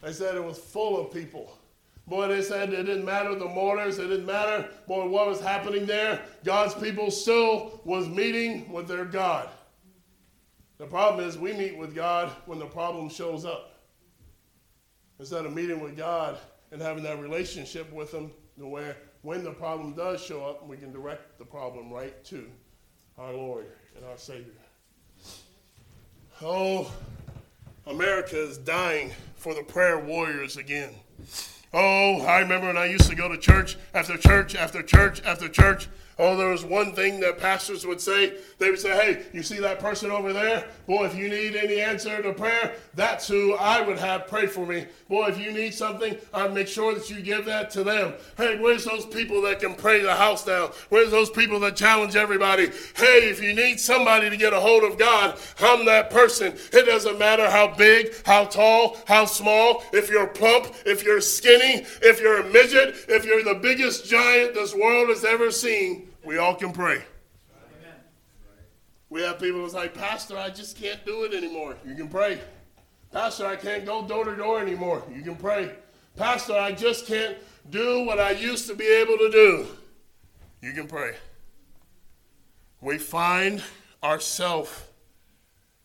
they 0.00 0.12
said 0.12 0.36
it 0.36 0.44
was 0.44 0.58
full 0.58 0.98
of 0.98 1.12
people. 1.12 1.58
Boy, 2.06 2.28
they 2.28 2.40
said 2.40 2.72
it 2.72 2.84
didn't 2.84 3.04
matter 3.04 3.34
the 3.34 3.44
mortars, 3.44 3.98
it 3.98 4.08
didn't 4.08 4.24
matter, 4.24 4.70
boy, 4.88 5.06
what 5.06 5.26
was 5.26 5.40
happening 5.40 5.84
there. 5.84 6.22
God's 6.44 6.74
people 6.74 7.10
still 7.10 7.82
was 7.84 8.08
meeting 8.08 8.72
with 8.72 8.88
their 8.88 9.04
God. 9.04 9.50
The 10.78 10.86
problem 10.86 11.28
is 11.28 11.36
we 11.36 11.52
meet 11.52 11.76
with 11.76 11.94
God 11.94 12.30
when 12.46 12.58
the 12.58 12.66
problem 12.66 13.10
shows 13.10 13.44
up. 13.44 13.82
Instead 15.18 15.44
of 15.44 15.54
meeting 15.54 15.80
with 15.80 15.94
God 15.94 16.38
and 16.72 16.80
having 16.80 17.02
that 17.04 17.20
relationship 17.20 17.92
with 17.92 18.12
Him, 18.12 18.30
where 18.56 18.96
when 19.24 19.42
the 19.42 19.50
problem 19.50 19.94
does 19.94 20.22
show 20.22 20.44
up, 20.44 20.68
we 20.68 20.76
can 20.76 20.92
direct 20.92 21.38
the 21.38 21.44
problem 21.44 21.90
right 21.90 22.22
to 22.26 22.46
our 23.18 23.32
Lord 23.32 23.66
and 23.96 24.04
our 24.04 24.18
Savior. 24.18 24.52
Oh, 26.42 26.92
America 27.86 28.38
is 28.38 28.58
dying 28.58 29.12
for 29.34 29.54
the 29.54 29.62
prayer 29.62 29.98
warriors 29.98 30.58
again. 30.58 30.90
Oh, 31.72 32.20
I 32.20 32.40
remember 32.40 32.66
when 32.66 32.76
I 32.76 32.84
used 32.84 33.08
to 33.08 33.16
go 33.16 33.28
to 33.28 33.38
church 33.38 33.78
after 33.94 34.18
church 34.18 34.54
after 34.54 34.82
church 34.82 35.22
after 35.24 35.48
church 35.48 35.88
Oh, 36.18 36.36
there 36.36 36.50
was 36.50 36.64
one 36.64 36.92
thing 36.92 37.18
that 37.20 37.38
pastors 37.38 37.84
would 37.86 38.00
say. 38.00 38.34
They 38.58 38.70
would 38.70 38.78
say, 38.78 38.90
Hey, 38.90 39.26
you 39.32 39.42
see 39.42 39.58
that 39.60 39.80
person 39.80 40.10
over 40.10 40.32
there? 40.32 40.68
Boy, 40.86 41.06
if 41.06 41.16
you 41.16 41.28
need 41.28 41.56
any 41.56 41.80
answer 41.80 42.22
to 42.22 42.32
prayer, 42.32 42.74
that's 42.94 43.26
who 43.26 43.54
I 43.54 43.80
would 43.80 43.98
have 43.98 44.28
pray 44.28 44.46
for 44.46 44.64
me. 44.64 44.86
Boy, 45.08 45.26
if 45.26 45.38
you 45.38 45.52
need 45.52 45.74
something, 45.74 46.16
I'd 46.32 46.54
make 46.54 46.68
sure 46.68 46.94
that 46.94 47.10
you 47.10 47.20
give 47.20 47.44
that 47.46 47.70
to 47.72 47.82
them. 47.82 48.14
Hey, 48.36 48.58
where's 48.60 48.84
those 48.84 49.06
people 49.06 49.42
that 49.42 49.60
can 49.60 49.74
pray 49.74 50.02
the 50.02 50.14
house 50.14 50.44
down? 50.44 50.70
Where's 50.88 51.10
those 51.10 51.30
people 51.30 51.58
that 51.60 51.74
challenge 51.74 52.14
everybody? 52.14 52.66
Hey, 52.96 53.28
if 53.28 53.42
you 53.42 53.52
need 53.52 53.80
somebody 53.80 54.30
to 54.30 54.36
get 54.36 54.52
a 54.52 54.60
hold 54.60 54.84
of 54.84 54.98
God, 54.98 55.36
I'm 55.60 55.84
that 55.86 56.10
person. 56.10 56.54
It 56.72 56.86
doesn't 56.86 57.18
matter 57.18 57.50
how 57.50 57.74
big, 57.74 58.14
how 58.24 58.44
tall, 58.44 58.98
how 59.06 59.24
small, 59.24 59.82
if 59.92 60.08
you're 60.08 60.28
plump, 60.28 60.72
if 60.86 61.02
you're 61.02 61.20
skinny, 61.20 61.84
if 62.02 62.20
you're 62.20 62.40
a 62.40 62.52
midget, 62.52 62.94
if 63.08 63.24
you're 63.24 63.42
the 63.42 63.58
biggest 63.60 64.06
giant 64.06 64.54
this 64.54 64.74
world 64.74 65.08
has 65.08 65.24
ever 65.24 65.50
seen. 65.50 66.08
We 66.24 66.38
all 66.38 66.54
can 66.54 66.72
pray. 66.72 66.96
Amen. 66.96 68.00
We 69.10 69.22
have 69.22 69.38
people 69.38 69.60
who's 69.60 69.74
like, 69.74 69.94
Pastor, 69.94 70.38
I 70.38 70.50
just 70.50 70.80
can't 70.80 71.04
do 71.04 71.24
it 71.24 71.34
anymore. 71.34 71.76
You 71.86 71.94
can 71.94 72.08
pray. 72.08 72.40
Pastor, 73.12 73.46
I 73.46 73.56
can't 73.56 73.84
go 73.84 74.02
door 74.06 74.24
to 74.24 74.34
door 74.34 74.60
anymore. 74.60 75.04
You 75.14 75.22
can 75.22 75.36
pray. 75.36 75.70
Pastor, 76.16 76.54
I 76.54 76.72
just 76.72 77.06
can't 77.06 77.36
do 77.70 78.04
what 78.04 78.18
I 78.18 78.30
used 78.32 78.66
to 78.68 78.74
be 78.74 78.86
able 78.86 79.18
to 79.18 79.30
do. 79.30 79.66
You 80.62 80.72
can 80.72 80.88
pray. 80.88 81.14
We 82.80 82.98
find 82.98 83.62
ourselves 84.02 84.82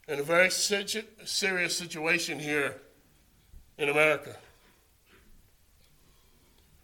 in 0.08 0.19
a 0.19 0.23
very 0.23 0.49
situ- 0.49 1.04
serious 1.25 1.78
situation 1.78 2.39
here 2.39 2.75
in 3.78 3.89
America. 3.89 4.36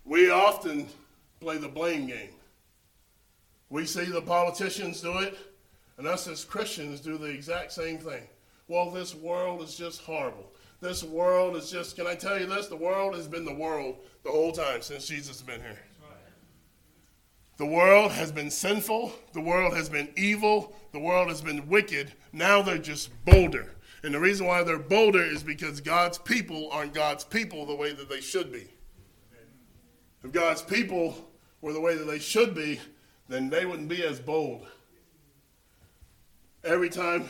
We 0.03 0.29
often 0.29 0.87
play 1.39 1.57
the 1.57 1.67
blame 1.67 2.05
game. 2.05 2.34
We 3.75 3.85
see 3.85 4.05
the 4.05 4.21
politicians 4.21 5.01
do 5.01 5.17
it, 5.17 5.37
and 5.97 6.07
us 6.07 6.29
as 6.29 6.45
Christians 6.45 7.01
do 7.01 7.17
the 7.17 7.25
exact 7.25 7.73
same 7.73 7.97
thing. 7.97 8.23
Well, 8.69 8.89
this 8.89 9.13
world 9.13 9.61
is 9.61 9.75
just 9.75 9.99
horrible. 9.99 10.53
This 10.79 11.03
world 11.03 11.57
is 11.57 11.69
just, 11.69 11.97
can 11.97 12.07
I 12.07 12.15
tell 12.15 12.39
you 12.39 12.45
this? 12.45 12.67
The 12.67 12.77
world 12.77 13.15
has 13.15 13.27
been 13.27 13.43
the 13.43 13.53
world 13.53 13.97
the 14.23 14.31
whole 14.31 14.53
time 14.53 14.81
since 14.81 15.09
Jesus 15.09 15.27
has 15.27 15.41
been 15.41 15.59
here. 15.59 15.81
The 17.57 17.65
world 17.65 18.13
has 18.13 18.31
been 18.31 18.49
sinful. 18.49 19.11
The 19.33 19.41
world 19.41 19.73
has 19.75 19.89
been 19.89 20.07
evil. 20.15 20.73
The 20.93 20.99
world 20.99 21.27
has 21.27 21.41
been 21.41 21.67
wicked. 21.67 22.13
Now 22.31 22.61
they're 22.61 22.77
just 22.77 23.09
bolder. 23.25 23.73
And 24.03 24.13
the 24.13 24.21
reason 24.21 24.47
why 24.47 24.63
they're 24.63 24.79
bolder 24.79 25.25
is 25.25 25.43
because 25.43 25.81
God's 25.81 26.17
people 26.17 26.69
aren't 26.71 26.93
God's 26.93 27.25
people 27.25 27.65
the 27.65 27.75
way 27.75 27.91
that 27.91 28.07
they 28.07 28.21
should 28.21 28.53
be. 28.53 28.69
If 30.23 30.31
God's 30.31 30.61
people 30.61 31.29
were 31.59 31.73
the 31.73 31.81
way 31.81 31.97
that 31.97 32.05
they 32.05 32.19
should 32.19 32.55
be, 32.55 32.79
then 33.27 33.49
they 33.49 33.65
wouldn't 33.65 33.89
be 33.89 34.03
as 34.03 34.19
bold. 34.19 34.67
Every 36.63 36.89
time 36.89 37.29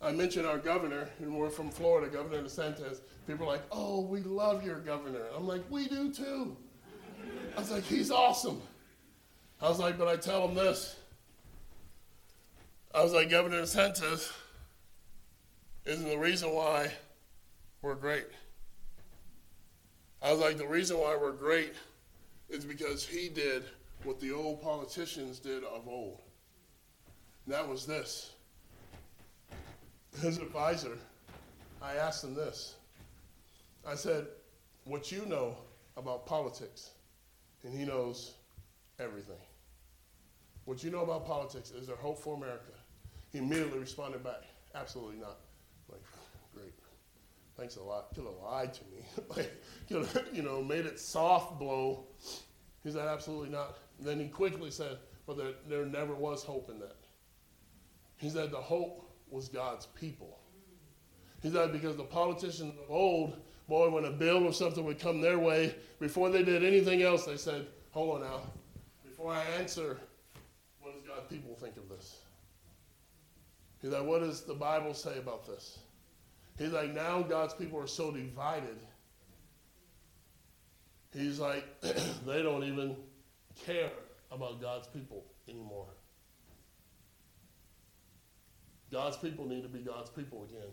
I 0.00 0.12
mentioned 0.12 0.46
our 0.46 0.58
governor, 0.58 1.08
and 1.18 1.34
we're 1.36 1.50
from 1.50 1.70
Florida, 1.70 2.10
Governor 2.10 2.42
DeSantis. 2.42 3.00
People 3.26 3.46
are 3.46 3.52
like, 3.52 3.64
oh, 3.72 4.00
we 4.00 4.20
love 4.20 4.64
your 4.64 4.80
governor. 4.80 5.24
I'm 5.36 5.46
like, 5.46 5.62
we 5.70 5.88
do 5.88 6.12
too. 6.12 6.56
I 7.56 7.60
was 7.60 7.70
like, 7.70 7.84
he's 7.84 8.10
awesome. 8.10 8.60
I 9.60 9.68
was 9.68 9.78
like, 9.78 9.96
but 9.96 10.08
I 10.08 10.16
tell 10.16 10.46
him 10.46 10.54
this. 10.54 10.96
I 12.94 13.02
was 13.02 13.12
like, 13.12 13.30
Governor 13.30 13.62
DeSantis 13.62 14.30
isn't 15.84 16.08
the 16.08 16.18
reason 16.18 16.50
why 16.54 16.90
we're 17.82 17.94
great. 17.94 18.26
I 20.22 20.30
was 20.30 20.40
like, 20.40 20.58
the 20.58 20.66
reason 20.66 20.98
why 20.98 21.16
we're 21.16 21.32
great 21.32 21.72
is 22.48 22.64
because 22.64 23.06
he 23.06 23.28
did 23.28 23.64
what 24.04 24.20
the 24.20 24.32
old 24.32 24.62
politicians 24.62 25.38
did 25.38 25.64
of 25.64 25.88
old. 25.88 26.20
And 27.46 27.54
that 27.54 27.68
was 27.68 27.86
this. 27.86 28.32
His 30.20 30.38
advisor, 30.38 30.96
I 31.82 31.94
asked 31.94 32.22
him 32.22 32.34
this. 32.34 32.76
I 33.86 33.94
said, 33.94 34.26
What 34.84 35.10
you 35.10 35.26
know 35.26 35.56
about 35.96 36.26
politics? 36.26 36.90
And 37.64 37.76
he 37.76 37.84
knows 37.84 38.34
everything. 39.00 39.40
What 40.66 40.84
you 40.84 40.90
know 40.90 41.02
about 41.02 41.26
politics 41.26 41.70
is 41.70 41.86
there 41.86 41.96
hope 41.96 42.18
for 42.18 42.36
America? 42.36 42.72
He 43.32 43.38
immediately 43.38 43.78
responded 43.78 44.22
back, 44.22 44.42
Absolutely 44.74 45.20
not. 45.20 45.38
Like, 45.90 46.02
great. 46.54 46.74
Thanks 47.56 47.76
a 47.76 47.82
lot. 47.82 48.14
Could 48.14 48.24
have 48.24 48.34
lied 48.42 48.74
to 48.74 48.80
me. 48.84 49.04
like, 49.36 49.52
you 50.32 50.42
know, 50.42 50.62
made 50.62 50.86
it 50.86 50.98
soft 50.98 51.58
blow. 51.58 52.04
He 52.82 52.90
said, 52.90 53.06
Absolutely 53.06 53.50
not. 53.50 53.76
Then 54.00 54.20
he 54.20 54.28
quickly 54.28 54.70
said, 54.70 54.98
But 55.26 55.36
there, 55.36 55.52
there 55.68 55.86
never 55.86 56.14
was 56.14 56.42
hope 56.42 56.70
in 56.70 56.78
that. 56.80 56.96
He 58.16 58.30
said, 58.30 58.50
The 58.50 58.56
hope 58.56 59.10
was 59.28 59.48
God's 59.48 59.86
people. 59.86 60.38
He 61.42 61.50
said, 61.50 61.72
Because 61.72 61.96
the 61.96 62.04
politicians 62.04 62.74
of 62.82 62.90
old, 62.90 63.40
boy, 63.68 63.90
when 63.90 64.04
a 64.04 64.10
bill 64.10 64.44
or 64.44 64.52
something 64.52 64.84
would 64.84 64.98
come 64.98 65.20
their 65.20 65.38
way, 65.38 65.74
before 66.00 66.30
they 66.30 66.42
did 66.42 66.64
anything 66.64 67.02
else, 67.02 67.24
they 67.24 67.36
said, 67.36 67.66
Hold 67.90 68.22
on 68.22 68.28
now. 68.28 68.40
Before 69.04 69.32
I 69.32 69.42
answer, 69.58 69.98
what 70.80 70.94
does 70.94 71.02
God's 71.02 71.28
people 71.28 71.54
think 71.54 71.76
of 71.76 71.88
this? 71.88 72.18
He's 73.84 73.92
like, 73.92 74.06
what 74.06 74.20
does 74.20 74.40
the 74.40 74.54
Bible 74.54 74.94
say 74.94 75.18
about 75.18 75.46
this? 75.46 75.78
He's 76.58 76.72
like, 76.72 76.94
now 76.94 77.20
God's 77.20 77.52
people 77.52 77.78
are 77.78 77.86
so 77.86 78.10
divided. 78.10 78.78
He's 81.12 81.38
like, 81.38 81.64
they 82.26 82.42
don't 82.42 82.64
even 82.64 82.96
care 83.56 83.90
about 84.30 84.60
God's 84.60 84.86
people 84.88 85.24
anymore. 85.48 85.86
God's 88.90 89.16
people 89.16 89.46
need 89.46 89.62
to 89.62 89.68
be 89.68 89.80
God's 89.80 90.10
people 90.10 90.44
again. 90.44 90.70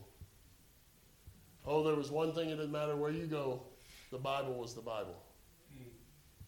Oh, 1.66 1.84
there 1.84 1.96
was 1.96 2.12
one 2.12 2.34
thing, 2.34 2.50
it 2.50 2.56
didn't 2.56 2.72
matter 2.72 2.96
where 2.96 3.12
you 3.12 3.26
go, 3.26 3.62
the 4.12 4.18
Bible 4.18 4.54
was 4.54 4.74
the 4.74 4.82
Bible. 4.82 5.16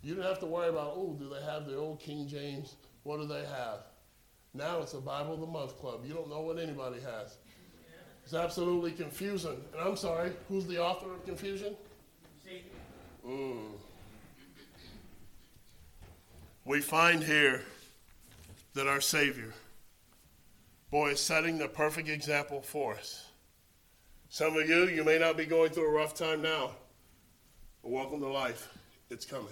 You 0.02 0.16
didn't 0.16 0.28
have 0.28 0.40
to 0.40 0.46
worry 0.46 0.68
about, 0.68 0.94
oh, 0.96 1.16
do 1.18 1.30
they 1.30 1.42
have 1.46 1.66
the 1.66 1.78
old 1.78 2.00
King 2.00 2.28
James? 2.28 2.76
What 3.04 3.22
do 3.22 3.28
they 3.28 3.46
have? 3.46 3.86
Now 4.54 4.82
it's 4.82 4.94
a 4.94 5.02
Bible 5.02 5.36
of 5.36 5.40
the 5.40 5.48
Month 5.48 5.80
Club. 5.80 6.02
You 6.06 6.14
don't 6.14 6.30
know 6.30 6.42
what 6.42 6.60
anybody 6.60 7.00
has. 7.02 7.38
It's 8.24 8.34
absolutely 8.34 8.92
confusing. 8.92 9.58
And 9.74 9.82
I'm 9.82 9.96
sorry, 9.96 10.32
who's 10.48 10.66
the 10.68 10.82
author 10.82 11.12
of 11.14 11.26
confusion? 11.26 11.76
Mm. 13.26 13.72
We 16.66 16.80
find 16.80 17.22
here 17.22 17.62
that 18.74 18.88
our 18.88 19.02
Savior, 19.02 19.54
boy, 20.92 21.10
is 21.10 21.20
setting 21.20 21.58
the 21.58 21.68
perfect 21.68 22.08
example 22.08 22.62
for 22.62 22.94
us. 22.94 23.26
Some 24.30 24.56
of 24.56 24.70
you, 24.70 24.88
you 24.88 25.04
may 25.04 25.20
not 25.20 25.36
be 25.36 25.46
going 25.46 25.72
through 25.72 25.90
a 25.90 25.92
rough 25.92 26.16
time 26.16 26.42
now, 26.42 26.72
but 27.82 27.92
welcome 27.92 28.22
to 28.22 28.28
life. 28.28 28.70
It's 29.10 29.26
coming. 29.26 29.48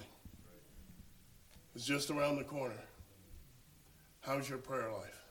It's 1.75 1.85
just 1.85 2.09
around 2.11 2.37
the 2.37 2.45
corner. 2.45 2.79
How's 4.21 4.47
your 4.47 4.59
prayer 4.59 4.89
life? 4.89 5.21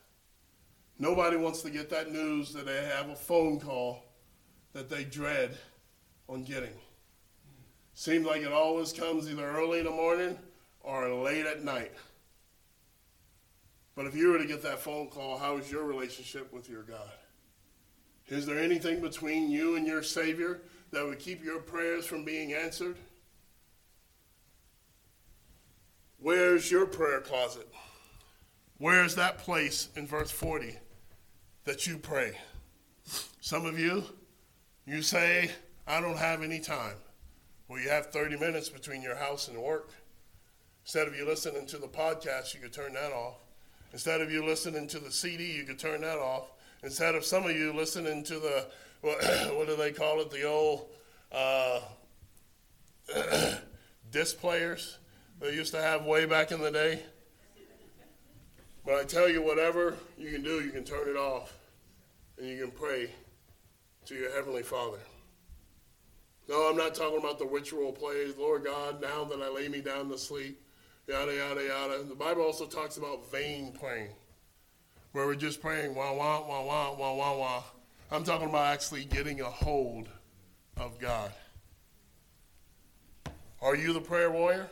Nobody 0.99 1.35
wants 1.35 1.63
to 1.63 1.71
get 1.71 1.89
that 1.89 2.11
news 2.11 2.53
that 2.53 2.67
they 2.67 2.85
have 2.95 3.09
a 3.09 3.15
phone 3.15 3.59
call 3.59 4.05
that 4.73 4.87
they 4.87 5.03
dread 5.03 5.57
on 6.29 6.43
getting. 6.43 6.77
Seems 7.95 8.27
like 8.27 8.43
it 8.43 8.51
always 8.51 8.93
comes 8.93 9.27
either 9.27 9.49
early 9.49 9.79
in 9.79 9.85
the 9.85 9.91
morning 9.91 10.37
or 10.83 11.09
late 11.13 11.45
at 11.45 11.63
night. 11.63 11.91
But 13.95 14.05
if 14.05 14.15
you 14.15 14.29
were 14.29 14.37
to 14.37 14.45
get 14.45 14.63
that 14.63 14.79
phone 14.79 15.07
call, 15.09 15.37
how 15.37 15.57
is 15.57 15.71
your 15.71 15.83
relationship 15.83 16.51
with 16.53 16.69
your 16.69 16.83
God? 16.83 17.11
Is 18.27 18.45
there 18.45 18.59
anything 18.59 19.01
between 19.01 19.49
you 19.51 19.75
and 19.75 19.85
your 19.85 20.03
Savior 20.03 20.61
that 20.91 21.05
would 21.05 21.19
keep 21.19 21.43
your 21.43 21.59
prayers 21.59 22.05
from 22.05 22.23
being 22.23 22.53
answered? 22.53 22.97
Where's 26.19 26.71
your 26.71 26.85
prayer 26.85 27.19
closet? 27.19 27.67
Where 28.77 29.03
is 29.03 29.15
that 29.15 29.39
place 29.39 29.89
in 29.95 30.07
verse 30.07 30.31
40 30.31 30.77
that 31.65 31.87
you 31.87 31.97
pray? 31.97 32.37
Some 33.41 33.65
of 33.65 33.77
you, 33.77 34.03
you 34.85 35.01
say, 35.01 35.51
I 35.87 35.99
don't 35.99 36.17
have 36.17 36.41
any 36.41 36.59
time. 36.59 36.95
Well, 37.67 37.79
you 37.79 37.89
have 37.89 38.07
30 38.07 38.37
minutes 38.37 38.69
between 38.69 39.01
your 39.01 39.15
house 39.15 39.47
and 39.47 39.57
work. 39.57 39.89
Instead 40.91 41.07
of 41.07 41.15
you 41.15 41.25
listening 41.25 41.65
to 41.65 41.77
the 41.77 41.87
podcast, 41.87 42.53
you 42.53 42.59
could 42.59 42.73
turn 42.73 42.91
that 42.95 43.13
off. 43.13 43.35
Instead 43.93 44.19
of 44.19 44.29
you 44.29 44.45
listening 44.45 44.89
to 44.89 44.99
the 44.99 45.09
CD, 45.09 45.53
you 45.53 45.63
could 45.63 45.79
turn 45.79 46.01
that 46.01 46.17
off. 46.17 46.51
Instead 46.83 47.15
of 47.15 47.23
some 47.23 47.45
of 47.45 47.55
you 47.55 47.71
listening 47.71 48.25
to 48.25 48.33
the, 48.33 48.67
what, 48.99 49.23
what 49.55 49.67
do 49.67 49.77
they 49.77 49.93
call 49.93 50.19
it, 50.19 50.29
the 50.29 50.43
old 50.43 50.89
uh, 51.31 51.79
disc 54.11 54.37
players 54.41 54.97
they 55.39 55.53
used 55.53 55.73
to 55.73 55.81
have 55.81 56.03
way 56.03 56.25
back 56.25 56.51
in 56.51 56.59
the 56.59 56.71
day. 56.71 56.99
But 58.85 58.95
I 58.95 59.05
tell 59.05 59.29
you, 59.29 59.41
whatever 59.41 59.95
you 60.17 60.29
can 60.29 60.43
do, 60.43 60.59
you 60.59 60.71
can 60.71 60.83
turn 60.83 61.07
it 61.07 61.15
off 61.15 61.57
and 62.37 62.49
you 62.49 62.61
can 62.61 62.71
pray 62.71 63.09
to 64.07 64.13
your 64.13 64.33
Heavenly 64.33 64.63
Father. 64.63 64.99
No, 66.49 66.69
I'm 66.69 66.75
not 66.75 66.95
talking 66.95 67.19
about 67.19 67.39
the 67.39 67.45
ritual 67.45 67.93
plays, 67.93 68.35
Lord 68.37 68.65
God, 68.65 69.01
now 69.01 69.23
that 69.23 69.41
I 69.41 69.47
lay 69.47 69.69
me 69.69 69.79
down 69.79 70.09
to 70.09 70.17
sleep, 70.17 70.60
yada, 71.11 71.35
yada, 71.35 71.63
yada. 71.63 72.03
The 72.03 72.15
Bible 72.15 72.43
also 72.43 72.65
talks 72.65 72.95
about 72.95 73.29
vain 73.31 73.73
praying, 73.77 74.11
where 75.11 75.25
we're 75.25 75.35
just 75.35 75.61
praying, 75.61 75.93
wah, 75.93 76.13
wah, 76.13 76.47
wah, 76.47 76.63
wah, 76.65 76.95
wah, 76.97 77.13
wah, 77.13 77.37
wah. 77.37 77.63
I'm 78.11 78.23
talking 78.23 78.47
about 78.47 78.67
actually 78.67 79.03
getting 79.05 79.41
a 79.41 79.49
hold 79.49 80.07
of 80.77 80.99
God. 80.99 81.31
Are 83.61 83.75
you 83.75 83.91
the 83.91 83.99
prayer 83.99 84.31
warrior? 84.31 84.67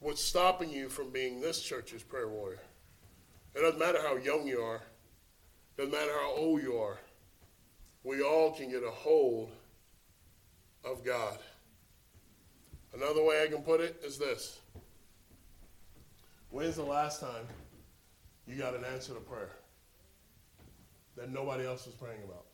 What's 0.00 0.22
stopping 0.22 0.70
you 0.70 0.88
from 0.88 1.10
being 1.10 1.40
this 1.40 1.62
church's 1.62 2.02
prayer 2.02 2.28
warrior? 2.28 2.60
It 3.54 3.60
doesn't 3.60 3.78
matter 3.78 4.00
how 4.02 4.16
young 4.16 4.46
you 4.46 4.60
are, 4.60 4.76
it 4.76 5.76
doesn't 5.76 5.92
matter 5.92 6.12
how 6.12 6.34
old 6.34 6.62
you 6.62 6.78
are. 6.78 6.98
We 8.04 8.22
all 8.22 8.52
can 8.52 8.70
get 8.70 8.82
a 8.82 8.90
hold 8.90 9.50
of 10.82 11.04
God. 11.04 11.38
Another 12.94 13.22
way 13.22 13.42
I 13.42 13.46
can 13.46 13.62
put 13.62 13.80
it 13.80 14.00
is 14.04 14.18
this 14.18 14.60
When's 16.50 16.76
the 16.76 16.82
last 16.82 17.20
time 17.20 17.46
you 18.46 18.56
got 18.56 18.74
an 18.74 18.84
answer 18.84 19.14
to 19.14 19.20
prayer 19.20 19.56
that 21.16 21.30
nobody 21.30 21.66
else 21.66 21.86
was 21.86 21.94
praying 21.94 22.22
about? 22.24 22.44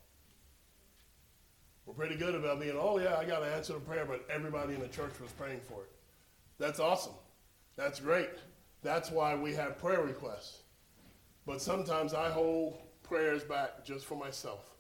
We're 1.85 1.94
pretty 1.94 2.16
good 2.16 2.35
about 2.35 2.61
being, 2.61 2.77
oh, 2.79 2.98
yeah, 2.98 3.16
I 3.16 3.24
got 3.24 3.42
an 3.42 3.48
answer 3.48 3.72
to 3.72 3.81
prayer, 3.81 4.05
but 4.05 4.27
everybody 4.29 4.74
in 4.74 4.81
the 4.81 4.88
church 4.88 5.18
was 5.20 5.33
praying 5.33 5.61
for 5.61 5.81
it. 5.81 5.90
That's 6.59 6.81
awesome. 6.81 7.14
That's 7.77 7.98
great. 7.98 8.29
That's 8.83 9.11
why 9.11 9.35
we 9.35 9.55
have 9.55 9.79
prayer 9.79 10.03
requests. 10.03 10.62
But 11.46 11.62
sometimes 11.62 12.12
I 12.12 12.31
hold 12.31 12.79
prayers 13.03 13.42
back 13.42 13.85
just 13.85 14.05
for 14.05 14.16
myself. 14.16 14.77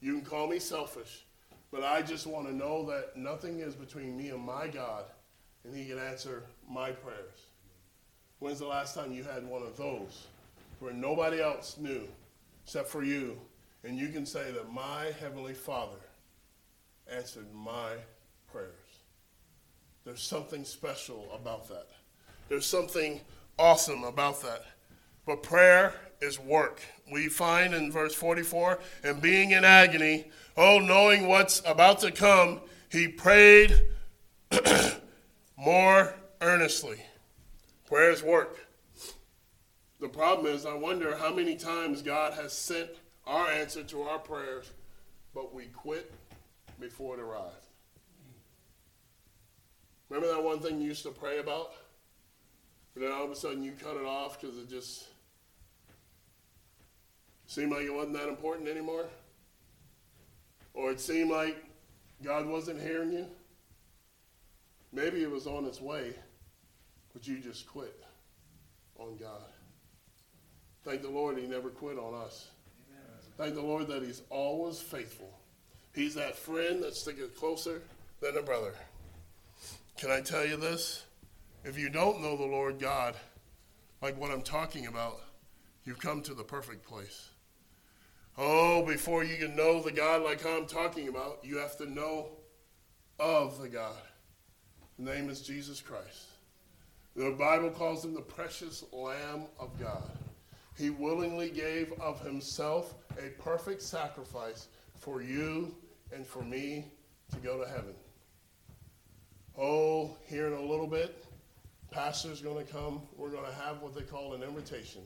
You 0.00 0.18
can 0.18 0.24
call 0.24 0.46
me 0.46 0.60
selfish, 0.60 1.25
but 1.70 1.82
I 1.82 2.02
just 2.02 2.26
want 2.26 2.46
to 2.46 2.54
know 2.54 2.86
that 2.86 3.16
nothing 3.16 3.60
is 3.60 3.74
between 3.74 4.16
me 4.16 4.30
and 4.30 4.40
my 4.40 4.68
God, 4.68 5.04
and 5.64 5.74
He 5.76 5.86
can 5.86 5.98
answer 5.98 6.44
my 6.68 6.90
prayers. 6.90 7.38
When's 8.38 8.58
the 8.58 8.66
last 8.66 8.94
time 8.94 9.12
you 9.12 9.24
had 9.24 9.46
one 9.46 9.62
of 9.62 9.76
those 9.76 10.26
where 10.78 10.92
nobody 10.92 11.40
else 11.40 11.76
knew 11.78 12.06
except 12.64 12.88
for 12.88 13.02
you, 13.02 13.38
and 13.84 13.98
you 13.98 14.08
can 14.08 14.26
say 14.26 14.50
that 14.52 14.72
my 14.72 15.12
Heavenly 15.20 15.54
Father 15.54 15.98
answered 17.10 17.46
my 17.54 17.92
prayers? 18.50 18.72
There's 20.04 20.22
something 20.22 20.64
special 20.64 21.28
about 21.34 21.68
that. 21.68 21.88
There's 22.48 22.66
something 22.66 23.20
awesome 23.58 24.04
about 24.04 24.42
that. 24.42 24.64
But 25.26 25.42
prayer 25.42 25.94
is 26.20 26.38
work. 26.38 26.80
We 27.12 27.28
find 27.28 27.74
in 27.74 27.92
verse 27.92 28.14
44 28.14 28.78
and 29.04 29.20
being 29.20 29.50
in 29.50 29.64
agony, 29.64 30.30
oh, 30.56 30.78
knowing 30.78 31.28
what's 31.28 31.62
about 31.66 32.00
to 32.00 32.10
come, 32.10 32.60
he 32.90 33.08
prayed 33.08 33.80
more 35.56 36.14
earnestly. 36.40 37.02
Prayers 37.86 38.22
work. 38.22 38.66
The 40.00 40.08
problem 40.08 40.52
is, 40.52 40.66
I 40.66 40.74
wonder 40.74 41.16
how 41.16 41.32
many 41.34 41.56
times 41.56 42.02
God 42.02 42.34
has 42.34 42.52
sent 42.52 42.90
our 43.26 43.48
answer 43.48 43.82
to 43.84 44.02
our 44.02 44.18
prayers, 44.18 44.70
but 45.34 45.54
we 45.54 45.66
quit 45.66 46.12
before 46.78 47.14
it 47.14 47.20
arrived. 47.20 47.66
Remember 50.08 50.32
that 50.34 50.42
one 50.42 50.60
thing 50.60 50.80
you 50.80 50.88
used 50.88 51.02
to 51.04 51.10
pray 51.10 51.38
about? 51.38 51.72
And 52.94 53.04
then 53.04 53.12
all 53.12 53.24
of 53.24 53.30
a 53.30 53.36
sudden 53.36 53.62
you 53.62 53.72
cut 53.72 53.96
it 53.96 54.04
off 54.06 54.40
because 54.40 54.56
it 54.58 54.68
just 54.68 55.06
seemed 57.46 57.72
like 57.72 57.82
it 57.82 57.94
wasn't 57.94 58.14
that 58.14 58.28
important 58.28 58.68
anymore? 58.68 59.06
Or 60.74 60.90
it 60.90 61.00
seemed 61.00 61.30
like 61.30 61.56
God 62.22 62.46
wasn't 62.46 62.80
hearing 62.80 63.12
you? 63.12 63.26
Maybe 64.92 65.22
it 65.22 65.30
was 65.30 65.46
on 65.46 65.64
its 65.64 65.80
way, 65.80 66.12
but 67.12 67.26
you 67.26 67.38
just 67.38 67.66
quit 67.66 68.02
on 68.98 69.16
God. 69.16 69.42
Thank 70.84 71.02
the 71.02 71.10
Lord 71.10 71.36
he 71.36 71.46
never 71.46 71.68
quit 71.68 71.98
on 71.98 72.14
us. 72.14 72.48
Amen. 72.88 73.02
Thank 73.36 73.54
the 73.54 73.62
Lord 73.62 73.88
that 73.88 74.02
he's 74.02 74.22
always 74.30 74.80
faithful. 74.80 75.32
He's 75.94 76.14
that 76.14 76.36
friend 76.36 76.82
that 76.82 76.94
sticks 76.94 77.20
closer 77.38 77.82
than 78.20 78.36
a 78.36 78.42
brother. 78.42 78.74
Can 79.98 80.10
I 80.10 80.20
tell 80.20 80.46
you 80.46 80.56
this? 80.56 81.04
If 81.64 81.78
you 81.78 81.88
don't 81.88 82.22
know 82.22 82.36
the 82.36 82.44
Lord 82.44 82.78
God, 82.78 83.16
like 84.00 84.20
what 84.20 84.30
I'm 84.30 84.42
talking 84.42 84.86
about, 84.86 85.20
you've 85.84 85.98
come 85.98 86.22
to 86.22 86.34
the 86.34 86.44
perfect 86.44 86.86
place. 86.86 87.30
Oh, 88.38 88.84
before 88.84 89.24
you 89.24 89.36
can 89.36 89.56
know 89.56 89.80
the 89.80 89.90
God 89.90 90.22
like 90.22 90.44
I'm 90.44 90.66
talking 90.66 91.08
about, 91.08 91.38
you 91.42 91.56
have 91.56 91.78
to 91.78 91.90
know 91.90 92.28
of 93.18 93.58
the 93.60 93.68
God. 93.68 93.96
The 94.98 95.10
name 95.10 95.30
is 95.30 95.40
Jesus 95.40 95.80
Christ. 95.80 96.26
The 97.14 97.30
Bible 97.30 97.70
calls 97.70 98.04
him 98.04 98.12
the 98.12 98.20
precious 98.20 98.84
Lamb 98.92 99.44
of 99.58 99.78
God. 99.80 100.10
He 100.76 100.90
willingly 100.90 101.48
gave 101.48 101.94
of 101.98 102.20
himself 102.20 102.94
a 103.18 103.30
perfect 103.42 103.80
sacrifice 103.80 104.68
for 104.98 105.22
you 105.22 105.74
and 106.12 106.26
for 106.26 106.42
me 106.42 106.84
to 107.32 107.38
go 107.38 107.58
to 107.58 107.66
heaven. 107.66 107.94
Oh, 109.58 110.14
here 110.26 110.46
in 110.46 110.52
a 110.52 110.60
little 110.60 110.86
bit, 110.86 111.24
pastor's 111.90 112.42
going 112.42 112.66
to 112.66 112.70
come. 112.70 113.00
We're 113.16 113.30
going 113.30 113.46
to 113.46 113.64
have 113.64 113.80
what 113.80 113.94
they 113.94 114.02
call 114.02 114.34
an 114.34 114.42
invitation. 114.42 115.00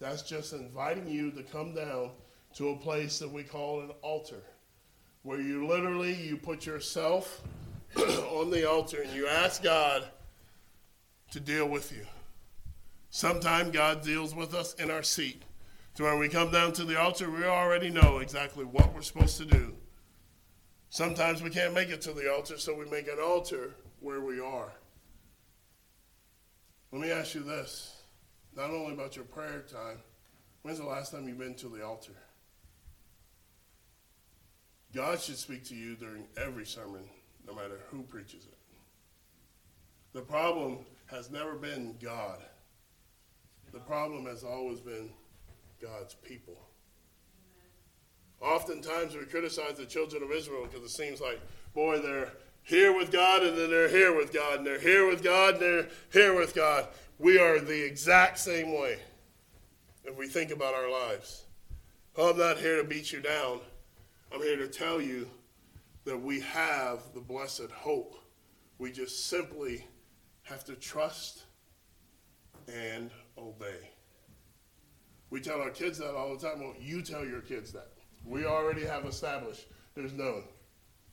That's 0.00 0.22
just 0.22 0.52
inviting 0.52 1.06
you 1.06 1.30
to 1.30 1.44
come 1.44 1.72
down 1.72 2.10
to 2.54 2.70
a 2.70 2.76
place 2.76 3.18
that 3.18 3.30
we 3.30 3.42
call 3.42 3.80
an 3.80 3.90
altar, 4.02 4.42
where 5.22 5.40
you 5.40 5.66
literally 5.66 6.14
you 6.14 6.36
put 6.36 6.66
yourself 6.66 7.42
on 7.96 8.50
the 8.50 8.68
altar 8.68 9.02
and 9.02 9.12
you 9.12 9.26
ask 9.26 9.62
God 9.62 10.04
to 11.32 11.40
deal 11.40 11.68
with 11.68 11.92
you. 11.92 12.06
Sometimes 13.10 13.70
God 13.70 14.02
deals 14.02 14.34
with 14.34 14.54
us 14.54 14.74
in 14.74 14.90
our 14.90 15.02
seat. 15.02 15.42
So 15.94 16.04
when 16.04 16.18
we 16.18 16.28
come 16.28 16.50
down 16.50 16.72
to 16.72 16.84
the 16.84 17.00
altar, 17.00 17.30
we 17.30 17.44
already 17.44 17.90
know 17.90 18.18
exactly 18.18 18.64
what 18.64 18.92
we're 18.92 19.02
supposed 19.02 19.36
to 19.38 19.44
do. 19.44 19.74
Sometimes 20.90 21.42
we 21.42 21.50
can't 21.50 21.74
make 21.74 21.90
it 21.90 22.00
to 22.02 22.12
the 22.12 22.32
altar, 22.32 22.58
so 22.58 22.74
we 22.74 22.84
make 22.90 23.08
an 23.08 23.18
altar 23.20 23.74
where 24.00 24.20
we 24.20 24.40
are. 24.40 24.72
Let 26.92 27.00
me 27.00 27.10
ask 27.10 27.34
you 27.34 27.42
this 27.42 28.02
not 28.56 28.70
only 28.70 28.92
about 28.92 29.16
your 29.16 29.24
prayer 29.24 29.64
time, 29.68 29.98
when's 30.62 30.78
the 30.78 30.86
last 30.86 31.12
time 31.12 31.26
you've 31.26 31.38
been 31.38 31.54
to 31.56 31.68
the 31.68 31.84
altar? 31.84 32.14
God 34.94 35.20
should 35.20 35.38
speak 35.38 35.64
to 35.64 35.74
you 35.74 35.96
during 35.96 36.24
every 36.36 36.64
sermon, 36.64 37.02
no 37.46 37.54
matter 37.54 37.80
who 37.90 38.02
preaches 38.02 38.46
it. 38.46 38.58
The 40.12 40.20
problem 40.20 40.78
has 41.06 41.30
never 41.30 41.54
been 41.54 41.96
God, 42.00 42.38
the 43.72 43.80
problem 43.80 44.26
has 44.26 44.44
always 44.44 44.78
been 44.78 45.10
God's 45.82 46.14
people. 46.14 46.56
Oftentimes 48.40 49.16
we 49.16 49.24
criticize 49.24 49.74
the 49.74 49.86
children 49.86 50.22
of 50.22 50.30
Israel 50.30 50.66
because 50.70 50.84
it 50.84 50.94
seems 50.94 51.20
like, 51.20 51.40
boy, 51.74 51.98
they're 51.98 52.30
here 52.62 52.96
with 52.96 53.10
God 53.10 53.42
and 53.42 53.56
then 53.56 53.70
they're 53.70 53.88
here 53.88 54.14
with 54.14 54.32
God 54.32 54.58
and 54.58 54.66
they're 54.66 54.80
here 54.80 55.08
with 55.08 55.24
God 55.24 55.54
and 55.54 55.62
they're 55.62 55.88
here 56.12 56.38
with 56.38 56.54
God. 56.54 56.86
We 57.18 57.38
are 57.38 57.58
the 57.58 57.84
exact 57.84 58.38
same 58.38 58.72
way 58.72 58.98
if 60.04 60.16
we 60.16 60.28
think 60.28 60.50
about 60.50 60.74
our 60.74 60.90
lives. 60.90 61.44
Oh, 62.16 62.30
I'm 62.30 62.38
not 62.38 62.58
here 62.58 62.80
to 62.80 62.84
beat 62.84 63.12
you 63.12 63.20
down. 63.20 63.60
I'm 64.34 64.42
here 64.42 64.56
to 64.56 64.66
tell 64.66 65.00
you 65.00 65.30
that 66.04 66.20
we 66.20 66.40
have 66.40 67.14
the 67.14 67.20
blessed 67.20 67.70
hope. 67.70 68.16
We 68.78 68.90
just 68.90 69.28
simply 69.28 69.86
have 70.42 70.64
to 70.64 70.74
trust 70.74 71.44
and 72.66 73.12
obey. 73.38 73.90
We 75.30 75.40
tell 75.40 75.60
our 75.60 75.70
kids 75.70 75.98
that 75.98 76.16
all 76.16 76.36
the 76.36 76.48
time. 76.48 76.60
Well, 76.60 76.74
you 76.80 77.00
tell 77.00 77.24
your 77.24 77.42
kids 77.42 77.72
that. 77.74 77.92
We 78.24 78.44
already 78.44 78.84
have 78.84 79.04
established 79.04 79.66
there's 79.94 80.12
no, 80.12 80.42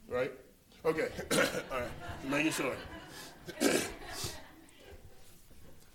right? 0.07 0.31
Okay, 0.83 1.09
all 1.71 1.79
right, 1.79 1.91
making 2.27 2.53
sure. 2.53 2.73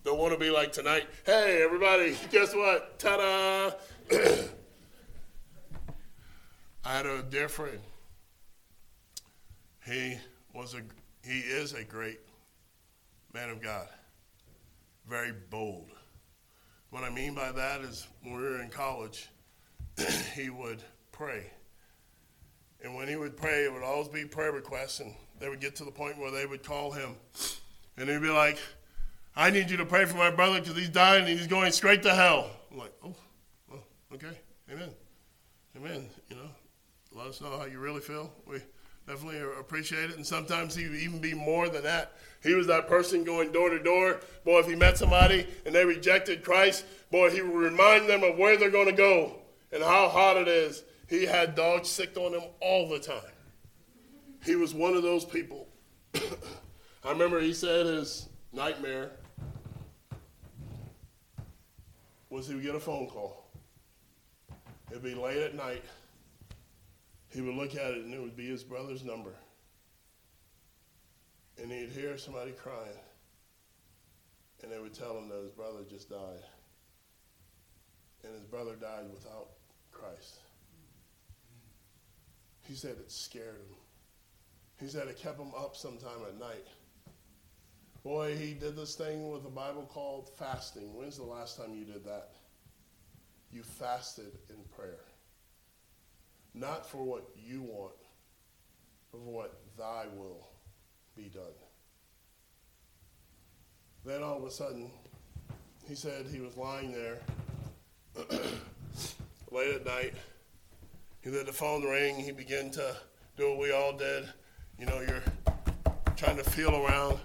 Don't 0.04 0.18
want 0.20 0.32
to 0.32 0.38
be 0.38 0.50
like 0.50 0.72
tonight. 0.72 1.08
Hey, 1.24 1.60
everybody, 1.64 2.16
guess 2.30 2.54
what? 2.54 3.00
Ta 3.00 3.16
da! 3.16 4.16
I 6.86 6.98
had 6.98 7.06
a 7.06 7.20
dear 7.20 7.48
friend. 7.48 7.80
He 9.84 10.18
was 10.54 10.74
a 10.74 10.82
he 11.28 11.40
is 11.40 11.72
a 11.72 11.82
great 11.82 12.20
man 13.34 13.50
of 13.50 13.60
God. 13.60 13.88
Very 15.08 15.32
bold. 15.50 15.88
What 16.90 17.02
I 17.02 17.10
mean 17.10 17.34
by 17.34 17.50
that 17.50 17.80
is 17.80 18.06
when 18.22 18.36
we 18.36 18.42
were 18.42 18.62
in 18.62 18.68
college, 18.68 19.28
he 20.36 20.48
would 20.48 20.80
pray. 21.10 21.50
And 22.84 22.94
when 22.94 23.08
he 23.08 23.16
would 23.16 23.36
pray, 23.36 23.64
it 23.64 23.72
would 23.72 23.82
always 23.82 24.06
be 24.06 24.24
prayer 24.24 24.52
requests, 24.52 25.00
and 25.00 25.12
they 25.40 25.48
would 25.48 25.60
get 25.60 25.74
to 25.76 25.84
the 25.84 25.90
point 25.90 26.16
where 26.18 26.30
they 26.30 26.46
would 26.46 26.62
call 26.62 26.92
him. 26.92 27.16
And 27.96 28.08
he'd 28.08 28.22
be 28.22 28.28
like, 28.28 28.60
I 29.34 29.50
need 29.50 29.70
you 29.70 29.76
to 29.78 29.86
pray 29.86 30.04
for 30.04 30.16
my 30.16 30.30
brother 30.30 30.60
because 30.60 30.76
he's 30.76 30.88
dying 30.88 31.26
and 31.26 31.36
he's 31.36 31.48
going 31.48 31.72
straight 31.72 32.04
to 32.04 32.14
hell. 32.14 32.48
I'm 32.70 32.78
like, 32.78 32.92
oh, 33.04 33.16
oh, 33.72 33.80
okay, 34.14 34.38
amen. 34.70 34.90
Amen. 35.76 36.08
You 36.30 36.36
know, 36.36 36.50
let 37.16 37.28
us 37.28 37.40
know 37.40 37.58
how 37.58 37.64
you 37.64 37.78
really 37.78 38.02
feel. 38.02 38.30
We 38.46 38.58
definitely 39.08 39.40
appreciate 39.58 40.10
it. 40.10 40.16
And 40.16 40.26
sometimes 40.26 40.74
he 40.74 40.86
would 40.86 40.98
even 40.98 41.18
be 41.18 41.32
more 41.32 41.70
than 41.70 41.84
that. 41.84 42.12
He 42.42 42.54
was 42.54 42.66
that 42.66 42.88
person 42.88 43.24
going 43.24 43.52
door 43.52 43.70
to 43.70 43.82
door. 43.82 44.20
Boy, 44.44 44.58
if 44.58 44.66
he 44.66 44.74
met 44.74 44.98
somebody 44.98 45.46
and 45.64 45.74
they 45.74 45.84
rejected 45.86 46.44
Christ, 46.44 46.84
boy, 47.10 47.30
he 47.30 47.40
would 47.40 47.54
remind 47.54 48.06
them 48.06 48.22
of 48.22 48.36
where 48.36 48.58
they're 48.58 48.70
going 48.70 48.88
to 48.88 48.92
go 48.92 49.38
and 49.72 49.82
how 49.82 50.08
hot 50.08 50.36
it 50.36 50.46
is. 50.46 50.84
He 51.08 51.24
had 51.24 51.54
dogs 51.54 51.88
sick 51.88 52.14
on 52.18 52.34
him 52.34 52.42
all 52.60 52.88
the 52.88 52.98
time. 52.98 53.32
He 54.44 54.54
was 54.54 54.74
one 54.74 54.94
of 54.94 55.02
those 55.02 55.24
people. 55.24 55.68
I 56.14 57.10
remember 57.10 57.40
he 57.40 57.54
said 57.54 57.86
his 57.86 58.28
nightmare 58.52 59.12
was 62.28 62.46
he 62.46 62.54
would 62.54 62.64
get 62.64 62.74
a 62.74 62.80
phone 62.80 63.06
call. 63.06 63.48
It'd 64.90 65.02
be 65.02 65.14
late 65.14 65.38
at 65.38 65.54
night 65.54 65.82
he 67.36 67.42
would 67.42 67.54
look 67.54 67.74
at 67.74 67.90
it 67.90 67.98
and 67.98 68.14
it 68.14 68.20
would 68.20 68.34
be 68.34 68.46
his 68.46 68.64
brother's 68.64 69.04
number. 69.04 69.34
And 71.62 71.70
he'd 71.70 71.90
hear 71.90 72.16
somebody 72.16 72.52
crying. 72.52 72.98
And 74.62 74.72
they 74.72 74.78
would 74.78 74.94
tell 74.94 75.18
him 75.18 75.28
that 75.28 75.42
his 75.42 75.50
brother 75.50 75.80
just 75.88 76.08
died. 76.08 76.42
And 78.24 78.32
his 78.32 78.44
brother 78.44 78.74
died 78.74 79.04
without 79.12 79.50
Christ. 79.92 80.38
He 82.62 82.74
said 82.74 82.92
it 82.92 83.12
scared 83.12 83.56
him. 83.56 83.76
He 84.80 84.88
said 84.88 85.06
it 85.08 85.18
kept 85.18 85.38
him 85.38 85.52
up 85.54 85.76
sometime 85.76 86.22
at 86.26 86.40
night. 86.40 86.66
Boy, 88.02 88.34
he 88.34 88.54
did 88.54 88.76
this 88.76 88.94
thing 88.94 89.30
with 89.30 89.42
the 89.42 89.50
Bible 89.50 89.86
called 89.92 90.30
fasting. 90.38 90.94
When's 90.94 91.18
the 91.18 91.24
last 91.24 91.58
time 91.58 91.74
you 91.74 91.84
did 91.84 92.02
that? 92.06 92.30
You 93.52 93.62
fasted 93.62 94.32
in 94.48 94.56
prayer 94.74 95.00
not 96.56 96.88
for 96.88 97.04
what 97.04 97.28
you 97.36 97.62
want, 97.62 97.92
but 99.12 99.20
for 99.20 99.30
what 99.30 99.60
thy 99.78 100.06
will 100.16 100.48
be 101.14 101.24
done. 101.24 101.44
Then 104.04 104.22
all 104.22 104.38
of 104.38 104.44
a 104.44 104.50
sudden, 104.50 104.90
he 105.86 105.94
said 105.94 106.26
he 106.26 106.40
was 106.40 106.56
lying 106.56 106.92
there 106.92 107.18
late 109.50 109.74
at 109.74 109.84
night. 109.84 110.14
He 111.20 111.30
let 111.30 111.46
the 111.46 111.52
phone 111.52 111.84
ring. 111.84 112.16
He 112.16 112.32
began 112.32 112.70
to 112.70 112.96
do 113.36 113.50
what 113.50 113.58
we 113.58 113.72
all 113.72 113.96
did. 113.96 114.28
You 114.78 114.86
know, 114.86 115.00
you're 115.00 115.22
trying 116.16 116.36
to 116.36 116.44
feel 116.44 116.74
around. 116.74 117.18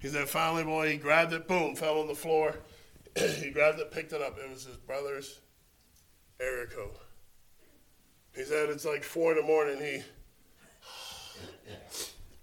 He 0.00 0.08
said, 0.08 0.28
finally, 0.28 0.64
boy, 0.64 0.92
he 0.92 0.96
grabbed 0.96 1.32
it, 1.32 1.48
boom, 1.48 1.74
fell 1.74 2.00
on 2.00 2.06
the 2.06 2.14
floor. 2.14 2.54
he 3.16 3.50
grabbed 3.50 3.80
it, 3.80 3.90
picked 3.90 4.12
it 4.12 4.22
up. 4.22 4.38
It 4.38 4.48
was 4.48 4.64
his 4.64 4.76
brother's 4.76 5.40
code. 6.38 6.98
He 8.38 8.44
said 8.44 8.68
it's 8.68 8.84
like 8.84 9.02
four 9.02 9.32
in 9.32 9.38
the 9.38 9.42
morning. 9.42 9.80
He 9.80 10.00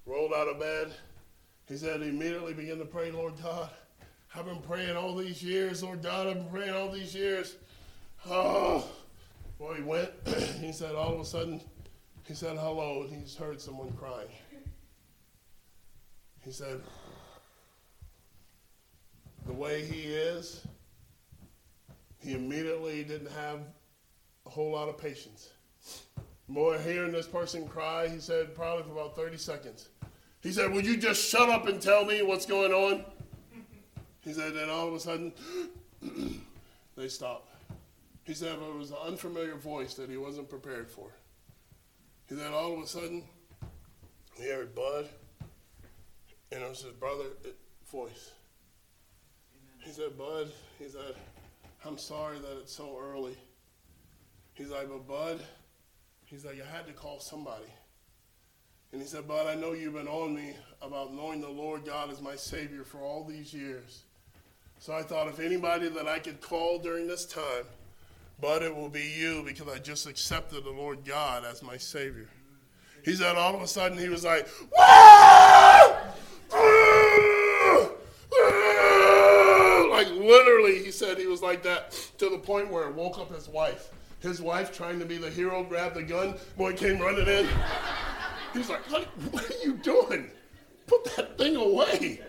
rolled 0.06 0.34
out 0.34 0.50
of 0.50 0.60
bed. 0.60 0.92
He 1.70 1.78
said 1.78 2.02
he 2.02 2.10
immediately 2.10 2.54
began 2.54 2.80
to 2.80 2.86
pray, 2.86 3.12
Lord 3.12 3.42
God, 3.42 3.70
I've 4.36 4.44
been 4.44 4.60
praying 4.60 4.98
all 4.98 5.16
these 5.16 5.42
years, 5.42 5.82
Lord 5.82 6.04
God, 6.04 6.28
I've 6.28 6.34
been 6.34 6.50
praying 6.50 6.76
all 6.76 6.92
these 6.92 7.16
years. 7.16 7.56
Oh, 8.30 8.86
Well, 9.58 9.74
he 9.74 9.84
went, 9.84 10.10
he 10.60 10.74
said, 10.74 10.96
all 10.96 11.14
of 11.14 11.22
a 11.22 11.26
sudden, 11.26 11.62
he 12.28 12.34
said 12.34 12.58
hello, 12.58 13.04
and 13.04 13.22
he's 13.22 13.38
heard 13.38 13.62
someone 13.62 13.94
crying. 13.94 14.28
He 16.44 16.52
said, 16.52 16.82
the 19.48 19.54
way 19.54 19.86
he 19.86 20.02
is, 20.14 20.68
he 22.20 22.34
immediately 22.34 23.06
didn't 23.06 23.32
have 23.32 23.60
a 24.46 24.50
whole 24.50 24.74
lot 24.74 24.90
of 24.90 24.98
patience. 24.98 25.52
More 26.48 26.78
hearing 26.78 27.12
this 27.12 27.28
person 27.28 27.68
cry, 27.68 28.08
he 28.08 28.20
said, 28.20 28.54
probably 28.54 28.84
for 28.84 28.92
about 28.92 29.16
30 29.16 29.38
seconds. 29.38 29.90
He 30.42 30.52
said, 30.52 30.72
Would 30.72 30.86
you 30.86 30.96
just 30.96 31.28
shut 31.28 31.50
up 31.50 31.68
and 31.68 31.82
tell 31.82 32.06
me 32.06 32.22
what's 32.22 32.46
going 32.46 32.72
on? 32.72 33.04
He 34.22 34.32
said, 34.32 34.54
Then 34.54 34.70
all 34.70 34.88
of 34.88 34.94
a 34.94 35.00
sudden, 35.00 35.34
they 36.96 37.08
stopped. 37.08 37.50
He 38.26 38.34
said 38.34 38.54
it 38.54 38.76
was 38.76 38.92
an 38.92 38.98
unfamiliar 39.06 39.56
voice 39.56 39.94
that 39.96 40.10
he 40.10 40.18
wasn't 40.18 40.50
prepared 40.50 40.90
for. 40.90 41.10
He 42.28 42.36
said 42.36 42.52
all 42.52 42.74
of 42.74 42.80
a 42.80 42.88
sudden, 42.88 43.24
he 44.36 44.50
heard 44.50 44.74
Bud, 44.76 45.08
and 46.52 46.64
it 46.64 46.70
was 46.70 46.82
his 46.82 46.94
brother's 46.94 47.34
uh, 47.46 47.50
voice. 47.92 48.32
He 49.80 49.92
said, 49.92 50.18
Bud, 50.18 50.52
he 50.80 50.90
said, 50.90 51.16
I'm 51.86 51.98
sorry 51.98 52.40
that 52.40 52.58
it's 52.62 52.74
so 52.74 53.00
early. 53.00 53.38
He's 54.56 54.70
like, 54.70 54.90
but 54.90 55.08
Bud, 55.08 55.42
he's 56.36 56.44
like, 56.44 56.62
I 56.62 56.76
had 56.76 56.86
to 56.88 56.92
call 56.92 57.22
somebody. 57.22 57.72
And 58.92 59.02
he 59.02 59.08
said, 59.08 59.26
Bud, 59.26 59.48
I 59.48 59.56
know 59.56 59.72
you've 59.72 59.94
been 59.94 60.10
on 60.10 60.36
me 60.36 60.54
about 60.82 61.14
knowing 61.14 61.40
the 61.40 61.50
Lord 61.50 61.86
God 61.86 62.12
as 62.12 62.22
my 62.22 62.36
Savior 62.36 62.84
for 62.84 62.98
all 62.98 63.24
these 63.24 63.54
years. 63.54 64.04
So 64.80 64.92
I 64.94 65.02
thought 65.02 65.30
if 65.30 65.40
anybody 65.40 65.88
that 65.88 66.10
I 66.10 66.20
could 66.20 66.42
call 66.42 66.78
during 66.78 67.08
this 67.08 67.26
time, 67.26 67.64
but 68.42 68.62
it 68.62 68.76
will 68.76 68.90
be 68.90 69.14
you 69.18 69.44
because 69.46 69.70
I 69.70 69.80
just 69.80 70.08
accepted 70.08 70.66
the 70.66 70.72
Lord 70.72 71.06
God 71.06 71.46
as 71.46 71.64
my 71.64 71.78
Savior. 71.78 72.28
He 73.06 73.16
said 73.16 73.38
all 73.38 73.56
of 73.56 73.62
a 73.62 73.68
sudden 73.68 73.98
he 73.98 74.10
was 74.10 74.26
like, 74.26 74.46
like 79.90 80.10
literally, 80.10 80.84
he 80.84 80.92
said 80.92 81.18
he 81.18 81.28
was 81.28 81.42
like 81.42 81.64
that 81.64 81.92
to 82.18 82.30
the 82.30 82.38
point 82.38 82.70
where 82.70 82.90
it 82.90 82.94
woke 82.94 83.20
up 83.20 83.34
his 83.34 83.48
wife. 83.48 83.90
His 84.26 84.42
wife, 84.42 84.76
trying 84.76 84.98
to 84.98 85.06
be 85.06 85.18
the 85.18 85.30
hero, 85.30 85.64
grabbed 85.64 85.94
the 85.94 86.02
gun. 86.02 86.34
Boy 86.58 86.74
came 86.74 86.98
running 86.98 87.28
in. 87.28 87.48
He's 88.54 88.70
like, 88.72 88.82
what, 88.92 89.06
what 89.30 89.48
are 89.48 89.64
you 89.64 89.76
doing? 89.76 90.32
Put 90.88 91.16
that 91.16 91.38
thing 91.38 91.56
away. 91.56 92.22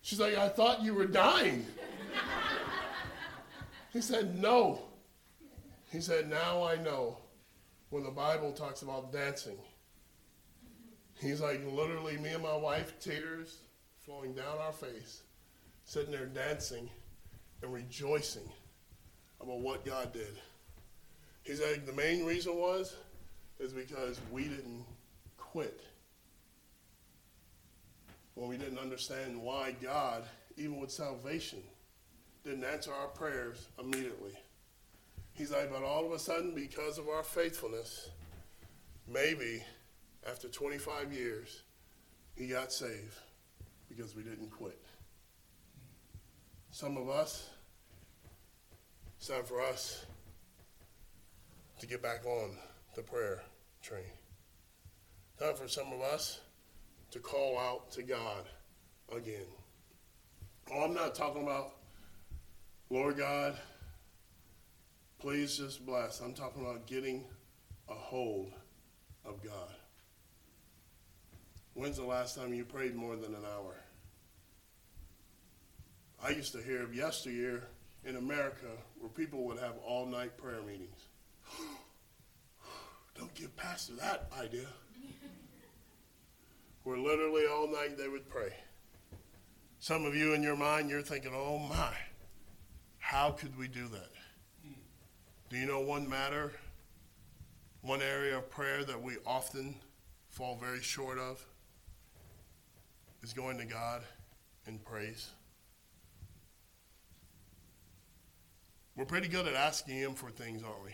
She's 0.00 0.20
like, 0.20 0.38
I 0.38 0.48
thought 0.48 0.80
you 0.80 0.94
were 0.94 1.06
dying. 1.06 1.66
He 3.92 4.00
said, 4.00 4.40
No. 4.40 4.82
He 5.90 6.00
said, 6.00 6.30
Now 6.30 6.62
I 6.62 6.76
know 6.76 7.18
when 7.90 8.04
the 8.04 8.10
Bible 8.10 8.52
talks 8.52 8.82
about 8.82 9.12
dancing. 9.12 9.58
He's 11.20 11.40
like, 11.40 11.60
literally, 11.66 12.16
me 12.16 12.28
and 12.28 12.44
my 12.44 12.54
wife, 12.54 13.00
tears 13.00 13.58
flowing 14.04 14.34
down 14.34 14.58
our 14.60 14.72
face, 14.72 15.22
sitting 15.84 16.12
there 16.12 16.26
dancing 16.26 16.88
and 17.60 17.72
rejoicing 17.72 18.48
about 19.40 19.60
what 19.60 19.84
God 19.84 20.12
did. 20.12 20.36
He's 21.42 21.60
like, 21.60 21.86
the 21.86 21.92
main 21.92 22.24
reason 22.24 22.56
was, 22.56 22.94
is 23.58 23.72
because 23.72 24.20
we 24.30 24.44
didn't 24.44 24.84
quit. 25.36 25.80
When 28.34 28.48
we 28.48 28.56
didn't 28.56 28.78
understand 28.78 29.40
why 29.40 29.74
God, 29.82 30.24
even 30.56 30.78
with 30.78 30.90
salvation, 30.90 31.62
didn't 32.44 32.64
answer 32.64 32.92
our 32.92 33.08
prayers 33.08 33.68
immediately. 33.78 34.32
He's 35.32 35.50
like, 35.50 35.70
but 35.72 35.82
all 35.82 36.04
of 36.04 36.12
a 36.12 36.18
sudden, 36.18 36.54
because 36.54 36.98
of 36.98 37.08
our 37.08 37.22
faithfulness, 37.22 38.10
maybe 39.06 39.62
after 40.28 40.48
25 40.48 41.12
years, 41.12 41.62
he 42.36 42.48
got 42.48 42.72
saved 42.72 43.14
because 43.88 44.14
we 44.14 44.22
didn't 44.22 44.50
quit. 44.50 44.80
Some 46.70 46.96
of 46.96 47.08
us, 47.08 47.48
it's 49.18 49.26
time 49.26 49.42
for 49.44 49.60
us 49.60 50.06
to 51.80 51.86
get 51.86 52.00
back 52.00 52.24
on 52.24 52.56
the 52.94 53.02
prayer 53.02 53.42
train. 53.82 54.04
Time 55.40 55.54
for 55.54 55.66
some 55.66 55.92
of 55.92 56.00
us 56.00 56.40
to 57.10 57.18
call 57.18 57.58
out 57.58 57.90
to 57.92 58.02
God 58.02 58.44
again. 59.14 59.46
Oh, 60.72 60.84
I'm 60.84 60.94
not 60.94 61.16
talking 61.16 61.42
about 61.42 61.72
Lord 62.90 63.18
God, 63.18 63.56
please 65.18 65.58
just 65.58 65.84
bless. 65.84 66.20
I'm 66.20 66.32
talking 66.32 66.62
about 66.62 66.86
getting 66.86 67.24
a 67.88 67.94
hold 67.94 68.52
of 69.26 69.42
God. 69.42 69.74
When's 71.74 71.96
the 71.96 72.04
last 72.04 72.36
time 72.36 72.54
you 72.54 72.64
prayed 72.64 72.94
more 72.94 73.16
than 73.16 73.34
an 73.34 73.44
hour? 73.44 73.74
I 76.22 76.30
used 76.30 76.52
to 76.52 76.62
hear 76.62 76.88
yesteryear 76.92 77.64
in 78.04 78.16
America 78.16 78.66
where 78.98 79.10
people 79.10 79.44
would 79.44 79.58
have 79.58 79.74
all 79.86 80.06
night 80.06 80.36
prayer 80.36 80.62
meetings. 80.62 81.08
Don't 83.18 83.34
give 83.34 83.54
Pastor 83.56 83.94
that 83.94 84.30
idea. 84.40 84.66
where 86.84 86.98
literally 86.98 87.44
all 87.46 87.70
night 87.70 87.98
they 87.98 88.08
would 88.08 88.28
pray. 88.28 88.52
Some 89.78 90.04
of 90.04 90.16
you 90.16 90.34
in 90.34 90.42
your 90.42 90.56
mind, 90.56 90.90
you're 90.90 91.02
thinking, 91.02 91.32
oh 91.34 91.58
my. 91.58 91.92
How 92.98 93.30
could 93.30 93.56
we 93.58 93.68
do 93.68 93.88
that? 93.88 94.10
Do 95.50 95.56
you 95.56 95.66
know 95.66 95.80
one 95.80 96.08
matter, 96.08 96.52
one 97.82 98.02
area 98.02 98.38
of 98.38 98.50
prayer 98.50 98.84
that 98.84 99.00
we 99.00 99.16
often 99.26 99.74
fall 100.30 100.56
very 100.56 100.82
short 100.82 101.18
of? 101.18 101.44
Is 103.22 103.32
going 103.32 103.58
to 103.58 103.64
God 103.64 104.02
in 104.66 104.78
praise. 104.78 105.30
We're 108.98 109.04
pretty 109.04 109.28
good 109.28 109.46
at 109.46 109.54
asking 109.54 109.94
Him 109.94 110.14
for 110.14 110.28
things, 110.28 110.64
aren't 110.64 110.84
we? 110.84 110.90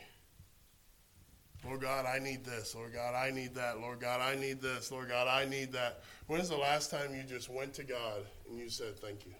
Lord 1.67 1.81
God, 1.81 2.05
I 2.05 2.19
need 2.19 2.45
this. 2.45 2.75
Lord 2.75 2.93
God, 2.93 3.15
I 3.15 3.31
need 3.31 3.55
that. 3.55 3.81
Lord 3.81 3.99
God, 3.99 4.21
I 4.21 4.39
need 4.39 4.61
this. 4.61 4.93
Lord 4.93 5.09
God, 5.09 5.27
I 5.27 5.47
need 5.47 5.73
that. 5.73 6.03
When's 6.27 6.51
the 6.51 6.57
last 6.59 6.91
time 6.91 7.15
you 7.15 7.23
just 7.23 7.49
went 7.49 7.73
to 7.75 7.83
God 7.83 8.27
and 8.47 8.59
you 8.59 8.69
said, 8.69 8.99
Thank 8.99 9.25
you? 9.25 9.33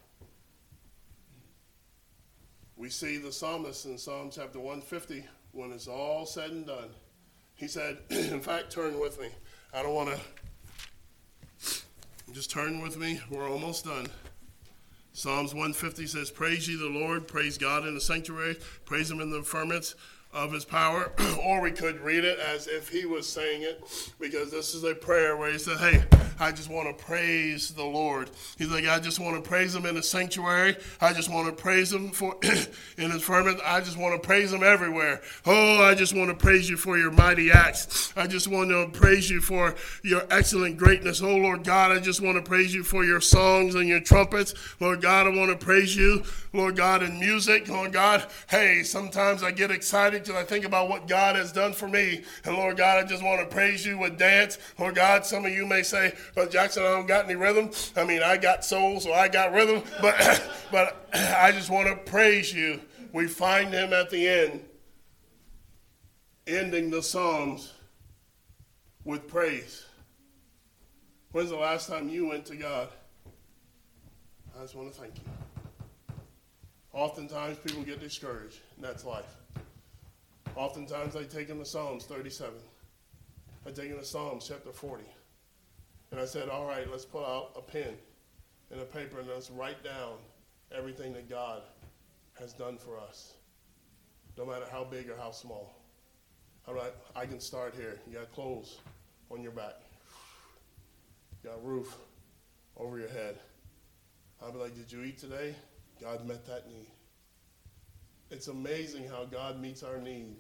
We 2.77 2.89
see 2.89 3.19
the 3.19 3.31
psalmist 3.31 3.85
in 3.85 3.99
Psalm 3.99 4.31
chapter 4.33 4.59
150 4.59 5.27
when 5.53 5.71
it's 5.71 5.87
all 5.87 6.25
said 6.25 6.51
and 6.51 6.67
done. 6.67 6.89
He 7.57 7.69
said, 7.69 7.99
in 8.09 8.41
fact, 8.41 8.73
turn 8.73 8.99
with 8.99 9.21
me. 9.21 9.29
I 9.75 9.83
don't 9.83 9.95
want 9.95 10.09
to. 10.09 11.83
Just 12.33 12.51
turn 12.51 12.81
with 12.81 12.97
me. 12.97 13.21
We're 13.31 13.49
almost 13.49 13.85
done. 13.85 14.07
Psalms 15.17 15.55
150 15.55 16.09
says, 16.09 16.33
Praise 16.33 16.69
ye 16.69 16.75
the 16.75 16.89
Lord, 16.89 17.29
praise 17.29 17.57
God 17.57 17.87
in 17.87 17.95
the 17.95 18.01
sanctuary, 18.01 18.57
praise 18.85 19.09
him 19.09 19.21
in 19.21 19.31
the 19.31 19.45
firmaments 19.45 19.95
of 20.33 20.51
his 20.51 20.65
power, 20.65 21.13
or 21.41 21.61
we 21.61 21.71
could 21.71 22.01
read 22.01 22.25
it 22.25 22.41
as 22.41 22.67
if 22.67 22.89
he 22.89 23.07
was 23.07 23.25
saying 23.25 23.63
it, 23.63 23.81
because 24.19 24.51
this 24.51 24.75
is 24.75 24.83
a 24.83 24.93
prayer 24.93 25.37
where 25.37 25.53
he 25.53 25.59
said, 25.59 25.79
Hey, 25.79 26.03
I 26.41 26.53
just 26.53 26.69
want 26.69 26.97
to 26.97 27.05
praise 27.05 27.71
the 27.71 27.85
Lord. 27.85 28.31
He's 28.59 28.71
like, 28.71 28.87
I 28.87 28.99
just 28.99 29.21
want 29.21 29.43
to 29.43 29.49
praise 29.49 29.75
him 29.75 29.87
in 29.87 29.95
the 29.95 30.03
sanctuary. 30.03 30.77
I 31.01 31.13
just 31.13 31.31
want 31.31 31.47
to 31.47 31.63
praise 31.63 31.93
him 31.93 32.11
for 32.11 32.37
in 32.99 33.11
his 33.11 33.23
firmament. 33.23 33.61
I 33.65 33.81
just 33.81 33.97
want 33.97 34.21
to 34.21 34.27
praise 34.27 34.53
him 34.53 34.63
everywhere. 34.63 35.21
Oh, 35.47 35.83
I 35.83 35.95
just 35.95 36.15
want 36.15 36.31
to 36.31 36.37
praise 36.37 36.69
you 36.69 36.77
for 36.77 36.99
your 36.99 37.11
mighty 37.11 37.51
acts. 37.51 38.13
I 38.17 38.27
just 38.27 38.49
want 38.49 38.71
to 38.71 38.89
praise 38.99 39.31
you 39.31 39.41
for 39.41 39.75
your 40.03 40.23
excellent 40.31 40.77
greatness. 40.77 41.23
Oh 41.23 41.37
Lord 41.37 41.65
God, 41.65 41.93
I 41.93 42.01
just 42.01 42.21
want 42.21 42.37
to 42.37 42.43
praise 42.43 42.75
you 42.75 42.83
for 42.83 43.05
your 43.05 43.21
songs 43.21 43.75
and 43.75 43.89
your 43.89 44.01
trumpets. 44.01 44.55
Lord 44.81 45.01
God, 45.03 45.27
I 45.27 45.31
want 45.31 45.59
to 45.59 45.65
praise 45.65 45.97
you, 45.97 46.23
Lord 46.53 46.77
God, 46.77 47.03
in 47.03 47.19
music. 47.19 47.69
Lord 47.69 47.93
God, 47.93 48.27
hey, 48.49 48.83
sometimes 48.83 49.43
I 49.43 49.51
get 49.51 49.71
excited 49.71 50.25
till 50.25 50.37
I 50.37 50.45
think 50.45 50.65
about 50.65 50.89
what 50.89 51.09
God 51.09 51.37
has 51.37 51.53
done 51.53 51.73
for 51.73 51.89
me. 51.89 52.23
And 52.45 52.57
Lord 52.57 52.77
God, 52.77 53.03
I 53.03 53.07
just 53.07 53.23
want 53.23 53.41
to 53.41 53.55
praise 53.55 53.85
you 53.87 53.99
with 53.99 54.19
dance. 54.19 54.59
Lord 54.79 54.95
God, 54.95 55.25
some 55.25 55.45
of 55.45 55.53
you 55.53 55.67
may 55.67 55.83
say, 55.83 56.15
Brother 56.35 56.51
Jackson, 56.51 56.83
I 56.83 56.91
don't 56.91 57.07
got 57.07 57.25
any 57.25 57.35
rhythm. 57.35 57.71
I 57.97 58.05
mean, 58.05 58.23
I 58.23 58.37
got 58.37 58.65
soul, 58.65 59.01
so 59.01 59.13
I 59.13 59.29
got 59.29 59.53
rhythm. 59.53 59.83
But, 60.01 60.43
but 60.73 61.09
I 61.13 61.53
just 61.53 61.71
want 61.71 61.89
to 61.89 61.97
praise 62.11 62.53
you. 62.53 62.81
We 63.13 63.29
find 63.29 63.73
him 63.73 63.93
at 63.93 64.11
the 64.11 64.29
end, 64.29 64.65
ending 66.47 66.91
the 66.91 67.03
Psalms 67.03 67.73
with 69.05 69.29
praise. 69.29 69.85
When's 71.33 71.51
the 71.51 71.57
last 71.57 71.89
time 71.89 72.09
you 72.09 72.27
went 72.27 72.47
to 72.47 72.57
God? 72.57 72.89
I 74.57 74.63
just 74.63 74.75
want 74.75 74.93
to 74.93 75.01
thank 75.01 75.15
you. 75.17 75.25
Oftentimes 76.93 77.59
people 77.59 77.83
get 77.83 78.01
discouraged, 78.01 78.61
and 78.77 78.85
that's 78.85 79.05
life. 79.05 79.37
Oftentimes 80.55 81.17
I 81.17 81.25
take 81.25 81.49
him 81.49 81.59
to 81.59 81.65
Psalms 81.65 82.05
37. 82.05 82.55
I 83.67 83.71
take 83.71 83.89
him 83.89 83.99
to 83.99 84.05
Psalms 84.05 84.47
chapter 84.49 84.71
40. 84.71 85.05
And 86.15 86.23
I 86.23 86.27
said, 86.27 86.49
all 86.49 86.65
right, 86.65 86.89
let's 86.89 87.05
pull 87.05 87.27
out 87.27 87.51
a 87.57 87.61
pen 87.61 87.93
and 88.71 88.81
a 88.81 88.85
paper 88.85 89.19
and 89.19 89.29
let's 89.29 89.51
write 89.51 89.83
down 89.83 90.13
everything 90.71 91.13
that 91.15 91.29
God 91.29 91.63
has 92.39 92.53
done 92.53 92.79
for 92.79 93.01
us. 93.01 93.33
no 94.39 94.47
matter 94.47 94.65
how 94.71 94.85
big 94.85 95.11
or 95.11 95.17
how 95.17 95.33
small. 95.33 95.75
All 96.69 96.75
right, 96.75 96.93
I 97.17 97.27
can 97.27 97.41
start 97.41 97.75
here. 97.75 97.99
You 98.07 98.19
got 98.19 98.31
clothes 98.31 98.79
on 99.29 99.43
your 99.43 99.51
back, 99.51 99.81
you 101.43 101.51
got 101.51 101.65
roof 101.67 101.97
over 102.77 102.97
your 102.97 103.09
head. 103.09 103.41
I'll 104.41 104.53
be 104.53 104.59
like, 104.59 104.77
Did 104.77 104.93
you 104.93 105.03
eat 105.03 105.19
today? 105.19 105.57
God 106.01 106.25
met 106.29 106.47
that 106.47 106.69
need. 106.69 106.87
It's 108.31 108.47
amazing 108.47 109.09
how 109.09 109.25
God 109.25 109.61
meets 109.61 109.83
our 109.83 109.99
need, 109.99 110.37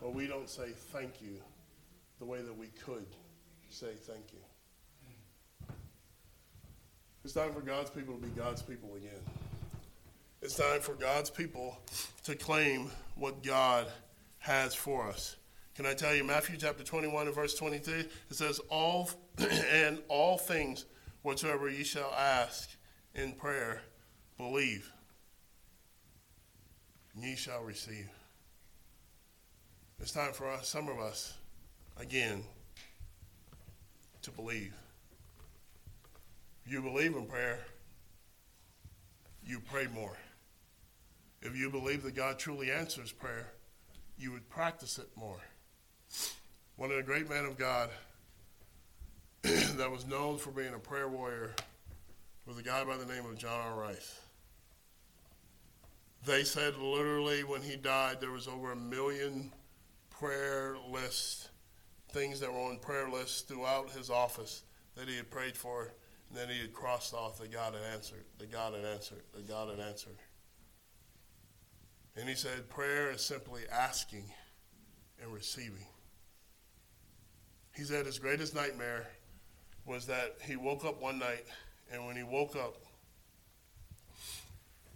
but 0.00 0.12
we 0.12 0.26
don't 0.26 0.50
say 0.50 0.72
thank 0.92 1.22
you 1.22 1.38
the 2.18 2.24
way 2.24 2.42
that 2.42 2.58
we 2.58 2.66
could 2.84 3.06
say 3.68 3.92
thank 4.08 4.32
you. 4.32 4.43
It's 7.24 7.32
time 7.32 7.54
for 7.54 7.62
God's 7.62 7.88
people 7.88 8.14
to 8.14 8.20
be 8.20 8.28
God's 8.38 8.60
people 8.60 8.96
again. 8.96 9.10
It's 10.42 10.56
time 10.56 10.80
for 10.80 10.92
God's 10.92 11.30
people 11.30 11.78
to 12.24 12.34
claim 12.34 12.90
what 13.16 13.42
God 13.42 13.86
has 14.40 14.74
for 14.74 15.08
us. 15.08 15.36
Can 15.74 15.86
I 15.86 15.94
tell 15.94 16.14
you, 16.14 16.22
Matthew 16.22 16.58
chapter 16.58 16.84
21 16.84 17.26
and 17.26 17.34
verse 17.34 17.54
23, 17.54 17.94
it 18.00 18.10
says, 18.30 18.60
All 18.68 19.08
and 19.38 20.00
all 20.08 20.36
things 20.36 20.84
whatsoever 21.22 21.70
ye 21.70 21.82
shall 21.82 22.12
ask 22.12 22.68
in 23.14 23.32
prayer, 23.32 23.80
believe, 24.36 24.92
and 27.14 27.24
ye 27.24 27.36
shall 27.36 27.62
receive. 27.62 28.10
It's 29.98 30.12
time 30.12 30.34
for 30.34 30.46
us, 30.50 30.68
some 30.68 30.90
of 30.90 30.98
us, 30.98 31.32
again, 31.96 32.44
to 34.20 34.30
believe. 34.30 34.74
You 36.66 36.80
believe 36.80 37.14
in 37.14 37.26
prayer, 37.26 37.58
you 39.46 39.60
pray 39.60 39.86
more. 39.94 40.16
If 41.42 41.56
you 41.56 41.70
believe 41.70 42.02
that 42.04 42.14
God 42.14 42.38
truly 42.38 42.70
answers 42.70 43.12
prayer, 43.12 43.52
you 44.16 44.32
would 44.32 44.48
practice 44.48 44.98
it 44.98 45.08
more. 45.14 45.40
One 46.76 46.90
of 46.90 46.96
the 46.96 47.02
great 47.02 47.28
men 47.28 47.44
of 47.44 47.58
God 47.58 47.90
that 49.42 49.90
was 49.90 50.06
known 50.06 50.38
for 50.38 50.50
being 50.50 50.72
a 50.72 50.78
prayer 50.78 51.08
warrior 51.08 51.54
was 52.46 52.58
a 52.58 52.62
guy 52.62 52.82
by 52.84 52.96
the 52.96 53.04
name 53.04 53.26
of 53.26 53.36
John 53.36 53.60
R. 53.72 53.78
Rice. 53.78 54.18
They 56.24 56.44
said 56.44 56.76
literally 56.78 57.44
when 57.44 57.60
he 57.60 57.76
died, 57.76 58.20
there 58.20 58.30
was 58.30 58.48
over 58.48 58.72
a 58.72 58.76
million 58.76 59.52
prayer 60.08 60.76
lists, 60.90 61.50
things 62.10 62.40
that 62.40 62.50
were 62.50 62.60
on 62.60 62.78
prayer 62.78 63.10
lists 63.10 63.42
throughout 63.42 63.90
his 63.90 64.08
office 64.08 64.62
that 64.94 65.08
he 65.08 65.16
had 65.16 65.30
prayed 65.30 65.56
for, 65.56 65.92
then 66.34 66.48
he 66.48 66.60
had 66.60 66.72
crossed 66.72 67.14
off 67.14 67.38
that 67.38 67.52
God 67.52 67.74
had 67.74 67.82
answered, 67.94 68.24
that 68.38 68.50
God 68.50 68.74
had 68.74 68.84
answered, 68.84 69.22
that 69.34 69.48
God 69.48 69.68
had 69.70 69.80
answered. 69.80 70.16
And 72.16 72.28
he 72.28 72.34
said, 72.34 72.68
prayer 72.70 73.10
is 73.10 73.24
simply 73.24 73.62
asking 73.70 74.24
and 75.22 75.32
receiving. 75.32 75.86
He 77.74 77.82
said 77.82 78.06
his 78.06 78.18
greatest 78.18 78.54
nightmare 78.54 79.06
was 79.84 80.06
that 80.06 80.36
he 80.42 80.56
woke 80.56 80.84
up 80.84 81.02
one 81.02 81.18
night, 81.18 81.44
and 81.92 82.06
when 82.06 82.16
he 82.16 82.22
woke 82.22 82.56
up, 82.56 82.76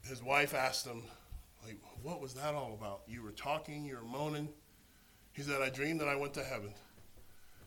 his 0.09 0.23
wife 0.23 0.55
asked 0.55 0.87
him, 0.87 1.03
like, 1.67 1.77
what 2.03 2.21
was 2.21 2.35
that 2.35 2.55
all 2.55 2.77
about? 2.79 3.03
You 3.07 3.23
were 3.23 3.33
talking, 3.33 3.85
you 3.85 3.97
were 3.97 4.03
moaning. 4.03 4.49
He 5.33 5.43
said, 5.43 5.61
I 5.61 5.69
dreamed 5.69 6.01
that 6.01 6.09
I 6.09 6.17
went 6.17 6.35
to 6.35 6.45
heaven. 6.45 6.73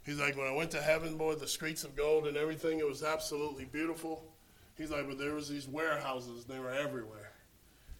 He's 0.03 0.19
like, 0.19 0.35
when 0.35 0.47
I 0.47 0.55
went 0.55 0.71
to 0.71 0.81
heaven, 0.81 1.15
boy, 1.15 1.35
the 1.35 1.47
streets 1.47 1.83
of 1.83 1.95
gold 1.95 2.25
and 2.27 2.35
everything, 2.35 2.79
it 2.79 2.87
was 2.87 3.03
absolutely 3.03 3.65
beautiful. 3.65 4.23
He's 4.75 4.89
like, 4.89 5.07
but 5.07 5.19
there 5.19 5.35
was 5.35 5.47
these 5.47 5.67
warehouses, 5.67 6.45
they 6.45 6.57
were 6.57 6.71
everywhere. 6.71 7.31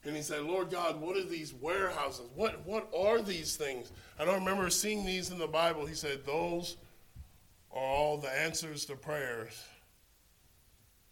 And 0.04 0.16
he 0.16 0.24
said, 0.24 0.42
Lord 0.42 0.72
God, 0.72 1.00
what 1.00 1.16
are 1.16 1.24
these 1.24 1.54
warehouses? 1.54 2.28
What, 2.34 2.66
what 2.66 2.90
are 2.98 3.22
these 3.22 3.56
things? 3.56 3.92
I 4.18 4.26
don't 4.26 4.40
remember 4.40 4.70
seeing 4.72 5.06
these 5.06 5.30
in 5.30 5.38
the 5.38 5.48
Bible. 5.48 5.86
He 5.86 5.94
said, 5.94 6.26
those 6.26 6.78
are 7.72 7.84
all 7.84 8.18
the 8.18 8.32
answers 8.32 8.86
to 8.86 8.96
prayers. 8.96 9.64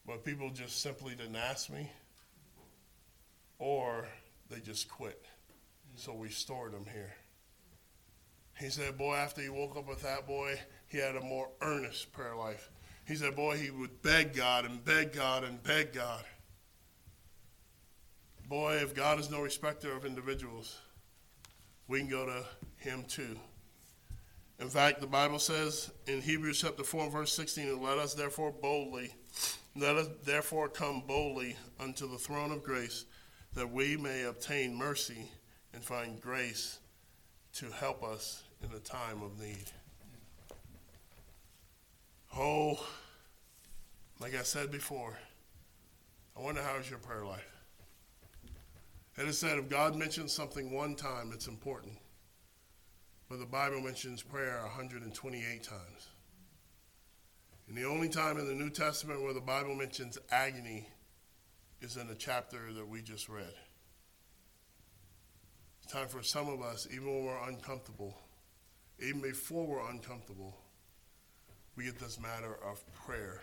But 0.07 0.25
people 0.25 0.49
just 0.49 0.81
simply 0.81 1.13
didn't 1.13 1.35
ask 1.35 1.69
me, 1.69 1.87
or 3.59 4.07
they 4.49 4.59
just 4.59 4.89
quit. 4.89 5.23
So 5.95 6.13
we 6.15 6.29
stored 6.29 6.71
them 6.71 6.85
here. 6.91 7.13
He 8.59 8.69
said, 8.69 8.97
boy, 8.97 9.15
after 9.15 9.41
he 9.41 9.49
woke 9.49 9.77
up 9.77 9.87
with 9.87 10.01
that 10.01 10.25
boy, 10.25 10.59
he 10.89 10.97
had 10.97 11.15
a 11.15 11.21
more 11.21 11.49
earnest 11.61 12.11
prayer 12.11 12.35
life. 12.35 12.69
He 13.05 13.15
said, 13.15 13.35
boy, 13.35 13.57
he 13.57 13.71
would 13.71 14.01
beg 14.01 14.35
God 14.35 14.65
and 14.65 14.83
beg 14.83 15.13
God 15.13 15.43
and 15.43 15.61
beg 15.63 15.93
God. 15.93 16.23
Boy, 18.47 18.77
if 18.77 18.95
God 18.95 19.19
is 19.19 19.29
no 19.29 19.41
respecter 19.41 19.91
of 19.91 20.05
individuals, 20.05 20.79
we 21.87 21.99
can 21.99 22.09
go 22.09 22.25
to 22.25 22.43
him 22.77 23.03
too. 23.07 23.37
In 24.59 24.67
fact, 24.67 24.99
the 24.99 25.07
Bible 25.07 25.39
says 25.39 25.91
in 26.07 26.21
Hebrews 26.21 26.61
chapter 26.61 26.83
4 26.83 27.09
verse 27.09 27.33
16, 27.33 27.81
let 27.81 27.97
us 27.97 28.13
therefore 28.13 28.51
boldly, 28.51 29.13
let 29.75 29.95
us 29.95 30.07
therefore 30.25 30.67
come 30.67 31.03
boldly 31.07 31.55
unto 31.79 32.09
the 32.09 32.17
throne 32.17 32.51
of 32.51 32.63
grace, 32.63 33.05
that 33.53 33.71
we 33.71 33.95
may 33.95 34.23
obtain 34.23 34.75
mercy 34.75 35.29
and 35.73 35.83
find 35.83 36.19
grace 36.19 36.79
to 37.53 37.71
help 37.71 38.03
us 38.03 38.43
in 38.63 38.71
the 38.71 38.79
time 38.79 39.21
of 39.21 39.39
need. 39.39 39.71
Oh, 42.37 42.79
like 44.19 44.35
I 44.35 44.43
said 44.43 44.71
before, 44.71 45.17
I 46.37 46.41
wonder 46.41 46.61
how 46.61 46.77
is 46.77 46.89
your 46.89 46.99
prayer 46.99 47.25
life? 47.25 47.51
And 49.17 49.27
it 49.27 49.33
said 49.33 49.57
if 49.57 49.69
God 49.69 49.95
mentions 49.95 50.31
something 50.31 50.71
one 50.71 50.95
time, 50.95 51.31
it's 51.33 51.47
important. 51.47 51.97
But 53.29 53.39
the 53.39 53.45
Bible 53.45 53.81
mentions 53.81 54.21
prayer 54.21 54.61
128 54.63 55.63
times. 55.63 56.07
And 57.67 57.77
the 57.77 57.83
only 57.83 58.09
time 58.09 58.37
in 58.37 58.47
the 58.47 58.53
New 58.55 58.69
Testament 58.69 59.21
where 59.21 59.33
the 59.33 59.41
Bible 59.41 59.75
mentions 59.75 60.17
agony 60.31 60.87
is 61.81 61.97
in 61.97 62.07
the 62.07 62.15
chapter 62.15 62.73
that 62.73 62.87
we 62.87 63.01
just 63.01 63.29
read. 63.29 63.53
It's 65.83 65.91
time 65.91 66.07
for 66.07 66.23
some 66.23 66.47
of 66.49 66.61
us, 66.61 66.87
even 66.91 67.07
when 67.07 67.25
we're 67.25 67.47
uncomfortable, 67.47 68.17
even 68.99 69.21
before 69.21 69.67
we're 69.67 69.89
uncomfortable, 69.89 70.55
we 71.79 71.85
get 71.85 71.97
this 71.97 72.19
matter 72.19 72.57
of 72.69 72.83
prayer 72.93 73.39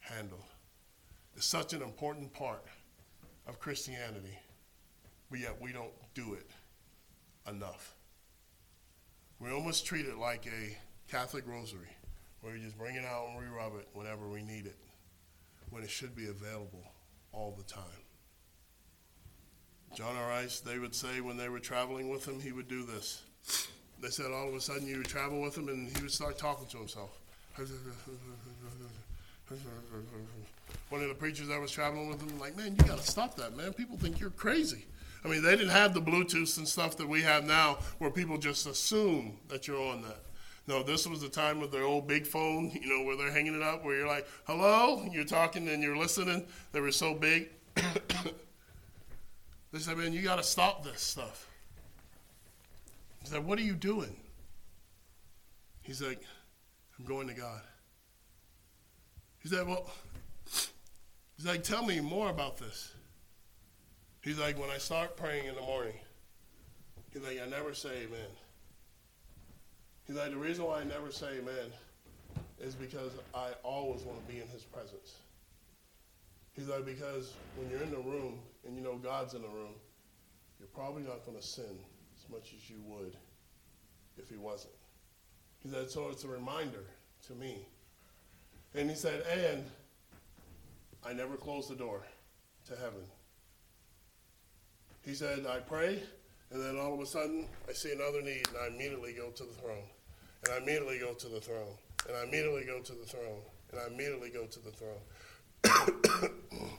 handled. 0.00 0.42
It's 1.36 1.46
such 1.46 1.72
an 1.72 1.82
important 1.82 2.32
part 2.32 2.64
of 3.46 3.60
Christianity, 3.60 4.36
but 5.30 5.38
yet 5.38 5.54
we 5.60 5.70
don't 5.72 5.92
do 6.14 6.34
it 6.34 6.50
enough. 7.48 7.94
We 9.38 9.52
almost 9.52 9.86
treat 9.86 10.06
it 10.06 10.18
like 10.18 10.46
a 10.46 10.76
Catholic 11.08 11.46
rosary, 11.46 11.96
where 12.40 12.54
we 12.54 12.58
just 12.58 12.76
bring 12.76 12.96
it 12.96 13.04
out 13.04 13.28
and 13.28 13.38
we 13.38 13.44
rub 13.44 13.76
it 13.76 13.86
whenever 13.92 14.28
we 14.28 14.42
need 14.42 14.66
it, 14.66 14.78
when 15.70 15.84
it 15.84 15.90
should 15.90 16.16
be 16.16 16.26
available 16.26 16.82
all 17.30 17.54
the 17.56 17.62
time. 17.62 17.84
John. 19.94 20.16
Rice, 20.16 20.58
they 20.58 20.80
would 20.80 20.92
say 20.92 21.20
when 21.20 21.36
they 21.36 21.48
were 21.48 21.60
traveling 21.60 22.08
with 22.08 22.26
him, 22.26 22.40
he 22.40 22.50
would 22.50 22.66
do 22.66 22.84
this. 22.84 23.22
They 24.02 24.08
said 24.08 24.32
all 24.32 24.48
of 24.48 24.54
a 24.54 24.60
sudden 24.60 24.88
you 24.88 24.98
would 24.98 25.06
travel 25.06 25.40
with 25.40 25.56
him 25.56 25.68
and 25.68 25.88
he 25.96 26.02
would 26.02 26.10
start 26.10 26.36
talking 26.36 26.66
to 26.66 26.78
himself. 26.78 27.20
One 30.90 31.02
of 31.02 31.08
the 31.08 31.14
preachers 31.14 31.50
I 31.50 31.58
was 31.58 31.70
traveling 31.70 32.08
with 32.08 32.20
him, 32.20 32.38
like, 32.38 32.56
man, 32.56 32.76
you 32.76 32.84
got 32.84 32.98
to 32.98 33.06
stop 33.06 33.36
that, 33.36 33.56
man. 33.56 33.72
People 33.72 33.96
think 33.96 34.20
you're 34.20 34.30
crazy. 34.30 34.84
I 35.24 35.28
mean, 35.28 35.42
they 35.42 35.56
didn't 35.56 35.70
have 35.70 35.94
the 35.94 36.00
Bluetooth 36.00 36.58
and 36.58 36.68
stuff 36.68 36.96
that 36.96 37.08
we 37.08 37.22
have 37.22 37.44
now 37.44 37.78
where 37.98 38.10
people 38.10 38.38
just 38.38 38.66
assume 38.66 39.38
that 39.48 39.66
you're 39.66 39.80
on 39.80 40.02
that. 40.02 40.18
No, 40.66 40.82
this 40.82 41.06
was 41.06 41.22
the 41.22 41.28
time 41.28 41.62
of 41.62 41.72
their 41.72 41.84
old 41.84 42.06
big 42.06 42.26
phone, 42.26 42.70
you 42.70 42.88
know, 42.88 43.04
where 43.04 43.16
they're 43.16 43.32
hanging 43.32 43.54
it 43.54 43.62
up, 43.62 43.84
where 43.84 43.96
you're 43.96 44.06
like, 44.06 44.26
hello, 44.46 45.08
you're 45.10 45.24
talking 45.24 45.66
and 45.68 45.82
you're 45.82 45.96
listening. 45.96 46.46
They 46.72 46.80
were 46.80 46.92
so 46.92 47.14
big. 47.14 47.48
they 47.74 47.84
said, 49.78 49.96
man, 49.96 50.12
you 50.12 50.20
got 50.20 50.36
to 50.36 50.42
stop 50.42 50.84
this 50.84 51.00
stuff. 51.00 51.48
He 53.22 53.28
said, 53.28 53.46
what 53.46 53.58
are 53.58 53.62
you 53.62 53.74
doing? 53.74 54.14
He's 55.82 56.02
like, 56.02 56.20
I'm 56.98 57.04
going 57.04 57.28
to 57.28 57.34
God. 57.34 57.60
He 59.38 59.48
said, 59.48 59.66
well, 59.66 59.88
he's 61.36 61.46
like, 61.46 61.62
tell 61.62 61.84
me 61.84 62.00
more 62.00 62.28
about 62.28 62.58
this. 62.58 62.92
He's 64.22 64.38
like, 64.38 64.58
when 64.58 64.70
I 64.70 64.78
start 64.78 65.16
praying 65.16 65.46
in 65.46 65.54
the 65.54 65.60
morning, 65.60 65.94
he's 67.12 67.22
like, 67.22 67.40
I 67.40 67.48
never 67.48 67.72
say 67.72 67.90
amen. 68.04 68.28
He's 70.06 70.16
like, 70.16 70.30
the 70.30 70.36
reason 70.36 70.64
why 70.64 70.80
I 70.80 70.84
never 70.84 71.12
say 71.12 71.38
amen 71.38 71.72
is 72.60 72.74
because 72.74 73.12
I 73.34 73.50
always 73.62 74.02
want 74.02 74.26
to 74.26 74.32
be 74.32 74.40
in 74.40 74.48
his 74.48 74.64
presence. 74.64 75.14
He's 76.52 76.66
like, 76.66 76.84
because 76.84 77.34
when 77.56 77.70
you're 77.70 77.82
in 77.82 77.90
the 77.90 77.98
room 77.98 78.40
and 78.66 78.76
you 78.76 78.82
know 78.82 78.96
God's 78.96 79.34
in 79.34 79.42
the 79.42 79.48
room, 79.48 79.74
you're 80.58 80.68
probably 80.68 81.02
not 81.04 81.24
going 81.24 81.36
to 81.36 81.42
sin 81.42 81.78
as 82.16 82.28
much 82.30 82.52
as 82.56 82.68
you 82.68 82.76
would 82.86 83.14
if 84.16 84.28
he 84.28 84.36
wasn't. 84.36 84.74
He 85.62 85.70
said, 85.70 85.90
so 85.90 86.08
it's 86.10 86.24
a 86.24 86.28
reminder 86.28 86.84
to 87.26 87.34
me. 87.34 87.66
And 88.74 88.88
he 88.88 88.96
said, 88.96 89.22
and 89.26 89.64
I 91.04 91.12
never 91.12 91.36
close 91.36 91.68
the 91.68 91.74
door 91.74 92.02
to 92.68 92.76
heaven. 92.76 93.02
He 95.04 95.14
said, 95.14 95.46
I 95.48 95.58
pray, 95.60 96.02
And 96.50 96.62
then 96.62 96.78
all 96.78 96.94
of 96.94 97.00
a 97.00 97.06
sudden, 97.06 97.46
I 97.68 97.72
see 97.72 97.92
another 97.92 98.22
need, 98.22 98.46
and 98.48 98.56
I 98.62 98.66
immediately 98.68 99.12
go 99.12 99.30
to 99.30 99.42
the 99.44 99.52
throne. 99.52 99.84
And 100.44 100.54
I 100.54 100.58
immediately 100.58 100.98
go 100.98 101.12
to 101.12 101.28
the 101.28 101.40
throne. 101.40 101.74
And 102.06 102.16
I 102.16 102.22
immediately 102.22 102.64
go 102.64 102.80
to 102.80 102.92
the 102.92 103.04
throne. 103.04 103.40
And 103.70 103.80
I 103.80 103.86
immediately 103.86 104.30
go 104.30 104.46
to 104.46 104.58
the 104.60 104.70
throne. 104.70 106.30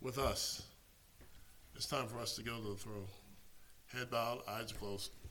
With 0.00 0.18
us, 0.18 0.62
it's 1.76 1.86
time 1.86 2.06
for 2.06 2.18
us 2.18 2.34
to 2.36 2.42
go 2.42 2.56
to 2.56 2.68
the 2.70 2.76
throne. 2.76 3.06
Head 3.92 4.10
bowed, 4.10 4.40
eyes 4.48 4.72
closed. 4.72 5.10